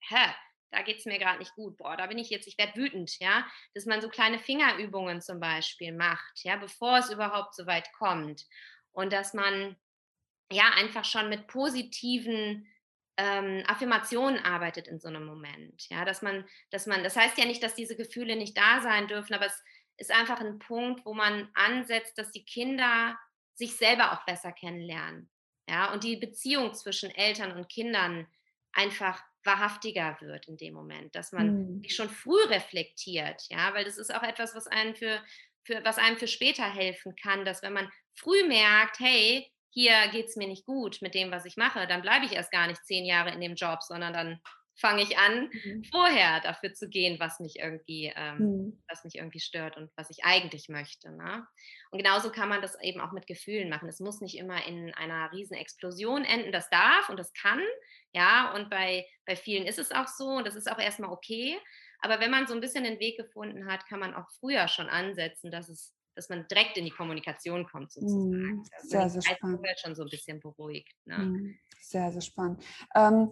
hä, 0.00 0.34
da 0.72 0.82
geht 0.82 0.98
es 0.98 1.04
mir 1.04 1.18
gerade 1.18 1.38
nicht 1.38 1.54
gut, 1.54 1.76
boah, 1.76 1.96
da 1.96 2.06
bin 2.06 2.18
ich 2.18 2.30
jetzt, 2.30 2.48
ich 2.48 2.58
werde 2.58 2.74
wütend, 2.76 3.18
ja, 3.20 3.46
dass 3.74 3.86
man 3.86 4.00
so 4.00 4.08
kleine 4.08 4.38
Fingerübungen 4.38 5.20
zum 5.20 5.38
Beispiel 5.38 5.92
macht, 5.92 6.40
ja, 6.44 6.56
bevor 6.56 6.98
es 6.98 7.10
überhaupt 7.10 7.54
so 7.54 7.66
weit 7.66 7.92
kommt. 7.92 8.46
Und 8.92 9.12
dass 9.12 9.34
man 9.34 9.76
ja 10.50 10.70
einfach 10.76 11.04
schon 11.04 11.28
mit 11.28 11.46
positiven 11.46 12.66
ähm, 13.18 13.62
Affirmationen 13.66 14.42
arbeitet 14.44 14.88
in 14.88 14.98
so 14.98 15.08
einem 15.08 15.26
Moment, 15.26 15.88
ja, 15.90 16.04
dass 16.06 16.22
man, 16.22 16.46
dass 16.70 16.86
man, 16.86 17.04
das 17.04 17.16
heißt 17.16 17.36
ja 17.36 17.44
nicht, 17.44 17.62
dass 17.62 17.74
diese 17.74 17.96
Gefühle 17.96 18.36
nicht 18.36 18.56
da 18.56 18.80
sein 18.80 19.06
dürfen, 19.06 19.34
aber 19.34 19.46
es 19.46 19.62
ist 20.02 20.10
einfach 20.10 20.40
ein 20.40 20.58
Punkt, 20.58 21.06
wo 21.06 21.14
man 21.14 21.48
ansetzt, 21.54 22.18
dass 22.18 22.32
die 22.32 22.44
Kinder 22.44 23.16
sich 23.54 23.76
selber 23.76 24.12
auch 24.12 24.24
besser 24.26 24.52
kennenlernen. 24.52 25.30
Ja, 25.68 25.92
und 25.92 26.02
die 26.02 26.16
Beziehung 26.16 26.74
zwischen 26.74 27.10
Eltern 27.10 27.52
und 27.52 27.68
Kindern 27.68 28.26
einfach 28.72 29.22
wahrhaftiger 29.44 30.16
wird 30.20 30.48
in 30.48 30.56
dem 30.56 30.74
Moment, 30.74 31.14
dass 31.14 31.30
man 31.32 31.76
mhm. 31.76 31.82
sich 31.82 31.94
schon 31.94 32.10
früh 32.10 32.42
reflektiert, 32.44 33.44
ja, 33.48 33.72
weil 33.74 33.84
das 33.84 33.96
ist 33.96 34.12
auch 34.14 34.22
etwas, 34.22 34.54
was 34.54 34.66
einem 34.66 34.94
für, 34.96 35.22
für, 35.64 35.84
was 35.84 35.98
einem 35.98 36.16
für 36.16 36.28
später 36.28 36.64
helfen 36.64 37.14
kann, 37.16 37.44
dass 37.44 37.62
wenn 37.62 37.72
man 37.72 37.90
früh 38.14 38.44
merkt, 38.46 38.98
hey, 38.98 39.48
hier 39.70 40.08
geht 40.08 40.26
es 40.26 40.36
mir 40.36 40.48
nicht 40.48 40.66
gut 40.66 40.98
mit 41.00 41.14
dem, 41.14 41.30
was 41.30 41.44
ich 41.44 41.56
mache, 41.56 41.86
dann 41.86 42.02
bleibe 42.02 42.26
ich 42.26 42.32
erst 42.32 42.50
gar 42.50 42.66
nicht 42.66 42.84
zehn 42.84 43.04
Jahre 43.04 43.30
in 43.30 43.40
dem 43.40 43.54
Job, 43.54 43.82
sondern 43.82 44.12
dann 44.12 44.40
fange 44.74 45.02
ich 45.02 45.18
an, 45.18 45.50
mhm. 45.64 45.84
vorher 45.84 46.40
dafür 46.40 46.72
zu 46.72 46.88
gehen, 46.88 47.20
was 47.20 47.40
mich 47.40 47.58
irgendwie, 47.58 48.12
ähm, 48.14 48.38
mhm. 48.38 48.82
was 48.88 49.04
mich 49.04 49.16
irgendwie 49.16 49.40
stört 49.40 49.76
und 49.76 49.90
was 49.96 50.10
ich 50.10 50.24
eigentlich 50.24 50.68
möchte. 50.68 51.10
Ne? 51.10 51.46
Und 51.90 51.98
genauso 51.98 52.30
kann 52.30 52.48
man 52.48 52.62
das 52.62 52.80
eben 52.80 53.00
auch 53.00 53.12
mit 53.12 53.26
Gefühlen 53.26 53.68
machen. 53.68 53.88
Es 53.88 54.00
muss 54.00 54.20
nicht 54.20 54.36
immer 54.36 54.66
in 54.66 54.92
einer 54.94 55.30
riesen 55.32 55.56
Explosion 55.56 56.24
enden. 56.24 56.52
Das 56.52 56.70
darf 56.70 57.08
und 57.08 57.18
das 57.18 57.32
kann, 57.34 57.60
ja. 58.12 58.54
Und 58.54 58.70
bei, 58.70 59.06
bei 59.26 59.36
vielen 59.36 59.66
ist 59.66 59.78
es 59.78 59.92
auch 59.92 60.08
so 60.08 60.26
und 60.26 60.46
das 60.46 60.56
ist 60.56 60.70
auch 60.70 60.78
erstmal 60.78 61.10
okay. 61.10 61.58
Aber 62.00 62.18
wenn 62.20 62.30
man 62.30 62.46
so 62.46 62.54
ein 62.54 62.60
bisschen 62.60 62.84
den 62.84 62.98
Weg 62.98 63.16
gefunden 63.16 63.66
hat, 63.70 63.86
kann 63.86 64.00
man 64.00 64.14
auch 64.14 64.28
früher 64.40 64.66
schon 64.68 64.88
ansetzen, 64.88 65.50
dass 65.50 65.68
es 65.68 65.94
dass 66.14 66.28
man 66.28 66.46
direkt 66.48 66.76
in 66.76 66.84
die 66.84 66.90
Kommunikation 66.90 67.66
kommt 67.66 67.92
sozusagen. 67.92 68.56
Mhm. 68.56 68.64
Sehr, 68.82 69.08
sehr 69.08 69.22
spannend. 69.22 69.66
schon 69.82 69.94
so 69.94 70.02
ein 70.02 70.10
bisschen 70.10 70.40
beruhigt. 70.40 70.94
Ne? 71.06 71.18
Mhm. 71.18 71.58
Sehr, 71.80 72.12
sehr 72.12 72.20
spannend. 72.20 72.62
Ähm, 72.94 73.30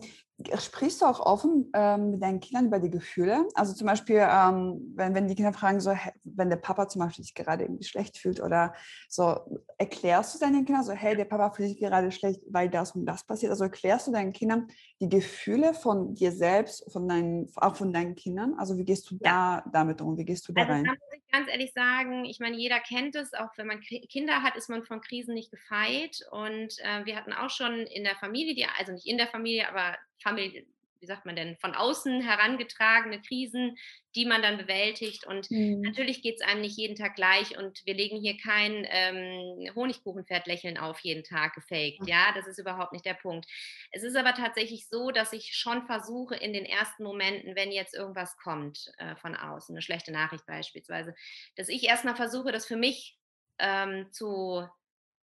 sprichst 0.59 1.03
du 1.03 1.07
auch 1.07 1.21
offen 1.21 1.71
ähm, 1.75 2.13
mit 2.13 2.23
deinen 2.23 2.41
Kindern 2.41 2.67
über 2.67 2.79
die 2.79 2.91
Gefühle? 2.91 3.47
Also 3.55 3.75
zum 3.75 3.87
Beispiel, 3.87 4.27
ähm, 4.29 4.93
wenn, 4.95 5.15
wenn 5.15 5.29
die 5.29 5.35
Kinder 5.35 5.53
fragen, 5.53 5.81
so, 5.81 5.95
wenn 6.25 6.49
der 6.49 6.57
Papa 6.57 6.89
zum 6.89 7.03
Beispiel 7.03 7.25
sich 7.25 7.35
gerade 7.35 7.65
irgendwie 7.65 7.85
schlecht 7.85 8.17
fühlt 8.19 8.41
oder 8.41 8.75
so, 9.09 9.39
erklärst 9.79 10.35
du 10.35 10.39
deinen 10.39 10.65
Kindern 10.65 10.85
so, 10.85 10.93
hey, 10.93 11.17
der 11.17 11.25
Papa 11.25 11.51
fühlt 11.51 11.71
sich 11.71 11.79
gerade 11.79 12.11
schlecht, 12.11 12.41
weil 12.49 12.71
das 12.71 12.93
und 12.93 13.07
das 13.07 13.25
passiert? 13.25 13.51
Also 13.51 13.65
erklärst 13.65 14.07
du 14.07 14.13
deinen 14.13 14.33
Kindern 14.33 14.69
die 15.01 15.09
Gefühle 15.09 15.75
von 15.75 16.15
dir 16.15 16.33
selbst, 16.33 16.91
von 16.93 17.09
deinen, 17.09 17.51
auch 17.57 17.77
von 17.77 17.93
deinen 17.93 18.15
Kindern? 18.15 18.55
Also 18.59 18.77
wie 18.79 18.85
gehst 18.85 19.11
du 19.11 19.17
ja. 19.21 19.63
da 19.63 19.71
damit 19.73 20.01
um? 20.01 20.17
Wie 20.17 20.25
gehst 20.25 20.49
du 20.49 20.53
da 20.53 20.63
also, 20.63 20.73
rein? 20.73 20.85
Da 20.85 20.93
muss 20.93 21.13
ich 21.13 21.33
ganz 21.33 21.49
ehrlich 21.49 21.73
sagen, 21.73 22.25
ich 22.25 22.41
meine, 22.41 22.57
jeder 22.57 22.81
kennt 22.81 23.15
es, 23.15 23.35
auch 23.35 23.51
wenn 23.57 23.67
man 23.67 23.81
Kinder 23.81 24.43
hat, 24.43 24.57
ist 24.57 24.71
man 24.71 24.85
von 24.85 25.01
Krisen 25.01 25.35
nicht 25.35 25.51
gefeit. 25.51 26.21
Und 26.31 26.79
äh, 26.79 27.05
wir 27.05 27.17
hatten 27.17 27.33
auch 27.33 27.51
schon 27.51 27.81
in 27.87 28.05
der 28.05 28.17
Familie, 28.17 28.55
die, 28.55 28.67
also 28.79 28.93
nicht 28.93 29.07
in 29.07 29.19
der 29.19 29.29
Familie, 29.29 29.69
aber 29.69 29.97
Familie, 30.23 30.67
wie 31.01 31.07
sagt 31.07 31.25
man 31.25 31.35
denn, 31.35 31.57
von 31.57 31.75
außen 31.75 32.21
herangetragene 32.21 33.23
Krisen, 33.23 33.77
die 34.15 34.27
man 34.27 34.43
dann 34.43 34.59
bewältigt. 34.59 35.27
Und 35.27 35.51
mhm. 35.51 35.81
natürlich 35.81 36.23
geht 36.23 36.37
es 36.37 36.47
einem 36.47 36.61
nicht 36.61 36.77
jeden 36.77 36.97
Tag 36.97 37.15
gleich 37.15 37.57
und 37.57 37.81
wir 37.87 37.95
legen 37.95 38.21
hier 38.21 38.37
kein 38.37 38.87
ähm, 38.91 39.71
Honigkuchenpferd-Lächeln 39.75 40.77
auf 40.77 41.01
jeden 41.01 41.25
Tag 41.25 41.55
gefaked. 41.55 42.07
Ja, 42.07 42.33
das 42.35 42.47
ist 42.47 42.59
überhaupt 42.59 42.93
nicht 42.93 43.07
der 43.07 43.15
Punkt. 43.15 43.47
Es 43.93 44.03
ist 44.03 44.17
aber 44.17 44.35
tatsächlich 44.35 44.89
so, 44.89 45.11
dass 45.11 45.33
ich 45.33 45.57
schon 45.57 45.87
versuche, 45.87 46.37
in 46.37 46.53
den 46.53 46.67
ersten 46.67 47.03
Momenten, 47.03 47.57
wenn 47.57 47.73
jetzt 47.73 47.95
irgendwas 47.95 48.37
kommt 48.37 48.93
äh, 48.99 49.17
von 49.17 49.35
außen, 49.35 49.75
eine 49.75 49.83
schlechte 49.83 50.13
Nachricht 50.13 50.45
beispielsweise, 50.47 51.15
dass 51.57 51.69
ich 51.69 51.85
erstmal 51.85 52.17
versuche, 52.17 52.53
das 52.53 52.67
für 52.67 52.77
mich 52.77 53.17
ähm, 53.59 54.09
zu 54.13 54.67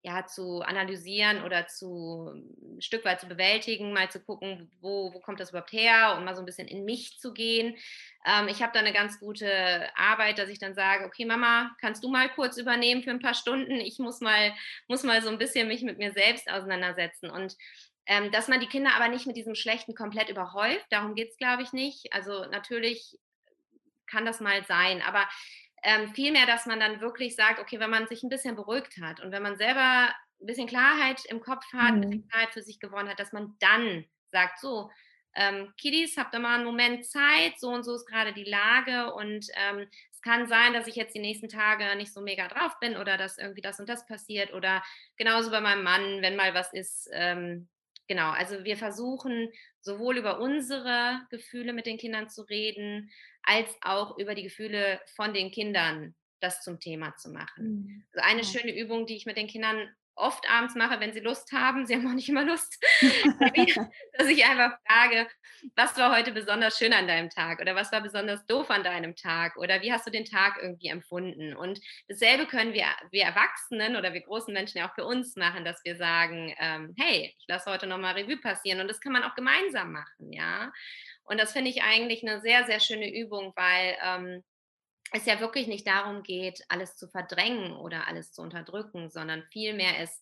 ja, 0.03 0.25
zu 0.25 0.61
analysieren 0.61 1.43
oder 1.43 1.67
zu 1.67 2.29
ein 2.29 2.81
Stück 2.81 3.03
weit 3.03 3.19
zu 3.19 3.27
bewältigen, 3.27 3.93
mal 3.93 4.09
zu 4.09 4.19
gucken, 4.19 4.71
wo, 4.79 5.13
wo 5.13 5.19
kommt 5.19 5.39
das 5.39 5.49
überhaupt 5.49 5.71
her 5.71 6.15
und 6.17 6.23
mal 6.23 6.35
so 6.35 6.41
ein 6.41 6.45
bisschen 6.45 6.67
in 6.67 6.85
mich 6.85 7.19
zu 7.19 7.33
gehen. 7.33 7.75
Ähm, 8.25 8.47
ich 8.47 8.61
habe 8.61 8.71
da 8.73 8.79
eine 8.79 8.93
ganz 8.93 9.19
gute 9.19 9.89
Arbeit, 9.95 10.37
dass 10.37 10.49
ich 10.49 10.59
dann 10.59 10.75
sage, 10.75 11.05
okay, 11.05 11.25
Mama, 11.25 11.75
kannst 11.81 12.03
du 12.03 12.09
mal 12.09 12.29
kurz 12.29 12.57
übernehmen 12.57 13.03
für 13.03 13.11
ein 13.11 13.19
paar 13.19 13.33
Stunden? 13.33 13.73
Ich 13.81 13.99
muss 13.99 14.21
mal, 14.21 14.53
muss 14.87 15.03
mal 15.03 15.21
so 15.21 15.29
ein 15.29 15.37
bisschen 15.39 15.67
mich 15.67 15.81
mit 15.81 15.97
mir 15.97 16.13
selbst 16.13 16.49
auseinandersetzen. 16.49 17.29
Und 17.29 17.57
ähm, 18.05 18.31
dass 18.31 18.47
man 18.47 18.61
die 18.61 18.67
Kinder 18.67 18.91
aber 18.95 19.09
nicht 19.09 19.27
mit 19.27 19.35
diesem 19.35 19.55
Schlechten 19.55 19.93
komplett 19.93 20.29
überhäuft, 20.29 20.85
darum 20.89 21.15
geht 21.15 21.31
es, 21.31 21.37
glaube 21.37 21.63
ich, 21.63 21.73
nicht. 21.73 22.13
Also 22.13 22.45
natürlich 22.45 23.19
kann 24.05 24.25
das 24.25 24.39
mal 24.39 24.63
sein, 24.65 25.01
aber 25.01 25.27
ähm, 25.83 26.13
vielmehr, 26.13 26.45
dass 26.45 26.65
man 26.65 26.79
dann 26.79 27.01
wirklich 27.01 27.35
sagt, 27.35 27.59
okay, 27.59 27.79
wenn 27.79 27.89
man 27.89 28.07
sich 28.07 28.23
ein 28.23 28.29
bisschen 28.29 28.55
beruhigt 28.55 28.97
hat 29.01 29.19
und 29.19 29.31
wenn 29.31 29.43
man 29.43 29.57
selber 29.57 30.09
ein 30.39 30.45
bisschen 30.45 30.67
Klarheit 30.67 31.23
im 31.25 31.41
Kopf 31.41 31.65
hat, 31.73 31.93
ein 31.93 32.01
bisschen 32.01 32.21
mhm. 32.21 32.29
Klarheit 32.29 32.53
für 32.53 32.61
sich 32.61 32.79
gewonnen 32.79 33.09
hat, 33.09 33.19
dass 33.19 33.33
man 33.33 33.55
dann 33.59 34.05
sagt, 34.31 34.59
so, 34.59 34.89
ähm, 35.35 35.71
Kiddies, 35.79 36.17
habt 36.17 36.33
ihr 36.33 36.39
mal 36.39 36.55
einen 36.55 36.65
Moment 36.65 37.05
Zeit, 37.05 37.59
so 37.59 37.69
und 37.69 37.83
so 37.83 37.93
ist 37.95 38.07
gerade 38.07 38.33
die 38.33 38.43
Lage 38.43 39.13
und 39.13 39.45
ähm, 39.53 39.87
es 40.11 40.21
kann 40.21 40.47
sein, 40.47 40.73
dass 40.73 40.87
ich 40.87 40.95
jetzt 40.95 41.13
die 41.13 41.19
nächsten 41.19 41.47
Tage 41.47 41.95
nicht 41.95 42.11
so 42.11 42.21
mega 42.21 42.47
drauf 42.47 42.79
bin 42.79 42.97
oder 42.97 43.17
dass 43.17 43.37
irgendwie 43.37 43.61
das 43.61 43.79
und 43.79 43.87
das 43.87 44.05
passiert 44.07 44.51
oder 44.53 44.83
genauso 45.15 45.51
bei 45.51 45.61
meinem 45.61 45.83
Mann, 45.83 46.21
wenn 46.21 46.35
mal 46.35 46.55
was 46.55 46.73
ist. 46.73 47.07
Ähm, 47.13 47.67
genau, 48.07 48.31
also 48.31 48.63
wir 48.63 48.77
versuchen 48.77 49.49
sowohl 49.87 50.17
über 50.17 50.39
unsere 50.39 51.21
Gefühle 51.29 51.71
mit 51.71 51.85
den 51.85 51.97
Kindern 51.97 52.29
zu 52.29 52.43
reden, 52.43 53.09
als 53.41 53.69
auch 53.81 54.17
über 54.17 54.35
die 54.35 54.43
Gefühle 54.43 54.99
von 55.15 55.33
den 55.33 55.49
Kindern 55.49 56.13
das 56.41 56.61
zum 56.61 56.79
Thema 56.79 57.15
zu 57.15 57.29
machen. 57.31 57.63
Mhm. 57.63 58.05
Also 58.11 58.29
eine 58.29 58.41
ja. 58.41 58.47
schöne 58.47 58.77
Übung, 58.77 59.05
die 59.07 59.15
ich 59.15 59.25
mit 59.25 59.37
den 59.37 59.47
Kindern 59.47 59.89
oft 60.15 60.49
abends 60.49 60.75
mache, 60.75 60.99
wenn 60.99 61.13
sie 61.13 61.21
Lust 61.21 61.51
haben, 61.53 61.85
sie 61.85 61.95
haben 61.95 62.07
auch 62.07 62.13
nicht 62.13 62.29
immer 62.29 62.43
Lust, 62.43 62.83
dass 64.17 64.27
ich 64.27 64.45
einfach 64.45 64.77
frage, 64.85 65.27
was 65.75 65.97
war 65.97 66.15
heute 66.15 66.31
besonders 66.31 66.77
schön 66.77 66.93
an 66.93 67.07
deinem 67.07 67.29
Tag 67.29 67.59
oder 67.59 67.75
was 67.75 67.91
war 67.91 68.01
besonders 68.01 68.45
doof 68.45 68.69
an 68.69 68.83
deinem 68.83 69.15
Tag 69.15 69.57
oder 69.57 69.81
wie 69.81 69.91
hast 69.91 70.05
du 70.07 70.11
den 70.11 70.25
Tag 70.25 70.57
irgendwie 70.61 70.87
empfunden? 70.87 71.55
Und 71.55 71.79
dasselbe 72.07 72.45
können 72.45 72.73
wir, 72.73 72.85
wir 73.11 73.23
Erwachsenen 73.23 73.95
oder 73.95 74.13
wir 74.13 74.21
großen 74.21 74.53
Menschen 74.53 74.79
ja 74.79 74.89
auch 74.89 74.95
für 74.95 75.05
uns 75.05 75.35
machen, 75.35 75.65
dass 75.65 75.83
wir 75.83 75.95
sagen, 75.95 76.55
ähm, 76.59 76.93
hey, 76.97 77.35
ich 77.37 77.45
lasse 77.47 77.71
heute 77.71 77.87
nochmal 77.87 78.13
Revue 78.15 78.37
passieren 78.37 78.79
und 78.81 78.87
das 78.87 79.01
kann 79.01 79.13
man 79.13 79.23
auch 79.23 79.35
gemeinsam 79.35 79.91
machen, 79.91 80.31
ja. 80.31 80.71
Und 81.23 81.39
das 81.39 81.51
finde 81.51 81.69
ich 81.69 81.83
eigentlich 81.83 82.23
eine 82.23 82.39
sehr, 82.39 82.65
sehr 82.65 82.79
schöne 82.79 83.13
Übung, 83.13 83.53
weil 83.55 83.97
ähm, 84.01 84.43
es 85.11 85.25
ja 85.25 85.39
wirklich 85.39 85.67
nicht 85.67 85.87
darum 85.87 86.23
geht, 86.23 86.63
alles 86.69 86.95
zu 86.95 87.07
verdrängen 87.07 87.73
oder 87.73 88.07
alles 88.07 88.31
zu 88.31 88.41
unterdrücken, 88.41 89.09
sondern 89.09 89.43
vielmehr 89.51 89.99
es 89.99 90.21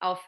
auf 0.00 0.26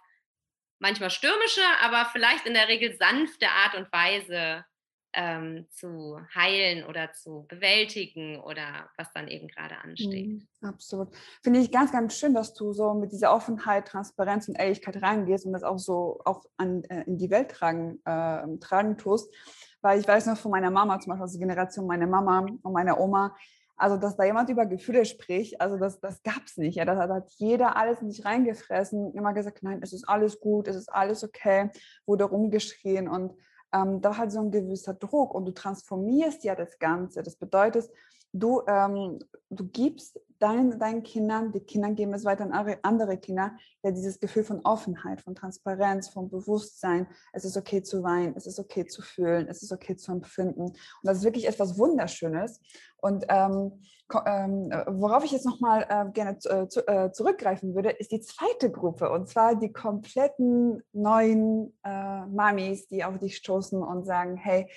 manchmal 0.81 1.11
stürmische, 1.11 1.62
aber 1.83 2.09
vielleicht 2.12 2.47
in 2.47 2.55
der 2.55 2.69
Regel 2.69 2.97
sanfte 2.97 3.47
Art 3.49 3.77
und 3.77 3.93
Weise 3.93 4.64
ähm, 5.12 5.66
zu 5.71 6.21
heilen 6.35 6.85
oder 6.85 7.12
zu 7.12 7.45
bewältigen 7.49 8.40
oder 8.40 8.88
was 8.97 9.12
dann 9.12 9.29
eben 9.29 9.49
gerade 9.49 9.77
ansteht. 9.79 10.29
Mhm, 10.29 10.49
absolut. 10.62 11.09
Finde 11.43 11.61
ich 11.61 11.73
ganz, 11.73 11.93
ganz 11.93 12.16
schön, 12.16 12.35
dass 12.35 12.55
du 12.55 12.73
so 12.73 12.95
mit 12.95 13.12
dieser 13.12 13.35
Offenheit, 13.35 13.88
Transparenz 13.88 14.49
und 14.49 14.55
Ehrlichkeit 14.57 15.03
reingehst 15.03 15.47
und 15.47 15.53
das 15.53 15.62
auch 15.62 15.79
so 15.79 16.21
auch 16.25 16.45
an, 16.57 16.85
äh, 16.85 17.03
in 17.05 17.19
die 17.19 17.31
Welt 17.31 17.51
tragen, 17.51 18.01
äh, 18.05 18.59
tragen 18.59 18.99
tust. 18.99 19.35
Weil 19.83 19.99
ich 19.99 20.07
weiß 20.07 20.27
noch 20.27 20.37
von 20.37 20.51
meiner 20.51 20.71
Mama, 20.71 21.01
zum 21.01 21.11
Beispiel 21.11 21.25
aus 21.25 21.33
der 21.33 21.40
Generation 21.40 21.87
meiner 21.87 22.07
Mama 22.07 22.47
und 22.62 22.73
meiner 22.73 23.01
Oma, 23.01 23.35
also 23.81 23.97
dass 23.97 24.16
da 24.16 24.25
jemand 24.25 24.51
über 24.51 24.66
Gefühle 24.66 25.05
spricht, 25.07 25.61
also 25.61 25.79
das, 25.79 26.01
das 26.01 26.23
gab 26.23 26.43
es 26.45 26.59
nicht. 26.59 26.77
Ja, 26.77 26.85
das 26.85 26.99
hat 26.99 27.31
jeder 27.37 27.77
alles 27.77 28.03
in 28.03 28.11
sich 28.11 28.25
reingefressen, 28.25 29.14
immer 29.14 29.33
gesagt, 29.33 29.62
nein, 29.62 29.81
es 29.83 29.93
ist 29.93 30.07
alles 30.07 30.38
gut, 30.38 30.69
es 30.69 30.77
ist 30.77 30.93
alles 30.93 31.25
okay, 31.25 31.71
wurde 32.05 32.25
rumgeschrien 32.25 33.09
und 33.09 33.35
ähm, 33.73 34.01
da 34.01 34.19
hat 34.19 34.33
so 34.33 34.40
ein 34.40 34.51
gewisser 34.51 34.95
Druck 34.95 35.35
und 35.35 35.47
du 35.47 35.53
transformierst 35.53 36.45
ja 36.45 36.55
das 36.55 36.79
Ganze. 36.79 37.23
Das 37.23 37.37
bedeutet, 37.37 37.88
du, 38.33 38.62
ähm, 38.66 39.19
du 39.51 39.69
gibst 39.69 40.21
deinen, 40.40 40.79
deinen 40.79 41.03
Kindern, 41.03 41.53
die 41.53 41.61
Kinder 41.61 41.90
geben 41.90 42.14
es 42.14 42.25
weiter 42.25 42.45
an 42.45 42.77
andere 42.83 43.19
Kinder, 43.19 43.53
ja 43.83 43.90
dieses 43.90 44.19
Gefühl 44.19 44.43
von 44.43 44.61
Offenheit, 44.64 45.21
von 45.21 45.35
Transparenz, 45.35 46.09
von 46.09 46.31
Bewusstsein. 46.31 47.07
Es 47.33 47.45
ist 47.45 47.57
okay 47.57 47.83
zu 47.83 48.03
weinen, 48.03 48.35
es 48.37 48.47
ist 48.47 48.59
okay 48.59 48.87
zu 48.87 49.03
fühlen, 49.03 49.47
es 49.49 49.62
ist 49.62 49.73
okay 49.73 49.97
zu 49.97 50.12
empfinden. 50.12 50.62
Und 50.62 50.79
das 51.03 51.19
ist 51.19 51.25
wirklich 51.25 51.47
etwas 51.47 51.79
Wunderschönes. 51.79 52.61
Und 52.97 53.27
ähm, 53.29 53.81
ähm, 54.27 54.73
worauf 54.88 55.25
ich 55.25 55.33
jetzt 55.33 55.47
nochmal 55.47 55.87
äh, 55.88 56.11
gerne 56.11 56.38
äh, 56.45 56.69
zu, 56.69 56.87
äh, 56.87 57.12
zurückgreifen 57.12 57.75
würde, 57.75 57.90
ist 57.90 58.11
die 58.11 58.21
zweite 58.21 58.71
Gruppe. 58.71 59.11
Und 59.11 59.29
zwar 59.29 59.55
die 59.55 59.73
kompletten 59.73 60.83
neuen 60.93 61.77
äh, 61.85 62.27
Mamis, 62.27 62.88
die 62.88 63.05
auf 63.05 63.19
dich 63.19 63.37
stoßen 63.37 63.83
und 63.83 64.05
sagen, 64.05 64.37
hey, 64.37 64.69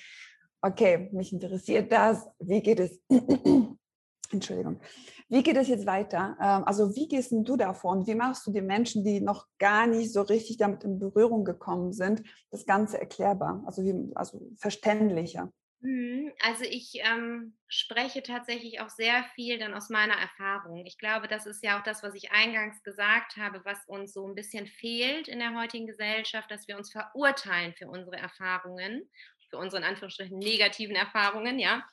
okay, 0.64 1.10
mich 1.12 1.34
interessiert 1.34 1.92
das, 1.92 2.28
wie 2.40 2.62
geht 2.62 2.80
es? 2.80 3.00
Entschuldigung. 4.32 4.80
Wie 5.30 5.44
geht 5.44 5.58
es 5.58 5.68
jetzt 5.68 5.86
weiter? 5.86 6.36
Ähm, 6.42 6.64
also 6.64 6.96
wie 6.96 7.08
gehst 7.08 7.32
du 7.32 7.56
davor 7.56 7.92
und 7.92 8.08
wie 8.08 8.16
machst 8.16 8.48
du 8.48 8.52
den 8.52 8.66
Menschen, 8.66 9.04
die 9.04 9.22
noch 9.22 9.46
gar 9.60 9.86
nicht 9.86 10.12
so 10.12 10.22
richtig 10.22 10.58
damit 10.58 10.84
in 10.84 11.00
Berührung 11.00 11.44
gekommen 11.46 11.92
sind, 11.94 12.24
das 12.50 12.66
Ganze 12.66 13.00
erklärbar, 13.00 13.62
also, 13.66 13.84
wie, 13.84 14.12
also 14.16 14.42
verständlicher? 14.58 15.52
Mhm, 15.82 16.32
also 16.42 16.64
ich 16.64 16.94
ähm, 17.04 17.58
spreche 17.68 18.24
tatsächlich 18.24 18.80
auch 18.80 18.90
sehr 18.90 19.26
viel 19.36 19.60
dann 19.60 19.74
aus 19.74 19.90
meiner 19.90 20.14
Erfahrung. 20.14 20.86
Ich 20.86 20.98
glaube, 20.98 21.28
das 21.28 21.46
ist 21.46 21.62
ja 21.62 21.78
auch 21.78 21.84
das, 21.84 22.02
was 22.04 22.16
ich 22.16 22.32
eingangs 22.32 22.82
gesagt 22.84 23.36
habe, 23.36 23.60
was 23.66 23.86
uns 23.88 24.14
so 24.14 24.26
ein 24.26 24.34
bisschen 24.34 24.66
fehlt 24.66 25.28
in 25.28 25.40
der 25.40 25.54
heutigen 25.56 25.86
Gesellschaft, 25.86 26.50
dass 26.50 26.70
wir 26.70 26.78
uns 26.78 26.90
verurteilen 26.90 27.74
für 27.74 27.90
unsere 27.90 28.16
Erfahrungen 28.16 29.10
für 29.54 29.58
unsere 29.60 29.84
in 29.84 29.88
Anführungsstrichen 29.88 30.40
negativen 30.40 30.96
Erfahrungen, 30.96 31.60
ja. 31.60 31.84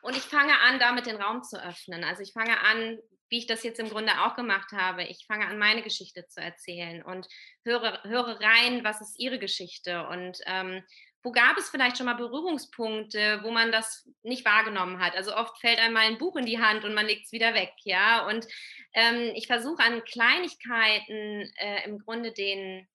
Und 0.00 0.16
ich 0.16 0.22
fange 0.22 0.58
an, 0.60 0.78
damit 0.78 1.06
den 1.06 1.16
Raum 1.16 1.42
zu 1.42 1.62
öffnen. 1.62 2.04
Also 2.04 2.22
ich 2.22 2.32
fange 2.32 2.58
an, 2.60 2.98
wie 3.28 3.38
ich 3.38 3.46
das 3.46 3.62
jetzt 3.62 3.80
im 3.80 3.90
Grunde 3.90 4.12
auch 4.22 4.34
gemacht 4.34 4.72
habe. 4.72 5.04
Ich 5.04 5.24
fange 5.26 5.46
an, 5.46 5.58
meine 5.58 5.82
Geschichte 5.82 6.26
zu 6.26 6.40
erzählen 6.40 7.02
und 7.02 7.26
höre, 7.64 8.02
höre 8.04 8.40
rein, 8.40 8.84
was 8.84 9.00
ist 9.00 9.18
ihre 9.18 9.38
Geschichte 9.38 10.06
und 10.08 10.38
ähm, 10.46 10.82
wo 11.22 11.32
gab 11.32 11.56
es 11.56 11.70
vielleicht 11.70 11.96
schon 11.96 12.04
mal 12.04 12.16
Berührungspunkte, 12.16 13.40
wo 13.42 13.50
man 13.50 13.72
das 13.72 14.06
nicht 14.22 14.44
wahrgenommen 14.44 15.00
hat? 15.02 15.16
Also 15.16 15.34
oft 15.34 15.58
fällt 15.58 15.78
einmal 15.78 16.04
ein 16.04 16.18
Buch 16.18 16.36
in 16.36 16.44
die 16.44 16.60
Hand 16.60 16.84
und 16.84 16.92
man 16.92 17.06
legt 17.06 17.24
es 17.24 17.32
wieder 17.32 17.54
weg, 17.54 17.72
ja. 17.84 18.26
Und 18.26 18.46
ähm, 18.92 19.32
ich 19.34 19.46
versuche 19.46 19.82
an 19.82 20.04
Kleinigkeiten 20.04 21.50
äh, 21.56 21.84
im 21.86 21.98
Grunde 21.98 22.32
den, 22.32 22.86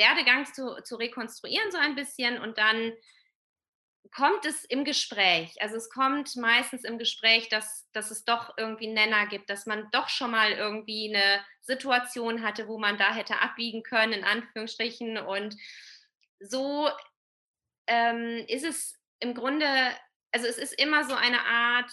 Werdegang 0.00 0.46
zu, 0.46 0.82
zu 0.82 0.96
rekonstruieren, 0.96 1.70
so 1.70 1.78
ein 1.78 1.94
bisschen. 1.94 2.40
Und 2.40 2.58
dann 2.58 2.92
kommt 4.12 4.44
es 4.44 4.64
im 4.64 4.84
Gespräch. 4.84 5.54
Also 5.60 5.76
es 5.76 5.90
kommt 5.90 6.34
meistens 6.36 6.84
im 6.84 6.98
Gespräch, 6.98 7.48
dass, 7.48 7.88
dass 7.92 8.10
es 8.10 8.24
doch 8.24 8.54
irgendwie 8.56 8.86
einen 8.86 8.94
Nenner 8.94 9.26
gibt, 9.26 9.50
dass 9.50 9.66
man 9.66 9.88
doch 9.92 10.08
schon 10.08 10.32
mal 10.32 10.52
irgendwie 10.52 11.14
eine 11.14 11.44
Situation 11.60 12.42
hatte, 12.42 12.66
wo 12.66 12.78
man 12.78 12.98
da 12.98 13.14
hätte 13.14 13.40
abbiegen 13.40 13.82
können, 13.82 14.12
in 14.12 14.24
Anführungsstrichen. 14.24 15.18
Und 15.18 15.56
so 16.40 16.88
ähm, 17.86 18.44
ist 18.48 18.64
es 18.64 18.98
im 19.20 19.34
Grunde, 19.34 19.66
also 20.32 20.46
es 20.46 20.58
ist 20.58 20.72
immer 20.72 21.04
so 21.04 21.14
eine 21.14 21.44
Art, 21.44 21.92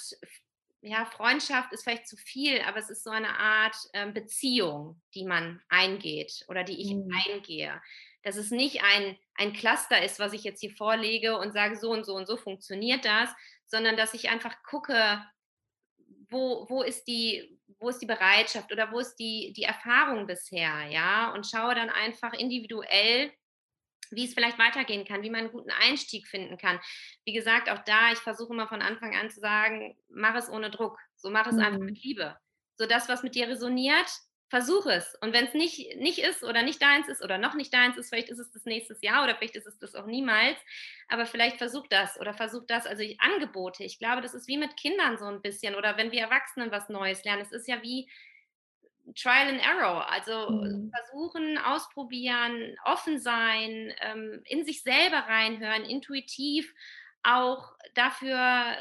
ja, 0.87 1.05
Freundschaft 1.05 1.71
ist 1.73 1.83
vielleicht 1.83 2.07
zu 2.07 2.17
viel, 2.17 2.61
aber 2.61 2.77
es 2.77 2.89
ist 2.89 3.03
so 3.03 3.09
eine 3.09 3.37
Art 3.37 3.75
äh, 3.93 4.11
Beziehung, 4.11 5.01
die 5.13 5.23
man 5.23 5.61
eingeht 5.69 6.45
oder 6.47 6.63
die 6.63 6.81
ich 6.81 6.93
mhm. 6.93 7.09
eingehe. 7.27 7.81
Dass 8.23 8.35
es 8.35 8.51
nicht 8.51 8.83
ein, 8.83 9.17
ein 9.35 9.53
Cluster 9.53 10.03
ist, 10.03 10.19
was 10.19 10.33
ich 10.33 10.43
jetzt 10.43 10.59
hier 10.59 10.75
vorlege 10.75 11.37
und 11.37 11.53
sage, 11.53 11.77
so 11.77 11.91
und 11.91 12.05
so 12.05 12.15
und 12.15 12.27
so 12.27 12.37
funktioniert 12.37 13.05
das, 13.05 13.29
sondern 13.65 13.97
dass 13.97 14.13
ich 14.13 14.29
einfach 14.29 14.63
gucke, 14.63 15.23
wo, 16.29 16.65
wo, 16.69 16.81
ist, 16.81 17.05
die, 17.07 17.59
wo 17.79 17.89
ist 17.89 17.99
die 17.99 18.05
Bereitschaft 18.05 18.71
oder 18.71 18.91
wo 18.91 18.99
ist 18.99 19.15
die, 19.15 19.53
die 19.55 19.63
Erfahrung 19.63 20.27
bisher, 20.27 20.87
ja, 20.89 21.31
und 21.33 21.47
schaue 21.47 21.75
dann 21.75 21.89
einfach 21.89 22.33
individuell, 22.33 23.31
wie 24.11 24.25
es 24.25 24.33
vielleicht 24.33 24.59
weitergehen 24.59 25.05
kann, 25.05 25.23
wie 25.23 25.29
man 25.29 25.41
einen 25.41 25.51
guten 25.51 25.71
Einstieg 25.71 26.27
finden 26.27 26.57
kann. 26.57 26.79
Wie 27.25 27.33
gesagt, 27.33 27.69
auch 27.69 27.83
da, 27.85 28.11
ich 28.11 28.19
versuche 28.19 28.53
immer 28.53 28.67
von 28.67 28.81
Anfang 28.81 29.15
an 29.15 29.29
zu 29.29 29.39
sagen, 29.39 29.97
mach 30.09 30.35
es 30.35 30.49
ohne 30.49 30.69
Druck. 30.69 30.97
So 31.15 31.29
mach 31.29 31.47
es 31.47 31.55
mhm. 31.55 31.61
einfach 31.61 31.79
mit 31.79 32.03
Liebe. 32.03 32.37
So 32.75 32.85
das, 32.85 33.09
was 33.09 33.23
mit 33.23 33.35
dir 33.35 33.47
resoniert, 33.47 34.07
versuch 34.49 34.85
es. 34.85 35.15
Und 35.21 35.33
wenn 35.33 35.45
es 35.45 35.53
nicht, 35.53 35.97
nicht 35.97 36.19
ist 36.19 36.43
oder 36.43 36.63
nicht 36.63 36.81
deins 36.81 37.09
ist 37.09 37.21
oder 37.21 37.37
noch 37.37 37.53
nicht 37.53 37.73
deins 37.73 37.97
ist, 37.97 38.09
vielleicht 38.09 38.29
ist 38.29 38.39
es 38.39 38.51
das 38.51 38.65
nächstes 38.65 39.01
Jahr 39.01 39.23
oder 39.23 39.35
vielleicht 39.35 39.55
ist 39.55 39.67
es 39.67 39.77
das 39.77 39.95
auch 39.95 40.05
niemals. 40.05 40.57
Aber 41.09 41.25
vielleicht 41.25 41.57
versuch 41.57 41.87
das 41.89 42.19
oder 42.19 42.33
versuch 42.33 42.63
das. 42.67 42.85
Also 42.85 43.03
ich, 43.03 43.19
Angebote, 43.19 43.83
ich 43.83 43.99
glaube, 43.99 44.21
das 44.21 44.33
ist 44.33 44.47
wie 44.47 44.57
mit 44.57 44.77
Kindern 44.77 45.17
so 45.17 45.25
ein 45.25 45.41
bisschen 45.41 45.75
oder 45.75 45.97
wenn 45.97 46.11
wir 46.11 46.21
Erwachsenen 46.21 46.71
was 46.71 46.87
Neues 46.87 47.23
lernen. 47.25 47.41
Es 47.41 47.51
ist 47.51 47.67
ja 47.67 47.81
wie 47.81 48.09
Trial 49.15 49.47
and 49.49 49.61
Error. 49.61 50.09
Also 50.09 50.51
mhm. 50.51 50.91
versuchen, 50.95 51.57
ausprobieren, 51.57 52.75
offen 52.85 53.19
sein, 53.19 53.93
ähm, 54.01 54.41
in 54.45 54.65
sich 54.65 54.83
selber 54.83 55.19
reinhören, 55.27 55.83
intuitiv 55.83 56.73
auch 57.23 57.73
dafür 57.93 58.77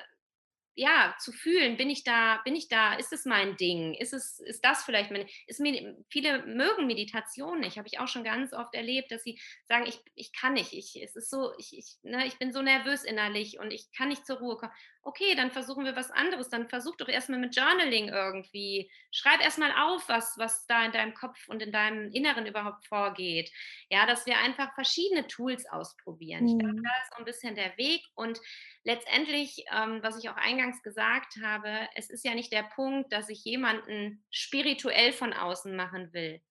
ja, 0.79 1.15
zu 1.19 1.33
fühlen, 1.33 1.79
bin 1.79 1.89
ich 1.89 2.05
da, 2.05 2.43
bin 2.45 2.55
ich 2.55 2.69
da, 2.69 2.95
ist 2.95 3.11
es 3.11 3.25
mein 3.25 3.57
Ding? 3.57 3.95
Ist 3.95 4.13
es, 4.13 4.41
ist 4.41 4.63
das 4.63 4.85
vielleicht 4.85 5.11
mein, 5.11 5.27
ist 5.47 5.59
mir, 5.59 5.97
viele 6.11 6.45
mögen 6.45 6.87
Meditation 6.87 7.61
nicht, 7.61 7.79
habe 7.79 7.89
ich 7.89 7.99
auch 7.99 8.09
schon 8.09 8.25
ganz 8.25 8.53
oft 8.53 8.75
erlebt, 8.75 9.11
dass 9.11 9.23
sie 9.23 9.41
sagen, 9.65 9.87
ich, 9.87 9.99
ich 10.15 10.35
kann 10.35 10.53
nicht, 10.53 10.75
ich, 10.75 11.03
es 11.03 11.17
ist 11.17 11.31
so, 11.31 11.55
ich, 11.57 11.77
ich, 11.79 11.97
ne, 12.03 12.27
ich 12.27 12.39
bin 12.39 12.53
so 12.53 12.61
nervös 12.61 13.05
innerlich 13.05 13.59
und 13.59 13.71
ich 13.71 13.91
kann 13.93 14.09
nicht 14.09 14.27
zur 14.27 14.37
Ruhe 14.37 14.59
kommen. 14.59 14.73
Okay, 15.09 15.37
dann 15.37 15.53
versuchen 15.53 15.85
wir 15.85 15.95
was 15.95 16.11
anderes, 16.11 16.49
dann 16.49 16.69
versuch 16.69 16.97
doch 16.97 17.07
erstmal 17.07 17.39
mit 17.39 17.55
Journaling 17.55 18.09
irgendwie, 18.09 18.91
schreib 19.13 19.41
erstmal 19.41 19.71
auf, 19.71 20.09
was, 20.09 20.37
was 20.37 20.67
da 20.67 20.85
in 20.85 20.91
deinem 20.91 21.15
Kopf 21.15 21.49
und 21.49 21.63
in 21.63 21.71
deinem 21.71 22.11
Inneren 22.11 22.45
überhaupt 22.45 22.85
vorgeht. 22.89 23.53
Ja, 23.89 24.05
dass 24.07 24.27
wir 24.27 24.37
einfach 24.39 24.75
verschiedene 24.75 25.29
Tools 25.29 25.65
ausprobieren. 25.71 26.43
Mhm. 26.43 26.49
Ich 26.49 26.59
glaube, 26.59 26.83
da 26.83 26.91
ist 27.03 27.13
so 27.13 27.19
ein 27.19 27.25
bisschen 27.25 27.55
der 27.55 27.79
Weg 27.79 28.03
und 28.17 28.41
letztendlich, 28.83 29.65
ähm, 29.73 30.03
was 30.03 30.19
ich 30.19 30.29
auch 30.29 30.37
eingangs 30.37 30.83
gesagt 30.83 31.37
habe, 31.41 31.89
es 31.95 32.11
ist 32.11 32.25
ja 32.25 32.35
nicht 32.35 32.51
der 32.51 32.65
Punkt, 32.65 33.13
dass 33.13 33.29
ich 33.29 33.45
jemanden 33.45 34.25
spirituell 34.31 35.13
von 35.13 35.33
außen 35.33 35.77
machen 35.77 36.13
will. 36.15 36.43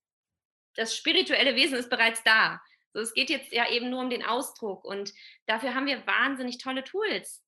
Das 0.75 0.95
spirituelle 0.95 1.55
Wesen 1.57 1.77
ist 1.77 1.89
bereits 1.89 2.23
da. 2.23 2.61
So, 2.93 3.01
es 3.01 3.13
geht 3.13 3.29
jetzt 3.29 3.51
ja 3.51 3.69
eben 3.69 3.89
nur 3.89 3.99
um 3.99 4.09
den 4.09 4.23
Ausdruck 4.23 4.85
und 4.85 5.11
dafür 5.45 5.75
haben 5.75 5.87
wir 5.87 6.07
wahnsinnig 6.07 6.57
tolle 6.59 6.85
Tools, 6.85 7.44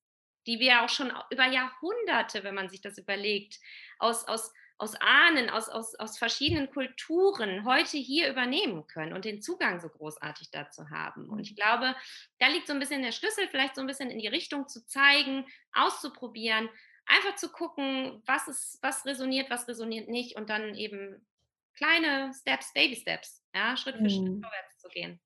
die 0.48 0.58
wir 0.58 0.82
auch 0.82 0.88
schon 0.88 1.12
über 1.30 1.46
Jahrhunderte, 1.46 2.42
wenn 2.42 2.54
man 2.54 2.68
sich 2.68 2.80
das 2.80 2.98
überlegt, 2.98 3.60
aus, 3.98 4.26
aus 4.26 4.52
aus 4.80 4.94
Ahnen, 5.00 5.50
aus, 5.50 5.68
aus, 5.68 5.96
aus 5.96 6.18
verschiedenen 6.18 6.70
Kulturen 6.70 7.64
heute 7.64 7.98
hier 7.98 8.30
übernehmen 8.30 8.86
können 8.86 9.12
und 9.12 9.24
den 9.24 9.42
Zugang 9.42 9.80
so 9.80 9.88
großartig 9.88 10.50
dazu 10.52 10.88
haben. 10.90 11.28
Und 11.28 11.40
ich 11.40 11.56
glaube, 11.56 11.96
da 12.38 12.46
liegt 12.46 12.68
so 12.68 12.74
ein 12.74 12.78
bisschen 12.78 13.02
der 13.02 13.10
Schlüssel, 13.10 13.48
vielleicht 13.48 13.74
so 13.74 13.80
ein 13.80 13.88
bisschen 13.88 14.10
in 14.10 14.20
die 14.20 14.28
Richtung 14.28 14.68
zu 14.68 14.86
zeigen, 14.86 15.44
auszuprobieren, 15.72 16.68
einfach 17.06 17.34
zu 17.34 17.50
gucken, 17.50 18.22
was 18.24 18.46
ist, 18.46 18.78
was 18.80 19.04
resoniert, 19.04 19.50
was 19.50 19.66
resoniert 19.66 20.08
nicht 20.08 20.36
und 20.36 20.48
dann 20.48 20.76
eben 20.76 21.26
kleine 21.74 22.32
Steps, 22.32 22.72
Baby 22.72 22.94
Steps, 22.94 23.42
ja, 23.52 23.76
Schritt 23.76 23.96
für 23.96 24.02
mhm. 24.02 24.10
Schritt 24.10 24.42
vorwärts 24.42 24.78
zu 24.78 24.88
gehen. 24.90 25.20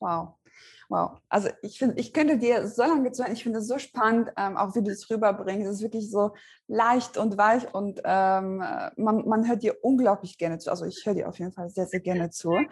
Wow. 0.00 0.34
Wow. 0.88 1.20
Also 1.28 1.48
ich 1.62 1.78
finde, 1.78 1.98
ich 1.98 2.12
könnte 2.12 2.38
dir 2.38 2.66
so 2.68 2.82
lange 2.82 3.12
zuhören. 3.12 3.32
Ich 3.32 3.42
finde 3.42 3.60
es 3.60 3.66
so 3.66 3.78
spannend, 3.78 4.30
ähm, 4.36 4.56
auch 4.56 4.74
wie 4.74 4.82
du 4.82 4.90
es 4.90 5.08
rüberbringst. 5.10 5.66
Es 5.66 5.76
ist 5.76 5.82
wirklich 5.82 6.10
so 6.10 6.34
leicht 6.66 7.16
und 7.16 7.38
weich 7.38 7.72
und 7.74 8.00
ähm, 8.04 8.58
man, 8.96 9.26
man 9.26 9.48
hört 9.48 9.62
dir 9.62 9.76
unglaublich 9.82 10.38
gerne 10.38 10.58
zu. 10.58 10.70
Also 10.70 10.84
ich 10.84 11.04
höre 11.06 11.14
dir 11.14 11.28
auf 11.28 11.38
jeden 11.38 11.52
Fall 11.52 11.70
sehr, 11.70 11.86
sehr 11.86 12.00
gerne 12.00 12.30
zu. 12.30 12.52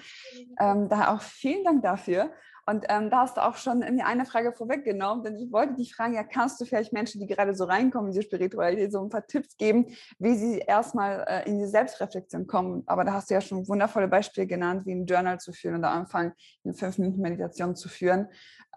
Ähm, 0.61 0.89
daher 0.91 1.15
auch 1.15 1.23
vielen 1.23 1.65
Dank 1.65 1.83
dafür. 1.83 2.31
Und 2.71 2.85
ähm, 2.89 3.11
da 3.11 3.23
hast 3.23 3.37
du 3.37 3.45
auch 3.45 3.57
schon 3.57 3.81
mir 3.81 4.07
eine 4.07 4.25
Frage 4.25 4.53
vorweggenommen, 4.53 5.25
denn 5.25 5.37
ich 5.37 5.51
wollte 5.51 5.75
dich 5.75 5.93
fragen, 5.93 6.15
ja, 6.15 6.23
kannst 6.23 6.61
du 6.61 6.65
vielleicht 6.65 6.93
Menschen, 6.93 7.21
die 7.21 7.27
gerade 7.27 7.53
so 7.53 7.65
reinkommen 7.65 8.13
in 8.13 8.17
die 8.17 8.25
Spiritualität, 8.25 8.93
so 8.93 9.03
ein 9.03 9.09
paar 9.09 9.27
Tipps 9.27 9.57
geben, 9.57 9.97
wie 10.21 10.37
sie 10.37 10.59
erstmal 10.59 11.25
äh, 11.27 11.49
in 11.49 11.59
die 11.59 11.67
Selbstreflexion 11.67 12.47
kommen? 12.47 12.85
Aber 12.87 13.03
da 13.03 13.15
hast 13.15 13.29
du 13.29 13.35
ja 13.35 13.41
schon 13.41 13.67
wundervolle 13.67 14.07
Beispiele 14.07 14.47
genannt, 14.47 14.87
wie 14.87 14.93
ein 14.93 15.05
Journal 15.05 15.41
zu 15.41 15.53
führen 15.53 15.79
oder 15.79 15.91
anfangen, 15.91 16.33
eine 16.65 16.75
fünf 16.75 16.99
Minuten 16.99 17.21
Meditation 17.21 17.75
zu 17.75 17.89
führen. 17.89 18.29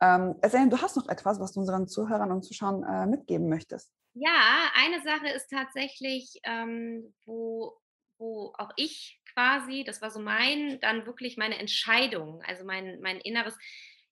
Ähm, 0.01 0.35
erzähl, 0.41 0.67
du 0.69 0.81
hast 0.81 0.97
noch 0.97 1.07
etwas, 1.07 1.39
was 1.39 1.51
du 1.51 1.59
unseren 1.59 1.87
Zuhörern 1.87 2.31
und 2.31 2.41
Zuschauern 2.41 2.83
äh, 2.83 3.05
mitgeben 3.05 3.47
möchtest. 3.47 3.91
Ja, 4.15 4.71
eine 4.75 5.03
Sache 5.03 5.35
ist 5.35 5.51
tatsächlich, 5.51 6.39
ähm, 6.45 7.13
wo, 7.25 7.77
wo 8.17 8.53
auch 8.57 8.71
ich 8.75 9.21
quasi, 9.33 9.83
das 9.83 10.01
war 10.01 10.09
so 10.09 10.19
mein, 10.19 10.79
dann 10.79 11.05
wirklich 11.05 11.37
meine 11.37 11.57
Entscheidung, 11.57 12.41
also 12.43 12.63
mein, 12.65 12.99
mein 13.01 13.19
Inneres, 13.19 13.57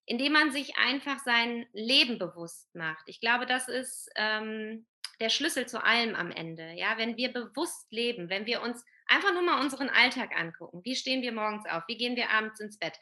indem 0.05 0.34
man 0.34 0.51
sich 0.51 0.78
einfach 0.78 1.19
sein 1.19 1.67
Leben 1.74 2.17
bewusst 2.17 2.74
macht. 2.76 3.03
Ich 3.07 3.19
glaube, 3.19 3.45
das 3.45 3.67
ist 3.67 4.09
ähm, 4.15 4.86
der 5.19 5.30
Schlüssel 5.30 5.67
zu 5.67 5.84
allem 5.84 6.15
am 6.15 6.32
Ende. 6.32 6.74
Ja, 6.74 6.97
wenn 6.97 7.15
wir 7.17 7.32
bewusst 7.32 7.91
leben, 7.91 8.30
wenn 8.30 8.45
wir 8.45 8.61
uns 8.61 8.84
einfach 9.07 9.34
nur 9.34 9.43
mal 9.43 9.61
unseren 9.61 9.89
Alltag 9.89 10.36
angucken, 10.36 10.82
wie 10.84 10.95
stehen 10.95 11.22
wir 11.22 11.32
morgens 11.32 11.65
auf, 11.69 11.84
wie 11.88 11.97
gehen 11.97 12.15
wir 12.15 12.30
abends 12.32 12.59
ins 12.59 12.78
Bett, 12.78 12.97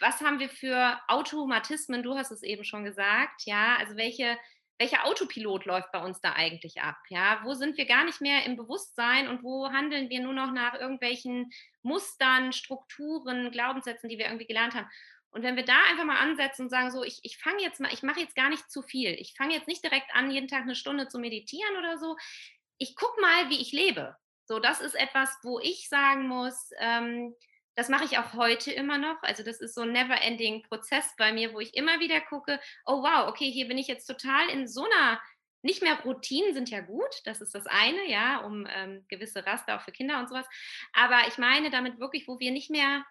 was 0.00 0.20
haben 0.20 0.38
wir 0.38 0.48
für 0.48 0.98
Automatismen, 1.08 2.02
du 2.02 2.16
hast 2.16 2.30
es 2.30 2.42
eben 2.42 2.64
schon 2.64 2.84
gesagt, 2.84 3.42
ja, 3.44 3.76
also 3.78 3.96
welche 3.96 4.38
welcher 4.78 5.04
Autopilot 5.06 5.64
läuft 5.64 5.90
bei 5.92 6.00
uns 6.00 6.20
da 6.20 6.32
eigentlich 6.34 6.80
ab? 6.80 6.96
Ja, 7.08 7.40
wo 7.44 7.54
sind 7.54 7.76
wir 7.76 7.86
gar 7.86 8.04
nicht 8.04 8.20
mehr 8.20 8.44
im 8.44 8.56
Bewusstsein 8.56 9.28
und 9.28 9.42
wo 9.42 9.68
handeln 9.70 10.08
wir 10.08 10.20
nur 10.20 10.32
noch 10.32 10.52
nach 10.52 10.74
irgendwelchen 10.74 11.50
Mustern, 11.82 12.52
Strukturen, 12.52 13.50
Glaubenssätzen, 13.50 14.08
die 14.08 14.18
wir 14.18 14.26
irgendwie 14.26 14.46
gelernt 14.46 14.74
haben? 14.74 14.88
Und 15.30 15.42
wenn 15.42 15.56
wir 15.56 15.64
da 15.64 15.76
einfach 15.90 16.04
mal 16.04 16.18
ansetzen 16.18 16.62
und 16.62 16.70
sagen, 16.70 16.90
so, 16.90 17.04
ich, 17.04 17.18
ich 17.22 17.38
fange 17.38 17.62
jetzt 17.62 17.80
mal, 17.80 17.92
ich 17.92 18.02
mache 18.02 18.20
jetzt 18.20 18.34
gar 18.34 18.48
nicht 18.48 18.70
zu 18.70 18.82
viel. 18.82 19.10
Ich 19.14 19.34
fange 19.36 19.54
jetzt 19.54 19.68
nicht 19.68 19.84
direkt 19.84 20.14
an, 20.14 20.30
jeden 20.30 20.48
Tag 20.48 20.62
eine 20.62 20.74
Stunde 20.74 21.08
zu 21.08 21.18
meditieren 21.18 21.76
oder 21.76 21.98
so. 21.98 22.16
Ich 22.78 22.96
gucke 22.96 23.20
mal, 23.20 23.50
wie 23.50 23.60
ich 23.60 23.72
lebe. 23.72 24.16
So, 24.46 24.58
das 24.58 24.80
ist 24.80 24.94
etwas, 24.94 25.36
wo 25.42 25.58
ich 25.58 25.88
sagen 25.88 26.26
muss, 26.26 26.70
ähm, 26.78 27.34
das 27.78 27.88
mache 27.88 28.04
ich 28.04 28.18
auch 28.18 28.32
heute 28.32 28.72
immer 28.72 28.98
noch. 28.98 29.22
Also 29.22 29.44
das 29.44 29.60
ist 29.60 29.76
so 29.76 29.82
ein 29.82 29.92
never-ending 29.92 30.64
Prozess 30.64 31.14
bei 31.16 31.32
mir, 31.32 31.54
wo 31.54 31.60
ich 31.60 31.76
immer 31.76 32.00
wieder 32.00 32.20
gucke, 32.20 32.58
oh 32.84 33.04
wow, 33.04 33.28
okay, 33.28 33.52
hier 33.52 33.68
bin 33.68 33.78
ich 33.78 33.86
jetzt 33.86 34.06
total 34.06 34.48
in 34.48 34.66
so 34.66 34.84
einer, 34.84 35.22
nicht 35.62 35.80
mehr 35.80 35.96
Routinen 36.00 36.54
sind 36.54 36.70
ja 36.70 36.80
gut, 36.80 37.20
das 37.24 37.40
ist 37.40 37.54
das 37.54 37.66
eine, 37.66 38.04
ja, 38.10 38.38
um 38.38 38.66
ähm, 38.68 39.04
gewisse 39.06 39.46
Raster 39.46 39.76
auch 39.76 39.82
für 39.82 39.92
Kinder 39.92 40.18
und 40.18 40.28
sowas. 40.28 40.48
Aber 40.92 41.28
ich 41.28 41.38
meine 41.38 41.70
damit 41.70 42.00
wirklich, 42.00 42.26
wo 42.26 42.40
wir 42.40 42.50
nicht 42.50 42.68
mehr 42.68 43.06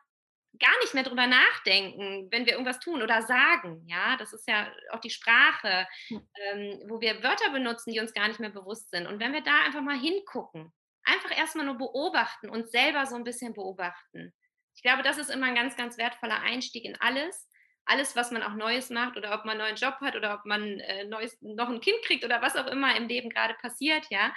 gar 0.59 0.77
nicht 0.81 0.93
mehr 0.93 1.03
drüber 1.03 1.27
nachdenken, 1.27 2.27
wenn 2.29 2.45
wir 2.45 2.51
irgendwas 2.51 2.81
tun 2.81 3.01
oder 3.01 3.21
sagen. 3.21 3.85
Ja, 3.87 4.17
das 4.17 4.33
ist 4.33 4.49
ja 4.49 4.69
auch 4.91 4.99
die 4.99 5.11
Sprache, 5.11 5.87
ähm, 6.09 6.81
wo 6.89 6.99
wir 6.99 7.23
Wörter 7.23 7.51
benutzen, 7.51 7.93
die 7.93 8.01
uns 8.01 8.13
gar 8.13 8.27
nicht 8.27 8.41
mehr 8.41 8.49
bewusst 8.49 8.89
sind. 8.89 9.07
Und 9.07 9.21
wenn 9.21 9.31
wir 9.31 9.41
da 9.41 9.63
einfach 9.65 9.81
mal 9.81 9.97
hingucken, 9.97 10.73
einfach 11.05 11.37
erstmal 11.37 11.65
nur 11.65 11.77
beobachten 11.77 12.49
und 12.49 12.69
selber 12.69 13.05
so 13.05 13.15
ein 13.15 13.23
bisschen 13.23 13.53
beobachten, 13.53 14.33
ich 14.77 14.83
glaube, 14.83 15.01
das 15.01 15.17
ist 15.17 15.31
immer 15.31 15.47
ein 15.47 15.55
ganz, 15.55 15.75
ganz 15.75 15.97
wertvoller 15.97 16.39
Einstieg 16.41 16.85
in 16.85 16.95
alles. 17.01 17.49
Alles, 17.83 18.15
was 18.15 18.29
man 18.29 18.43
auch 18.43 18.53
Neues 18.53 18.91
macht 18.91 19.17
oder 19.17 19.33
ob 19.33 19.43
man 19.43 19.59
einen 19.59 19.61
neuen 19.61 19.75
Job 19.75 19.95
hat 20.01 20.15
oder 20.15 20.35
ob 20.35 20.45
man 20.45 20.79
äh, 20.81 21.05
neues, 21.05 21.35
noch 21.41 21.67
ein 21.67 21.81
Kind 21.81 21.97
kriegt 22.03 22.23
oder 22.23 22.43
was 22.43 22.55
auch 22.55 22.67
immer 22.67 22.95
im 22.95 23.07
Leben 23.07 23.31
gerade 23.31 23.55
passiert, 23.55 24.05
ja, 24.11 24.31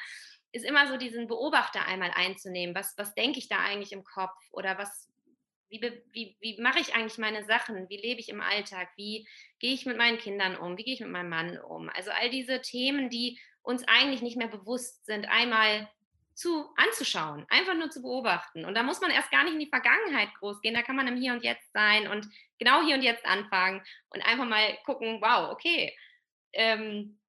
ist 0.52 0.64
immer 0.64 0.86
so 0.86 0.96
diesen 0.96 1.26
Beobachter 1.26 1.84
einmal 1.84 2.10
einzunehmen. 2.14 2.74
Was, 2.74 2.96
was 2.96 3.14
denke 3.14 3.38
ich 3.38 3.48
da 3.48 3.58
eigentlich 3.58 3.92
im 3.92 4.02
Kopf 4.02 4.32
oder 4.50 4.78
was, 4.78 5.10
wie, 5.68 5.82
wie, 6.10 6.38
wie 6.40 6.58
mache 6.62 6.78
ich 6.78 6.94
eigentlich 6.94 7.18
meine 7.18 7.44
Sachen? 7.44 7.90
Wie 7.90 7.98
lebe 7.98 8.20
ich 8.20 8.30
im 8.30 8.40
Alltag? 8.40 8.88
Wie 8.96 9.28
gehe 9.58 9.74
ich 9.74 9.84
mit 9.84 9.98
meinen 9.98 10.16
Kindern 10.16 10.56
um? 10.56 10.78
Wie 10.78 10.84
gehe 10.84 10.94
ich 10.94 11.00
mit 11.00 11.10
meinem 11.10 11.28
Mann 11.28 11.58
um? 11.58 11.90
Also 11.90 12.12
all 12.12 12.30
diese 12.30 12.62
Themen, 12.62 13.10
die 13.10 13.38
uns 13.60 13.86
eigentlich 13.86 14.22
nicht 14.22 14.38
mehr 14.38 14.48
bewusst 14.48 15.04
sind, 15.04 15.28
einmal 15.28 15.90
zu 16.40 16.70
anzuschauen, 16.76 17.44
einfach 17.50 17.74
nur 17.74 17.90
zu 17.90 18.00
beobachten. 18.00 18.64
Und 18.64 18.74
da 18.74 18.82
muss 18.82 19.00
man 19.02 19.10
erst 19.10 19.30
gar 19.30 19.44
nicht 19.44 19.52
in 19.52 19.60
die 19.60 19.68
Vergangenheit 19.68 20.30
groß 20.38 20.62
gehen, 20.62 20.72
da 20.72 20.80
kann 20.80 20.96
man 20.96 21.06
im 21.06 21.20
Hier 21.20 21.34
und 21.34 21.44
Jetzt 21.44 21.70
sein 21.74 22.08
und 22.08 22.26
genau 22.58 22.82
hier 22.82 22.96
und 22.96 23.02
jetzt 23.02 23.26
anfangen 23.26 23.82
und 24.08 24.22
einfach 24.22 24.46
mal 24.46 24.78
gucken, 24.86 25.20
wow, 25.20 25.50
okay, 25.50 25.94
ähm, 26.54 27.20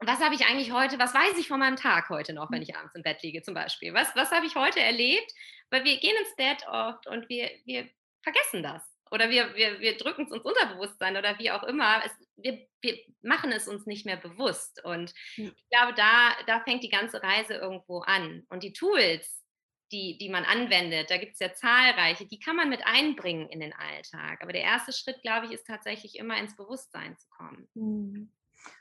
was 0.00 0.20
habe 0.20 0.34
ich 0.34 0.46
eigentlich 0.46 0.72
heute, 0.72 0.98
was 0.98 1.12
weiß 1.12 1.36
ich 1.38 1.48
von 1.48 1.60
meinem 1.60 1.76
Tag 1.76 2.08
heute 2.08 2.32
noch, 2.32 2.50
wenn 2.50 2.62
ich 2.62 2.74
abends 2.74 2.94
im 2.94 3.02
Bett 3.02 3.22
liege 3.22 3.42
zum 3.42 3.52
Beispiel? 3.52 3.92
Was, 3.92 4.16
was 4.16 4.30
habe 4.30 4.46
ich 4.46 4.56
heute 4.56 4.80
erlebt? 4.80 5.30
Weil 5.70 5.84
wir 5.84 5.98
gehen 5.98 6.16
ins 6.18 6.36
Bett 6.36 6.66
oft 6.66 7.06
und 7.06 7.28
wir, 7.28 7.50
wir 7.66 7.88
vergessen 8.22 8.62
das. 8.62 8.95
Oder 9.10 9.30
wir, 9.30 9.54
wir, 9.54 9.80
wir 9.80 9.96
drücken 9.96 10.24
es 10.24 10.32
uns 10.32 10.42
Unterbewusstsein 10.42 11.16
oder 11.16 11.38
wie 11.38 11.50
auch 11.50 11.62
immer. 11.62 12.02
Es, 12.04 12.12
wir, 12.36 12.66
wir 12.80 12.98
machen 13.22 13.52
es 13.52 13.68
uns 13.68 13.86
nicht 13.86 14.04
mehr 14.04 14.16
bewusst. 14.16 14.84
Und 14.84 15.14
ich 15.36 15.68
glaube, 15.70 15.94
da, 15.94 16.32
da 16.46 16.60
fängt 16.60 16.82
die 16.82 16.88
ganze 16.88 17.22
Reise 17.22 17.54
irgendwo 17.54 18.00
an. 18.00 18.44
Und 18.48 18.62
die 18.62 18.72
Tools, 18.72 19.44
die, 19.92 20.18
die 20.18 20.28
man 20.28 20.44
anwendet, 20.44 21.10
da 21.10 21.18
gibt 21.18 21.34
es 21.34 21.38
ja 21.38 21.54
zahlreiche, 21.54 22.26
die 22.26 22.40
kann 22.40 22.56
man 22.56 22.68
mit 22.68 22.84
einbringen 22.84 23.48
in 23.48 23.60
den 23.60 23.72
Alltag. 23.72 24.42
Aber 24.42 24.52
der 24.52 24.62
erste 24.62 24.92
Schritt, 24.92 25.22
glaube 25.22 25.46
ich, 25.46 25.52
ist 25.52 25.66
tatsächlich 25.66 26.18
immer 26.18 26.36
ins 26.38 26.56
Bewusstsein 26.56 27.16
zu 27.16 27.28
kommen. 27.28 27.68
Mhm. 27.74 28.32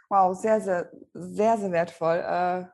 Wow, 0.09 0.35
sehr, 0.35 0.61
sehr, 0.61 0.91
sehr, 1.13 1.57
sehr 1.57 1.71
wertvoll. 1.71 2.17
Äh, 2.17 2.65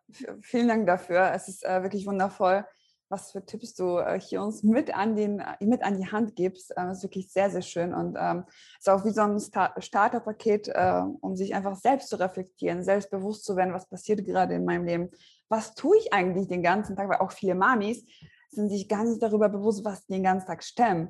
vielen 0.41 0.67
Dank 0.67 0.87
dafür. 0.87 1.31
Es 1.33 1.47
ist 1.47 1.65
äh, 1.65 1.81
wirklich 1.83 2.05
wundervoll 2.05 2.65
was 3.11 3.31
für 3.31 3.45
Tipps 3.45 3.75
du 3.75 3.97
äh, 3.97 4.19
hier 4.19 4.41
uns 4.41 4.63
mit 4.63 4.95
an, 4.95 5.15
den, 5.15 5.39
äh, 5.39 5.63
mit 5.65 5.83
an 5.83 5.97
die 5.97 6.11
Hand 6.11 6.35
gibst. 6.35 6.73
Ähm, 6.77 6.89
ist 6.89 7.03
wirklich 7.03 7.31
sehr, 7.31 7.49
sehr 7.49 7.61
schön 7.61 7.93
und 7.93 8.17
ähm, 8.19 8.45
ist 8.79 8.89
auch 8.89 9.05
wie 9.05 9.11
so 9.11 9.21
ein 9.21 9.39
Star 9.39 9.73
Starterpaket, 9.77 10.69
äh, 10.69 11.03
um 11.19 11.35
sich 11.35 11.53
einfach 11.53 11.75
selbst 11.75 12.09
zu 12.09 12.19
reflektieren, 12.19 12.83
selbstbewusst 12.83 13.43
zu 13.43 13.55
werden, 13.55 13.73
was 13.73 13.87
passiert 13.87 14.25
gerade 14.25 14.55
in 14.55 14.65
meinem 14.65 14.85
Leben. 14.85 15.09
Was 15.49 15.75
tue 15.75 15.97
ich 15.97 16.13
eigentlich 16.13 16.47
den 16.47 16.63
ganzen 16.63 16.95
Tag? 16.95 17.09
Weil 17.09 17.19
auch 17.19 17.31
viele 17.31 17.55
Mamis 17.55 18.03
sind 18.49 18.69
sich 18.69 18.87
gar 18.87 19.03
nicht 19.03 19.21
darüber 19.21 19.49
bewusst, 19.49 19.85
was 19.85 20.05
die 20.05 20.13
den 20.13 20.23
ganzen 20.23 20.47
Tag 20.47 20.63
stemmen. 20.63 21.09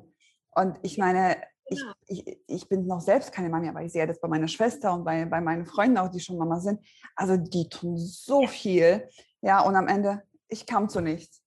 Und 0.54 0.78
ich 0.82 0.98
meine, 0.98 1.36
ich, 1.66 1.78
genau. 1.78 1.92
ich, 2.06 2.38
ich 2.46 2.68
bin 2.68 2.86
noch 2.86 3.00
selbst 3.00 3.32
keine 3.32 3.48
Mami, 3.48 3.68
aber 3.68 3.82
ich 3.82 3.92
sehe 3.92 4.06
das 4.06 4.20
bei 4.20 4.28
meiner 4.28 4.48
Schwester 4.48 4.92
und 4.92 5.04
bei, 5.04 5.24
bei 5.24 5.40
meinen 5.40 5.66
Freunden 5.66 5.98
auch, 5.98 6.08
die 6.08 6.20
schon 6.20 6.36
Mama 6.36 6.60
sind. 6.60 6.80
Also 7.16 7.36
die 7.36 7.68
tun 7.68 7.96
so 7.96 8.46
viel. 8.46 9.08
Ja, 9.40 9.60
und 9.60 9.74
am 9.74 9.88
Ende, 9.88 10.22
ich 10.48 10.66
kam 10.66 10.88
zu 10.88 11.00
nichts. 11.00 11.41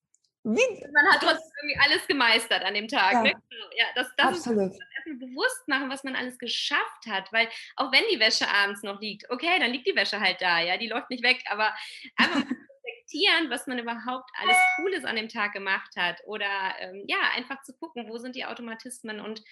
Wie? 0.46 0.88
Man 0.94 1.12
hat 1.12 1.22
trotzdem 1.22 1.52
irgendwie 1.64 1.80
alles 1.80 2.08
gemeistert 2.08 2.64
an 2.64 2.76
dem 2.76 2.88
Tag. 2.88 3.14
Ja, 3.14 3.24
ne? 3.24 3.32
Genau. 3.32 3.66
ja 3.76 3.86
das, 3.96 4.08
das 4.16 4.28
Absolut. 4.28 4.74
ist 4.74 4.80
erstmal 4.96 5.28
bewusst 5.28 5.68
machen, 5.68 5.90
was 5.90 6.04
man 6.04 6.16
alles 6.16 6.38
geschafft 6.38 7.08
hat. 7.10 7.34
Weil 7.34 7.50
auch 7.78 7.92
wenn 7.92 8.04
die 8.14 8.20
Wäsche 8.20 8.48
abends 8.48 8.84
noch 8.84 9.02
liegt, 9.02 9.28
okay, 9.32 9.60
dann 9.60 9.72
liegt 9.72 9.88
die 9.88 9.96
Wäsche 9.96 10.20
halt 10.20 10.40
da, 10.42 10.60
ja, 10.60 10.78
die 10.78 10.88
läuft 10.88 11.10
nicht 11.10 11.24
weg, 11.24 11.44
aber 11.50 11.74
einfach 12.16 12.44
reflektieren, 12.46 13.50
was 13.50 13.66
man 13.66 13.80
überhaupt 13.80 14.30
alles 14.40 14.58
Cooles 14.76 15.04
an 15.04 15.16
dem 15.16 15.30
Tag 15.30 15.54
gemacht 15.54 15.96
hat. 15.98 16.22
Oder 16.26 16.76
ähm, 16.80 17.06
ja, 17.08 17.18
einfach 17.36 17.64
zu 17.64 17.74
gucken, 17.74 18.08
wo 18.08 18.18
sind 18.20 18.36
die 18.36 18.46
Automatismen 18.46 19.20
und 19.20 19.44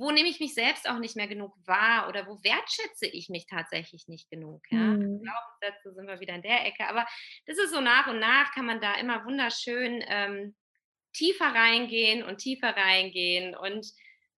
wo 0.00 0.10
nehme 0.10 0.30
ich 0.30 0.40
mich 0.40 0.54
selbst 0.54 0.88
auch 0.88 0.98
nicht 0.98 1.14
mehr 1.14 1.28
genug 1.28 1.54
wahr 1.66 2.08
oder 2.08 2.26
wo 2.26 2.42
wertschätze 2.42 3.06
ich 3.06 3.28
mich 3.28 3.46
tatsächlich 3.46 4.08
nicht 4.08 4.30
genug. 4.30 4.62
Ja? 4.70 4.78
Mhm. 4.78 5.20
Glaubenssätze 5.22 5.92
sind 5.94 6.06
wir 6.06 6.20
wieder 6.20 6.34
in 6.34 6.42
der 6.42 6.66
Ecke. 6.66 6.88
Aber 6.88 7.06
das 7.44 7.58
ist 7.58 7.70
so 7.70 7.82
nach 7.82 8.06
und 8.06 8.18
nach, 8.18 8.50
kann 8.54 8.64
man 8.64 8.80
da 8.80 8.94
immer 8.94 9.26
wunderschön 9.26 10.02
ähm, 10.08 10.56
tiefer 11.12 11.54
reingehen 11.54 12.22
und 12.22 12.38
tiefer 12.38 12.74
reingehen. 12.74 13.54
Und 13.54 13.86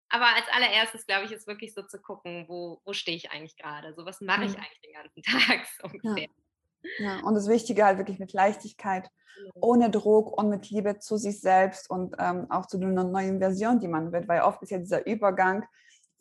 aber 0.10 0.36
als 0.36 0.48
allererstes, 0.50 1.06
glaube 1.06 1.26
ich, 1.26 1.32
ist 1.32 1.48
wirklich 1.48 1.76
so 1.76 1.84
zu 1.84 2.02
gucken, 2.02 2.46
wo, 2.48 2.82
wo 2.84 2.94
stehe 2.94 3.16
ich 3.16 3.30
eigentlich 3.30 3.56
gerade? 3.56 3.94
So, 3.94 4.04
was 4.04 4.20
mache 4.20 4.46
ich 4.46 4.56
eigentlich 4.58 4.82
den 4.82 4.94
ganzen 4.94 5.22
Tag 5.24 5.68
so 5.80 5.88
ungefähr. 5.88 6.28
Ja. 6.28 6.41
Ja, 7.00 7.20
und 7.24 7.36
das 7.36 7.48
Wichtige 7.48 7.86
halt 7.86 7.98
wirklich 7.98 8.20
mit 8.20 8.34
Leichtigkeit, 8.34 9.10
ohne 9.56 9.90
Druck 9.90 10.38
und 10.38 10.50
mit 10.50 10.70
Liebe 10.70 11.00
zu 11.00 11.18
sich 11.18 11.42
selbst 11.42 11.90
und 11.90 12.16
ähm, 12.20 12.50
auch 12.50 12.66
zu 12.66 12.78
einer 12.78 13.04
neuen 13.04 13.40
Version, 13.40 13.80
die 13.80 13.88
man 13.88 14.12
wird, 14.12 14.28
weil 14.28 14.42
oft 14.42 14.62
ist 14.62 14.72
ja 14.72 14.78
dieser 14.78 15.06
Übergang 15.06 15.66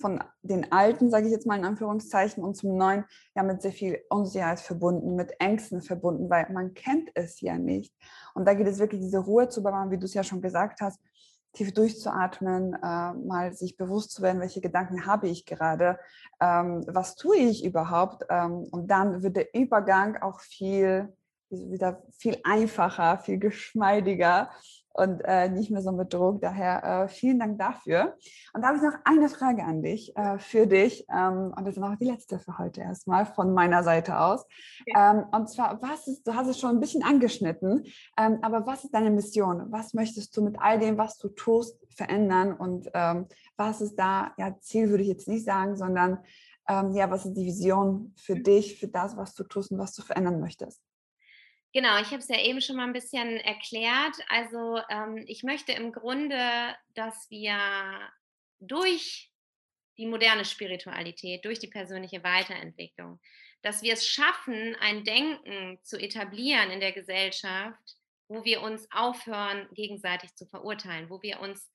von 0.01 0.23
den 0.43 0.73
Alten, 0.73 1.11
sage 1.11 1.27
ich 1.27 1.33
jetzt 1.33 1.47
mal 1.47 1.59
in 1.59 1.65
Anführungszeichen, 1.65 2.43
und 2.43 2.57
zum 2.57 2.77
Neuen 2.77 3.05
ja 3.37 3.43
mit 3.43 3.61
sehr 3.61 3.73
viel 3.73 4.01
Unsicherheit 4.09 4.61
verbunden, 4.61 5.15
mit 5.15 5.35
Ängsten 5.39 5.83
verbunden, 5.83 6.31
weil 6.31 6.51
man 6.53 6.73
kennt 6.75 7.11
es 7.15 7.41
ja 7.41 7.59
nicht. 7.59 7.95
Und 8.35 8.47
da 8.47 8.55
geht 8.55 8.67
es 8.67 8.79
wirklich, 8.79 9.03
diese 9.03 9.19
Ruhe 9.19 9.49
zu 9.49 9.63
bewahren, 9.63 9.91
wie 9.91 9.99
du 9.99 10.07
es 10.07 10.15
ja 10.15 10.25
schon 10.25 10.41
gesagt 10.41 10.81
hast, 10.81 10.99
tief 11.53 11.73
durchzuatmen, 11.75 12.75
äh, 12.75 13.13
mal 13.13 13.53
sich 13.53 13.77
bewusst 13.77 14.13
zu 14.13 14.23
werden, 14.23 14.41
welche 14.41 14.61
Gedanken 14.61 15.07
habe 15.07 15.29
ich 15.29 15.47
gerade, 15.47 15.99
ähm, 16.41 16.85
was 16.87 17.17
tue 17.17 17.37
ich 17.37 17.65
überhaupt. 17.65 18.25
Ähm, 18.29 18.67
und 18.71 18.89
dann 18.89 19.23
wird 19.23 19.37
der 19.37 19.55
Übergang 19.55 20.17
auch 20.23 20.41
viel, 20.41 21.13
wieder 21.49 22.03
viel 22.19 22.39
einfacher, 22.45 23.19
viel 23.19 23.39
geschmeidiger 23.39 24.51
und 24.93 25.20
äh, 25.24 25.49
nicht 25.49 25.70
mehr 25.70 25.82
so 25.82 25.93
mit 25.93 26.12
Druck. 26.12 26.41
Daher 26.41 26.84
äh, 26.84 27.09
vielen 27.09 27.38
Dank 27.38 27.59
dafür. 27.59 28.16
Und 28.53 28.62
da 28.62 28.68
habe 28.68 28.76
ich 28.78 28.82
noch 28.82 28.99
eine 29.05 29.28
Frage 29.28 29.64
an 29.64 29.82
dich, 29.82 30.16
äh, 30.16 30.38
für 30.38 30.66
dich. 30.66 31.07
Ähm, 31.09 31.53
und 31.57 31.66
das 31.66 31.76
ist 31.76 31.80
noch 31.80 31.97
die 31.97 32.07
letzte 32.07 32.38
für 32.38 32.59
heute 32.59 32.80
erstmal 32.80 33.26
von 33.26 33.53
meiner 33.53 33.82
Seite 33.82 34.18
aus. 34.18 34.47
Ja. 34.86 35.12
Ähm, 35.12 35.24
und 35.32 35.49
zwar, 35.49 35.80
was 35.80 36.07
ist, 36.07 36.26
du 36.26 36.34
hast 36.34 36.49
es 36.49 36.59
schon 36.59 36.70
ein 36.70 36.80
bisschen 36.80 37.03
angeschnitten, 37.03 37.84
ähm, 38.18 38.38
aber 38.43 38.66
was 38.66 38.84
ist 38.84 38.95
deine 38.95 39.11
Mission? 39.11 39.66
Was 39.70 39.95
möchtest 39.95 40.36
du 40.36 40.43
mit 40.43 40.57
all 40.61 40.78
dem, 40.78 40.99
was 40.99 41.18
du 41.18 41.28
tust, 41.28 41.78
verändern? 41.95 42.53
Und 42.53 42.91
ähm, 42.95 43.26
was 43.57 43.80
ist 43.80 43.97
da, 43.97 44.32
ja, 44.38 44.57
Ziel 44.61 44.91
würde 44.91 45.03
ich 45.03 45.09
jetzt 45.09 45.28
nicht 45.28 45.45
sagen, 45.45 45.76
sondern 45.76 46.18
ähm, 46.68 46.93
ja, 46.95 47.11
was 47.11 47.26
ist 47.26 47.34
die 47.34 47.47
Vision 47.47 48.14
für 48.16 48.34
mhm. 48.34 48.43
dich, 48.45 48.78
für 48.78 48.88
das, 48.88 49.16
was 49.16 49.34
du 49.34 49.45
tust 49.45 49.72
und 49.72 49.78
was 49.78 49.95
du 49.95 50.03
verändern 50.03 50.41
möchtest? 50.41 50.80
Genau, 51.73 52.01
ich 52.01 52.09
habe 52.09 52.18
es 52.18 52.29
ja 52.29 52.41
eben 52.41 52.61
schon 52.61 52.77
mal 52.77 52.85
ein 52.85 52.93
bisschen 52.93 53.37
erklärt. 53.39 54.16
Also 54.29 54.81
ähm, 54.91 55.25
ich 55.29 55.45
möchte 55.45 55.73
im 55.73 55.93
Grunde, 55.93 56.75
dass 56.95 57.31
wir 57.31 57.59
durch 58.59 59.31
die 59.97 60.07
moderne 60.07 60.45
Spiritualität, 60.45 61.45
durch 61.45 61.61
die 61.61 61.68
persönliche 61.68 62.25
Weiterentwicklung, 62.25 63.21
dass 63.62 63.83
wir 63.83 63.93
es 63.93 64.09
schaffen, 64.09 64.75
ein 64.81 65.05
Denken 65.05 65.79
zu 65.83 65.99
etablieren 65.99 66.71
in 66.71 66.81
der 66.81 66.93
Gesellschaft, 66.93 67.97
wo 68.27 68.45
wir 68.45 68.62
uns 68.62 68.91
aufhören, 68.91 69.68
gegenseitig 69.73 70.35
zu 70.35 70.47
verurteilen, 70.47 71.11
wo 71.11 71.23
wir 71.23 71.41
uns 71.41 71.71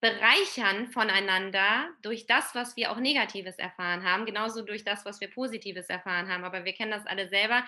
bereichern 0.00 0.88
voneinander 0.88 1.90
durch 2.02 2.26
das, 2.26 2.54
was 2.54 2.76
wir 2.76 2.92
auch 2.92 2.98
Negatives 2.98 3.56
erfahren 3.56 4.04
haben, 4.04 4.26
genauso 4.26 4.62
durch 4.62 4.84
das, 4.84 5.04
was 5.04 5.20
wir 5.20 5.30
Positives 5.30 5.88
erfahren 5.88 6.28
haben. 6.28 6.44
Aber 6.44 6.64
wir 6.64 6.74
kennen 6.74 6.90
das 6.90 7.06
alle 7.06 7.28
selber 7.28 7.64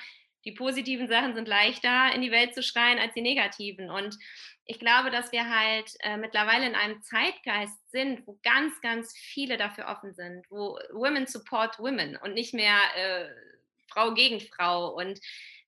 die 0.49 0.55
positiven 0.55 1.09
Sachen 1.09 1.35
sind 1.35 1.47
leichter 1.47 2.11
in 2.15 2.23
die 2.23 2.31
Welt 2.31 2.55
zu 2.55 2.63
schreien 2.63 2.99
als 2.99 3.13
die 3.13 3.21
negativen. 3.21 3.91
Und 3.91 4.17
ich 4.65 4.79
glaube, 4.79 5.11
dass 5.11 5.31
wir 5.31 5.51
halt 5.51 5.93
äh, 6.01 6.17
mittlerweile 6.17 6.67
in 6.67 6.75
einem 6.75 7.03
Zeitgeist 7.03 7.79
sind, 7.91 8.27
wo 8.27 8.39
ganz, 8.43 8.81
ganz 8.81 9.15
viele 9.15 9.59
dafür 9.59 9.89
offen 9.89 10.15
sind, 10.15 10.47
wo 10.49 10.79
Women 10.93 11.27
support 11.27 11.79
Women 11.79 12.17
und 12.17 12.33
nicht 12.33 12.55
mehr 12.55 12.79
äh, 12.97 13.29
Frau 13.89 14.15
gegen 14.15 14.41
Frau 14.41 14.95
und 14.95 15.21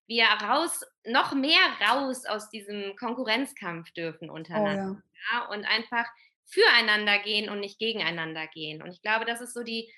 wir 0.07 0.25
raus, 0.25 0.81
noch 1.05 1.35
mehr 1.35 1.61
raus 1.87 2.25
aus 2.25 2.49
diesem 2.49 2.97
Konkurrenzkampf 2.97 3.91
dürfen 3.93 4.31
untereinander 4.31 4.93
oh, 4.93 4.95
ja. 4.95 5.41
Ja, 5.41 5.47
und 5.49 5.67
einfach 5.67 6.07
füreinander 6.47 7.19
gehen 7.19 7.51
und 7.51 7.61
nicht 7.61 7.79
gegeneinander 7.79 8.47
gehen. 8.47 8.83
Und 8.83 8.93
ich 8.93 9.03
glaube, 9.03 9.27
das 9.27 9.43
ist 9.43 9.53
so 9.53 9.63
die, 9.63 9.93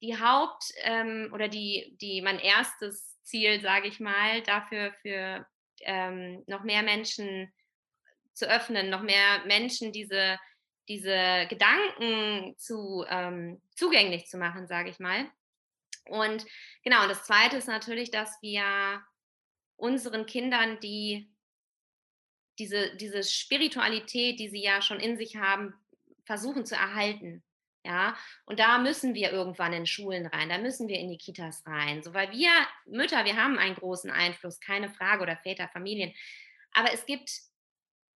die 0.00 0.16
Haupt- 0.16 0.72
ähm, 0.84 1.30
oder 1.34 1.48
die, 1.48 1.96
die 2.00 2.22
mein 2.22 2.38
erstes 2.38 3.17
Ziel, 3.28 3.60
sage 3.60 3.88
ich 3.88 4.00
mal, 4.00 4.42
dafür 4.42 4.92
für 5.02 5.46
ähm, 5.80 6.42
noch 6.46 6.64
mehr 6.64 6.82
Menschen 6.82 7.52
zu 8.32 8.48
öffnen, 8.48 8.90
noch 8.90 9.02
mehr 9.02 9.44
Menschen 9.46 9.92
diese, 9.92 10.38
diese 10.88 11.46
Gedanken 11.48 12.56
zu, 12.58 13.04
ähm, 13.08 13.60
zugänglich 13.76 14.26
zu 14.26 14.38
machen, 14.38 14.66
sage 14.66 14.90
ich 14.90 14.98
mal. 14.98 15.30
Und 16.06 16.46
genau, 16.82 17.06
das 17.06 17.24
Zweite 17.24 17.56
ist 17.56 17.68
natürlich, 17.68 18.10
dass 18.10 18.38
wir 18.40 19.02
unseren 19.76 20.26
Kindern 20.26 20.80
die 20.80 21.30
diese, 22.58 22.96
diese 22.96 23.22
Spiritualität, 23.22 24.40
die 24.40 24.48
sie 24.48 24.62
ja 24.62 24.82
schon 24.82 25.00
in 25.00 25.16
sich 25.16 25.36
haben, 25.36 25.74
versuchen 26.24 26.66
zu 26.66 26.74
erhalten. 26.74 27.42
Ja, 27.88 28.14
und 28.44 28.60
da 28.60 28.76
müssen 28.76 29.14
wir 29.14 29.32
irgendwann 29.32 29.72
in 29.72 29.86
Schulen 29.86 30.26
rein, 30.26 30.50
da 30.50 30.58
müssen 30.58 30.88
wir 30.88 30.98
in 30.98 31.08
die 31.08 31.16
Kitas 31.16 31.66
rein, 31.66 32.02
so 32.02 32.12
weil 32.12 32.30
wir 32.32 32.50
Mütter, 32.84 33.24
wir 33.24 33.36
haben 33.36 33.58
einen 33.58 33.76
großen 33.76 34.10
Einfluss, 34.10 34.60
keine 34.60 34.90
Frage, 34.90 35.22
oder 35.22 35.38
Väter, 35.38 35.68
Familien. 35.68 36.12
Aber 36.72 36.92
es 36.92 37.06
gibt 37.06 37.30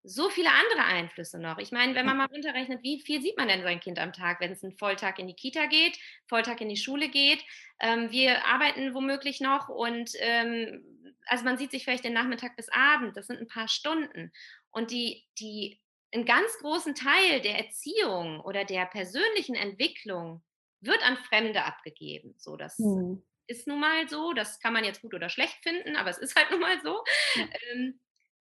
so 0.04 0.30
viele 0.30 0.50
andere 0.50 0.84
Einflüsse 0.84 1.40
noch. 1.40 1.58
Ich 1.58 1.72
meine, 1.72 1.96
wenn 1.96 2.06
man 2.06 2.18
mal 2.18 2.26
runterrechnet, 2.26 2.84
wie 2.84 3.00
viel 3.00 3.22
sieht 3.22 3.38
man 3.38 3.48
denn 3.48 3.64
sein 3.64 3.80
Kind 3.80 3.98
am 3.98 4.12
Tag, 4.12 4.42
wenn 4.42 4.52
es 4.52 4.62
einen 4.62 4.78
Volltag 4.78 5.20
in 5.20 5.28
die 5.28 5.36
Kita 5.36 5.68
geht, 5.68 5.98
Volltag 6.28 6.60
in 6.60 6.68
die 6.68 6.76
Schule 6.76 7.08
geht? 7.08 7.42
Ähm, 7.80 8.12
wir 8.12 8.46
arbeiten 8.46 8.94
womöglich 8.94 9.40
noch 9.40 9.70
und 9.70 10.12
ähm, 10.20 10.84
also 11.28 11.46
man 11.46 11.58
sieht 11.58 11.72
sich 11.72 11.86
vielleicht 11.86 12.04
den 12.04 12.14
Nachmittag 12.14 12.58
bis 12.58 12.68
Abend, 12.70 13.16
das 13.16 13.28
sind 13.28 13.40
ein 13.40 13.48
paar 13.48 13.70
Stunden. 13.70 14.34
Und 14.72 14.92
die, 14.92 15.24
die 15.40 15.80
einen 16.14 16.26
ganz 16.26 16.58
großen 16.60 16.96
Teil 16.96 17.42
der 17.42 17.58
Erziehung 17.58 18.42
oder 18.42 18.66
der 18.66 18.86
persönlichen 18.86 19.56
Entwicklung 19.56 20.44
wird 20.82 21.04
an 21.04 21.18
Fremde 21.18 21.64
abgegeben. 21.64 22.36
So, 22.38 22.58
das 22.58 22.78
mhm. 22.80 23.24
ist 23.48 23.68
nun 23.68 23.80
mal 23.80 24.08
so. 24.10 24.34
Das 24.34 24.60
kann 24.60 24.74
man 24.74 24.84
jetzt 24.84 25.02
gut 25.02 25.14
oder 25.14 25.30
schlecht 25.30 25.58
finden, 25.64 25.96
aber 25.96 26.10
es 26.10 26.18
ist 26.18 26.36
halt 26.36 26.50
nun 26.52 26.60
mal 26.60 26.82
so. 26.82 27.04
Ähm, 27.36 28.00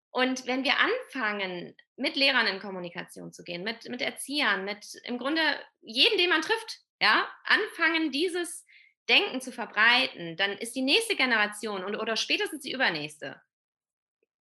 und 0.09 0.45
wenn 0.45 0.65
wir 0.65 0.73
anfangen, 0.77 1.75
mit 1.95 2.17
Lehrern 2.17 2.47
in 2.47 2.59
Kommunikation 2.59 3.31
zu 3.31 3.43
gehen, 3.43 3.63
mit, 3.63 3.87
mit 3.87 4.01
Erziehern, 4.01 4.65
mit 4.65 4.85
im 5.05 5.17
Grunde 5.17 5.41
jedem, 5.81 6.17
den 6.17 6.29
man 6.29 6.41
trifft, 6.41 6.81
ja, 6.99 7.29
anfangen, 7.45 8.11
dieses 8.11 8.65
Denken 9.07 9.39
zu 9.39 9.51
verbreiten, 9.51 10.35
dann 10.35 10.51
ist 10.51 10.75
die 10.75 10.81
nächste 10.81 11.15
Generation 11.15 11.83
und 11.83 11.95
oder 11.95 12.17
spätestens 12.17 12.63
die 12.63 12.73
übernächste, 12.73 13.41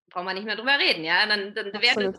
brauchen 0.09 0.27
wir 0.27 0.35
nicht 0.35 0.45
mehr 0.45 0.57
drüber 0.57 0.79
reden, 0.79 1.05
ja, 1.05 1.25
dann, 1.27 1.55
dann 1.55 1.73
werden 1.81 2.19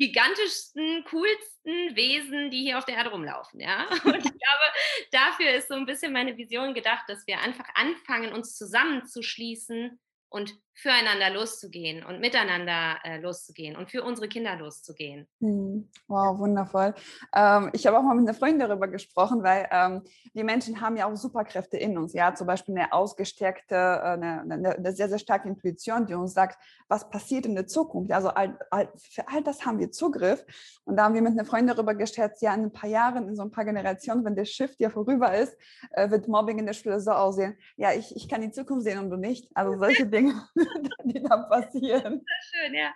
gigantischsten, 0.00 1.04
coolsten 1.04 1.94
Wesen, 1.94 2.50
die 2.50 2.62
hier 2.62 2.78
auf 2.78 2.86
der 2.86 2.96
Erde 2.96 3.10
rumlaufen. 3.10 3.60
Ja? 3.60 3.86
Und 4.04 4.16
ich 4.16 4.22
glaube, 4.22 4.66
dafür 5.12 5.52
ist 5.52 5.68
so 5.68 5.74
ein 5.74 5.86
bisschen 5.86 6.12
meine 6.12 6.36
Vision 6.36 6.74
gedacht, 6.74 7.04
dass 7.08 7.26
wir 7.26 7.38
einfach 7.40 7.68
anfangen, 7.74 8.32
uns 8.32 8.56
zusammenzuschließen 8.56 10.00
und 10.30 10.54
füreinander 10.80 11.30
loszugehen 11.30 12.04
und 12.04 12.20
miteinander 12.20 12.96
äh, 13.04 13.18
loszugehen 13.18 13.76
und 13.76 13.90
für 13.90 14.02
unsere 14.02 14.28
Kinder 14.28 14.56
loszugehen. 14.56 15.28
Mhm. 15.40 15.88
Wow, 16.08 16.38
wundervoll. 16.38 16.94
Ähm, 17.34 17.70
ich 17.74 17.86
habe 17.86 17.98
auch 17.98 18.02
mal 18.02 18.14
mit 18.14 18.26
einer 18.26 18.36
Freundin 18.36 18.60
darüber 18.60 18.88
gesprochen, 18.88 19.42
weil 19.42 19.68
ähm, 19.70 20.02
die 20.34 20.42
Menschen 20.42 20.80
haben 20.80 20.96
ja 20.96 21.06
auch 21.06 21.16
Superkräfte 21.16 21.76
in 21.76 21.98
uns. 21.98 22.14
Ja, 22.14 22.34
zum 22.34 22.46
Beispiel 22.46 22.76
eine 22.76 22.92
ausgestärkte, 22.92 23.74
äh, 23.74 23.78
eine, 23.78 24.40
eine, 24.40 24.76
eine, 24.76 24.92
sehr, 24.92 25.08
sehr 25.10 25.18
starke 25.18 25.48
Intuition, 25.48 26.06
die 26.06 26.14
uns 26.14 26.32
sagt, 26.32 26.58
was 26.88 27.10
passiert 27.10 27.44
in 27.44 27.54
der 27.54 27.66
Zukunft. 27.66 28.10
Also 28.12 28.28
all, 28.28 28.58
all, 28.70 28.90
für 28.96 29.28
all 29.28 29.42
das 29.42 29.66
haben 29.66 29.78
wir 29.78 29.90
Zugriff. 29.90 30.44
Und 30.84 30.96
da 30.96 31.04
haben 31.04 31.14
wir 31.14 31.22
mit 31.22 31.32
einer 31.32 31.44
Freundin 31.44 31.74
darüber 31.74 31.94
geschätzt, 31.94 32.40
ja, 32.40 32.54
in 32.54 32.62
ein 32.62 32.72
paar 32.72 32.88
Jahren, 32.88 33.28
in 33.28 33.36
so 33.36 33.42
ein 33.42 33.50
paar 33.50 33.66
Generationen, 33.66 34.24
wenn 34.24 34.34
der 34.34 34.46
Shift 34.46 34.80
ja 34.80 34.88
vorüber 34.88 35.36
ist, 35.36 35.56
äh, 35.90 36.10
wird 36.10 36.26
Mobbing 36.26 36.58
in 36.58 36.66
der 36.66 36.72
Schule 36.72 37.00
so 37.00 37.10
aussehen. 37.10 37.56
Ja, 37.76 37.92
ich, 37.92 38.16
ich 38.16 38.28
kann 38.28 38.40
die 38.40 38.50
Zukunft 38.50 38.84
sehen 38.84 38.98
und 38.98 39.10
du 39.10 39.16
nicht. 39.16 39.50
Also 39.54 39.78
solche 39.78 40.06
Dinge. 40.10 40.34
die 41.04 41.22
da 41.22 41.36
passieren. 41.36 42.24
Schön, 42.42 42.74
ja. 42.74 42.92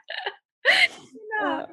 genau. 1.41 1.67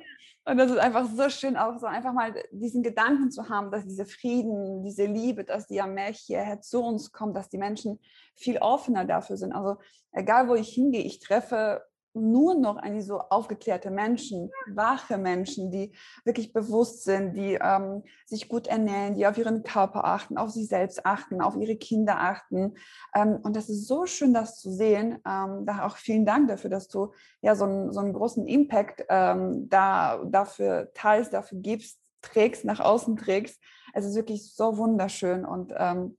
Und 0.43 0.57
das 0.57 0.71
ist 0.71 0.79
einfach 0.79 1.07
so 1.07 1.29
schön, 1.29 1.55
auch 1.55 1.77
so 1.77 1.85
einfach 1.85 2.13
mal 2.13 2.33
diesen 2.51 2.81
Gedanken 2.81 3.29
zu 3.29 3.47
haben, 3.47 3.69
dass 3.69 3.85
dieser 3.85 4.07
Frieden, 4.07 4.81
diese 4.83 5.05
Liebe, 5.05 5.43
dass 5.43 5.67
die 5.67 5.75
ja 5.75 5.85
mehr 5.85 6.11
hierher 6.11 6.61
zu 6.61 6.81
uns 6.81 7.11
kommt, 7.11 7.37
dass 7.37 7.49
die 7.49 7.59
Menschen 7.59 7.99
viel 8.35 8.57
offener 8.57 9.05
dafür 9.05 9.37
sind. 9.37 9.53
Also 9.53 9.77
egal, 10.11 10.47
wo 10.47 10.55
ich 10.55 10.69
hingehe, 10.69 11.03
ich 11.03 11.19
treffe 11.19 11.83
nur 12.13 12.55
noch 12.55 12.77
eigentlich 12.77 13.05
so 13.05 13.19
aufgeklärte 13.19 13.89
Menschen, 13.89 14.51
wache 14.67 15.17
Menschen, 15.17 15.71
die 15.71 15.93
wirklich 16.25 16.53
bewusst 16.53 17.03
sind, 17.03 17.35
die 17.35 17.57
ähm, 17.61 18.03
sich 18.25 18.49
gut 18.49 18.67
ernähren, 18.67 19.15
die 19.15 19.25
auf 19.27 19.37
ihren 19.37 19.63
Körper 19.63 20.05
achten, 20.05 20.37
auf 20.37 20.51
sich 20.51 20.67
selbst 20.67 21.05
achten, 21.05 21.41
auf 21.41 21.55
ihre 21.55 21.77
Kinder 21.77 22.19
achten. 22.19 22.75
Ähm, 23.15 23.39
und 23.43 23.55
das 23.55 23.69
ist 23.69 23.87
so 23.87 24.05
schön, 24.05 24.33
das 24.33 24.59
zu 24.59 24.71
sehen. 24.71 25.19
Ähm, 25.25 25.65
da 25.65 25.85
auch 25.85 25.97
vielen 25.97 26.25
Dank 26.25 26.49
dafür, 26.49 26.69
dass 26.69 26.87
du 26.87 27.13
ja 27.41 27.55
so 27.55 27.65
einen, 27.65 27.93
so 27.93 27.99
einen 27.99 28.13
großen 28.13 28.45
Impact 28.45 29.05
ähm, 29.09 29.69
da, 29.69 30.23
dafür 30.25 30.91
teilst, 30.93 31.33
dafür 31.33 31.59
gibst, 31.59 31.99
trägst, 32.21 32.65
nach 32.65 32.79
außen 32.79 33.15
trägst. 33.15 33.61
Es 33.93 34.05
ist 34.05 34.15
wirklich 34.15 34.53
so 34.53 34.77
wunderschön 34.77 35.45
und 35.45 35.73
ähm, 35.77 36.17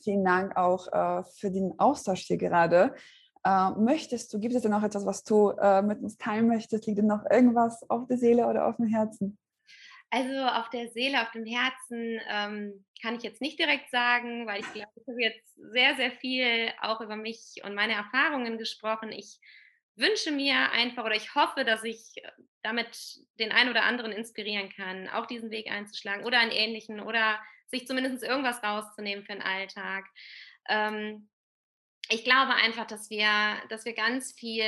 vielen 0.00 0.24
Dank 0.24 0.56
auch 0.56 0.88
äh, 0.92 1.22
für 1.36 1.50
den 1.50 1.78
Austausch 1.78 2.22
hier 2.22 2.38
gerade. 2.38 2.94
Äh, 3.44 3.70
möchtest 3.72 4.32
du, 4.32 4.38
gibt 4.38 4.54
es 4.54 4.62
denn 4.62 4.70
noch 4.70 4.82
etwas, 4.82 5.04
was 5.04 5.24
du 5.24 5.50
äh, 5.50 5.82
mit 5.82 6.00
uns 6.00 6.16
teilen 6.16 6.46
möchtest? 6.46 6.86
Liegt 6.86 6.98
dir 6.98 7.02
noch 7.02 7.24
irgendwas 7.30 7.88
auf 7.90 8.06
der 8.06 8.18
Seele 8.18 8.46
oder 8.46 8.66
auf 8.66 8.76
dem 8.76 8.86
Herzen? 8.86 9.38
Also 10.10 10.38
auf 10.44 10.68
der 10.68 10.88
Seele, 10.88 11.22
auf 11.22 11.30
dem 11.30 11.46
Herzen 11.46 12.20
ähm, 12.28 12.84
kann 13.00 13.16
ich 13.16 13.22
jetzt 13.22 13.40
nicht 13.40 13.58
direkt 13.58 13.90
sagen, 13.90 14.46
weil 14.46 14.60
ich 14.60 14.72
glaube, 14.72 14.90
ich 14.94 15.08
habe 15.08 15.22
jetzt 15.22 15.54
sehr, 15.56 15.96
sehr 15.96 16.12
viel 16.12 16.70
auch 16.82 17.00
über 17.00 17.16
mich 17.16 17.62
und 17.64 17.74
meine 17.74 17.94
Erfahrungen 17.94 18.58
gesprochen. 18.58 19.10
Ich 19.10 19.40
wünsche 19.96 20.30
mir 20.30 20.70
einfach 20.72 21.04
oder 21.04 21.16
ich 21.16 21.34
hoffe, 21.34 21.64
dass 21.64 21.82
ich 21.82 22.14
damit 22.62 23.20
den 23.40 23.52
einen 23.52 23.70
oder 23.70 23.84
anderen 23.84 24.12
inspirieren 24.12 24.70
kann, 24.70 25.08
auch 25.08 25.26
diesen 25.26 25.50
Weg 25.50 25.70
einzuschlagen 25.70 26.24
oder 26.24 26.38
einen 26.38 26.52
ähnlichen 26.52 27.00
oder 27.00 27.40
sich 27.68 27.86
zumindest 27.86 28.22
irgendwas 28.22 28.62
rauszunehmen 28.62 29.24
für 29.24 29.32
den 29.32 29.42
Alltag. 29.42 30.04
Ähm, 30.68 31.28
ich 32.12 32.24
glaube 32.24 32.54
einfach, 32.54 32.86
dass 32.86 33.10
wir, 33.10 33.28
dass 33.68 33.84
wir 33.84 33.94
ganz 33.94 34.32
viel 34.32 34.64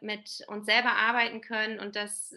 mit 0.00 0.42
uns 0.48 0.66
selber 0.66 0.90
arbeiten 0.90 1.40
können 1.40 1.78
und 1.78 1.96
dass 1.96 2.34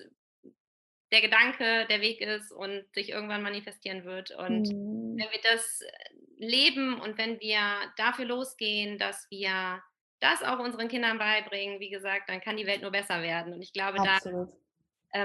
der 1.12 1.22
Gedanke 1.22 1.86
der 1.89 2.02
Weg 2.02 2.22
ist 2.22 2.52
und 2.52 2.86
sich 2.93 3.10
irgendwann 3.10 3.41
manifestieren 3.41 4.06
wird. 4.06 4.32
Und 4.32 4.68
mhm. 4.68 5.18
wenn 5.18 5.32
wir 5.32 5.41
das 5.43 5.82
leben 6.38 7.00
und 7.00 7.18
wenn 7.18 7.39
wir 7.39 7.60
dafür 7.98 8.26
losgehen, 8.26 8.98
dass 8.98 9.28
wir 9.30 9.82
das 10.20 10.43
auch 10.43 10.60
unseren 10.60 10.88
Kindern 10.88 11.18
beibringen, 11.18 11.80
wie 11.80 11.89
gesagt, 11.89 12.30
dann 12.30 12.41
kann 12.41 12.58
die 12.58 12.68
Welt 12.68 12.82
nur 12.82 12.91
besser 12.91 13.22
werden. 13.22 13.54
Und 13.54 13.62
ich 13.62 13.74
glaube, 13.74 14.00
Absolut. 14.00 14.50
da 14.50 14.58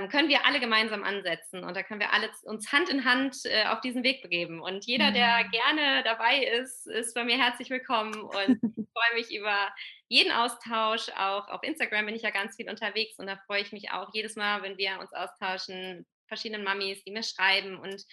können 0.08 0.28
wir 0.28 0.46
alle 0.46 0.60
gemeinsam 0.60 1.02
ansetzen 1.02 1.64
und 1.64 1.76
da 1.76 1.82
können 1.82 2.00
wir 2.00 2.12
alle 2.12 2.30
uns 2.44 2.70
Hand 2.70 2.88
in 2.90 3.04
Hand 3.04 3.38
äh, 3.44 3.64
auf 3.64 3.80
diesen 3.80 4.04
Weg 4.04 4.22
begeben. 4.22 4.60
Und 4.60 4.86
jeder, 4.86 5.10
der 5.10 5.44
mhm. 5.44 5.50
gerne 5.50 6.04
dabei 6.04 6.44
ist, 6.44 6.86
ist 6.86 7.14
bei 7.14 7.24
mir 7.24 7.36
herzlich 7.36 7.70
willkommen 7.70 8.14
und 8.14 8.60
ich 8.76 8.86
freue 8.92 9.14
mich 9.14 9.34
über 9.34 9.68
jeden 10.08 10.30
Austausch. 10.30 11.08
Auch 11.16 11.48
auf 11.48 11.64
Instagram 11.64 12.06
bin 12.06 12.14
ich 12.14 12.22
ja 12.22 12.30
ganz 12.30 12.54
viel 12.54 12.70
unterwegs 12.70 13.18
und 13.18 13.26
da 13.26 13.36
freue 13.46 13.62
ich 13.62 13.72
mich 13.72 13.90
auch 13.90 14.10
jedes 14.12 14.36
Mal, 14.36 14.62
wenn 14.62 14.78
wir 14.78 15.00
uns 15.00 15.12
austauschen, 15.12 16.06
verschiedenen 16.28 16.62
Mamis, 16.62 17.02
die 17.02 17.10
mir 17.10 17.24
schreiben. 17.24 17.76
Und 17.76 18.04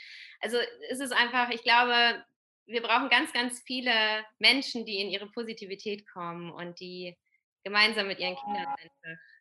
also 0.41 0.57
es 0.89 0.99
ist 0.99 1.11
einfach, 1.11 1.51
ich 1.51 1.61
glaube, 1.61 2.25
wir 2.65 2.81
brauchen 2.81 3.09
ganz, 3.09 3.31
ganz 3.33 3.61
viele 3.61 3.93
Menschen, 4.39 4.85
die 4.85 4.99
in 4.99 5.09
ihre 5.09 5.27
Positivität 5.27 6.09
kommen 6.11 6.49
und 6.49 6.79
die 6.79 7.15
gemeinsam 7.63 8.07
mit 8.07 8.19
ihren 8.19 8.35
Kindern 8.35 8.75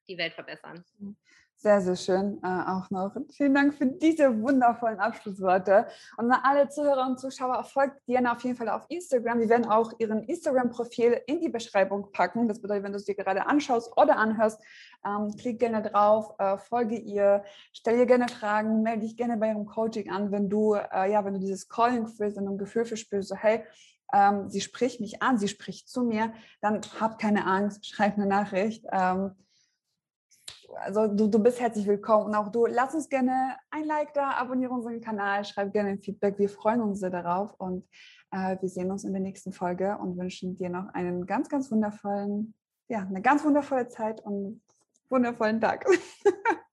die 0.06 0.18
Welt 0.18 0.34
verbessern. 0.34 0.84
Sehr, 1.58 1.80
sehr 1.80 1.96
schön 1.96 2.38
äh, 2.42 2.46
auch 2.46 2.90
noch. 2.90 3.16
Vielen 3.30 3.54
Dank 3.54 3.74
für 3.74 3.86
diese 3.86 4.42
wundervollen 4.42 5.00
Abschlussworte. 5.00 5.86
Und 6.18 6.30
an 6.30 6.40
alle 6.42 6.68
Zuhörer 6.68 7.06
und 7.06 7.18
Zuschauer, 7.18 7.64
folgt 7.64 8.06
Diana 8.06 8.34
auf 8.34 8.44
jeden 8.44 8.56
Fall 8.56 8.68
auf 8.68 8.82
Instagram. 8.90 9.38
Wir 9.40 9.48
werden 9.48 9.64
auch 9.64 9.90
ihren 9.98 10.22
Instagram-Profil 10.24 11.22
in 11.26 11.40
die 11.40 11.48
Beschreibung 11.48 12.12
packen. 12.12 12.46
Das 12.46 12.60
bedeutet, 12.60 12.84
wenn 12.84 12.92
du 12.92 12.98
es 12.98 13.06
dir 13.06 13.14
gerade 13.14 13.46
anschaust 13.46 13.90
oder 13.96 14.18
anhörst, 14.18 14.60
ähm, 15.06 15.34
klick 15.34 15.58
gerne 15.58 15.80
drauf, 15.80 16.34
äh, 16.38 16.58
folge 16.58 16.96
ihr, 16.96 17.42
stell 17.72 17.98
ihr 17.98 18.06
gerne 18.06 18.28
Fragen, 18.28 18.82
melde 18.82 19.00
dich 19.00 19.16
gerne 19.16 19.38
bei 19.38 19.48
ihrem 19.48 19.64
Coaching 19.64 20.10
an, 20.10 20.30
wenn 20.32 20.50
du, 20.50 20.74
äh, 20.74 21.10
ja, 21.10 21.24
wenn 21.24 21.34
du 21.34 21.40
dieses 21.40 21.70
Calling 21.70 22.06
fühlst 22.06 22.36
und 22.36 22.48
ein 22.48 22.58
Gefühl 22.58 22.84
verspürst, 22.84 23.30
so 23.30 23.34
hey, 23.34 23.64
ähm, 24.12 24.50
sie 24.50 24.60
spricht 24.60 25.00
mich 25.00 25.22
an, 25.22 25.38
sie 25.38 25.48
spricht 25.48 25.88
zu 25.88 26.02
mir, 26.02 26.34
dann 26.60 26.82
hab 27.00 27.18
keine 27.18 27.46
Angst, 27.46 27.86
schreib 27.86 28.16
eine 28.16 28.26
Nachricht. 28.26 28.84
Ähm, 28.92 29.32
also 30.80 31.06
du, 31.08 31.28
du 31.28 31.38
bist 31.38 31.60
herzlich 31.60 31.86
willkommen 31.86 32.26
und 32.26 32.34
auch 32.34 32.50
du 32.50 32.66
lass 32.66 32.94
uns 32.94 33.08
gerne 33.08 33.56
ein 33.70 33.84
Like 33.84 34.14
da, 34.14 34.30
abonniere 34.32 34.72
unseren 34.72 35.00
Kanal, 35.00 35.44
schreib 35.44 35.72
gerne 35.72 35.90
ein 35.90 36.00
Feedback. 36.00 36.38
Wir 36.38 36.48
freuen 36.48 36.80
uns 36.80 37.00
sehr 37.00 37.10
darauf 37.10 37.54
und 37.58 37.88
äh, 38.30 38.56
wir 38.60 38.68
sehen 38.68 38.90
uns 38.90 39.04
in 39.04 39.12
der 39.12 39.22
nächsten 39.22 39.52
Folge 39.52 39.96
und 39.98 40.18
wünschen 40.18 40.56
dir 40.56 40.70
noch 40.70 40.92
einen 40.94 41.26
ganz, 41.26 41.48
ganz 41.48 41.70
wundervollen, 41.70 42.54
ja, 42.88 43.00
eine 43.00 43.22
ganz 43.22 43.44
wundervolle 43.44 43.88
Zeit 43.88 44.20
und 44.20 44.62
wundervollen 45.08 45.60
Tag. 45.60 45.86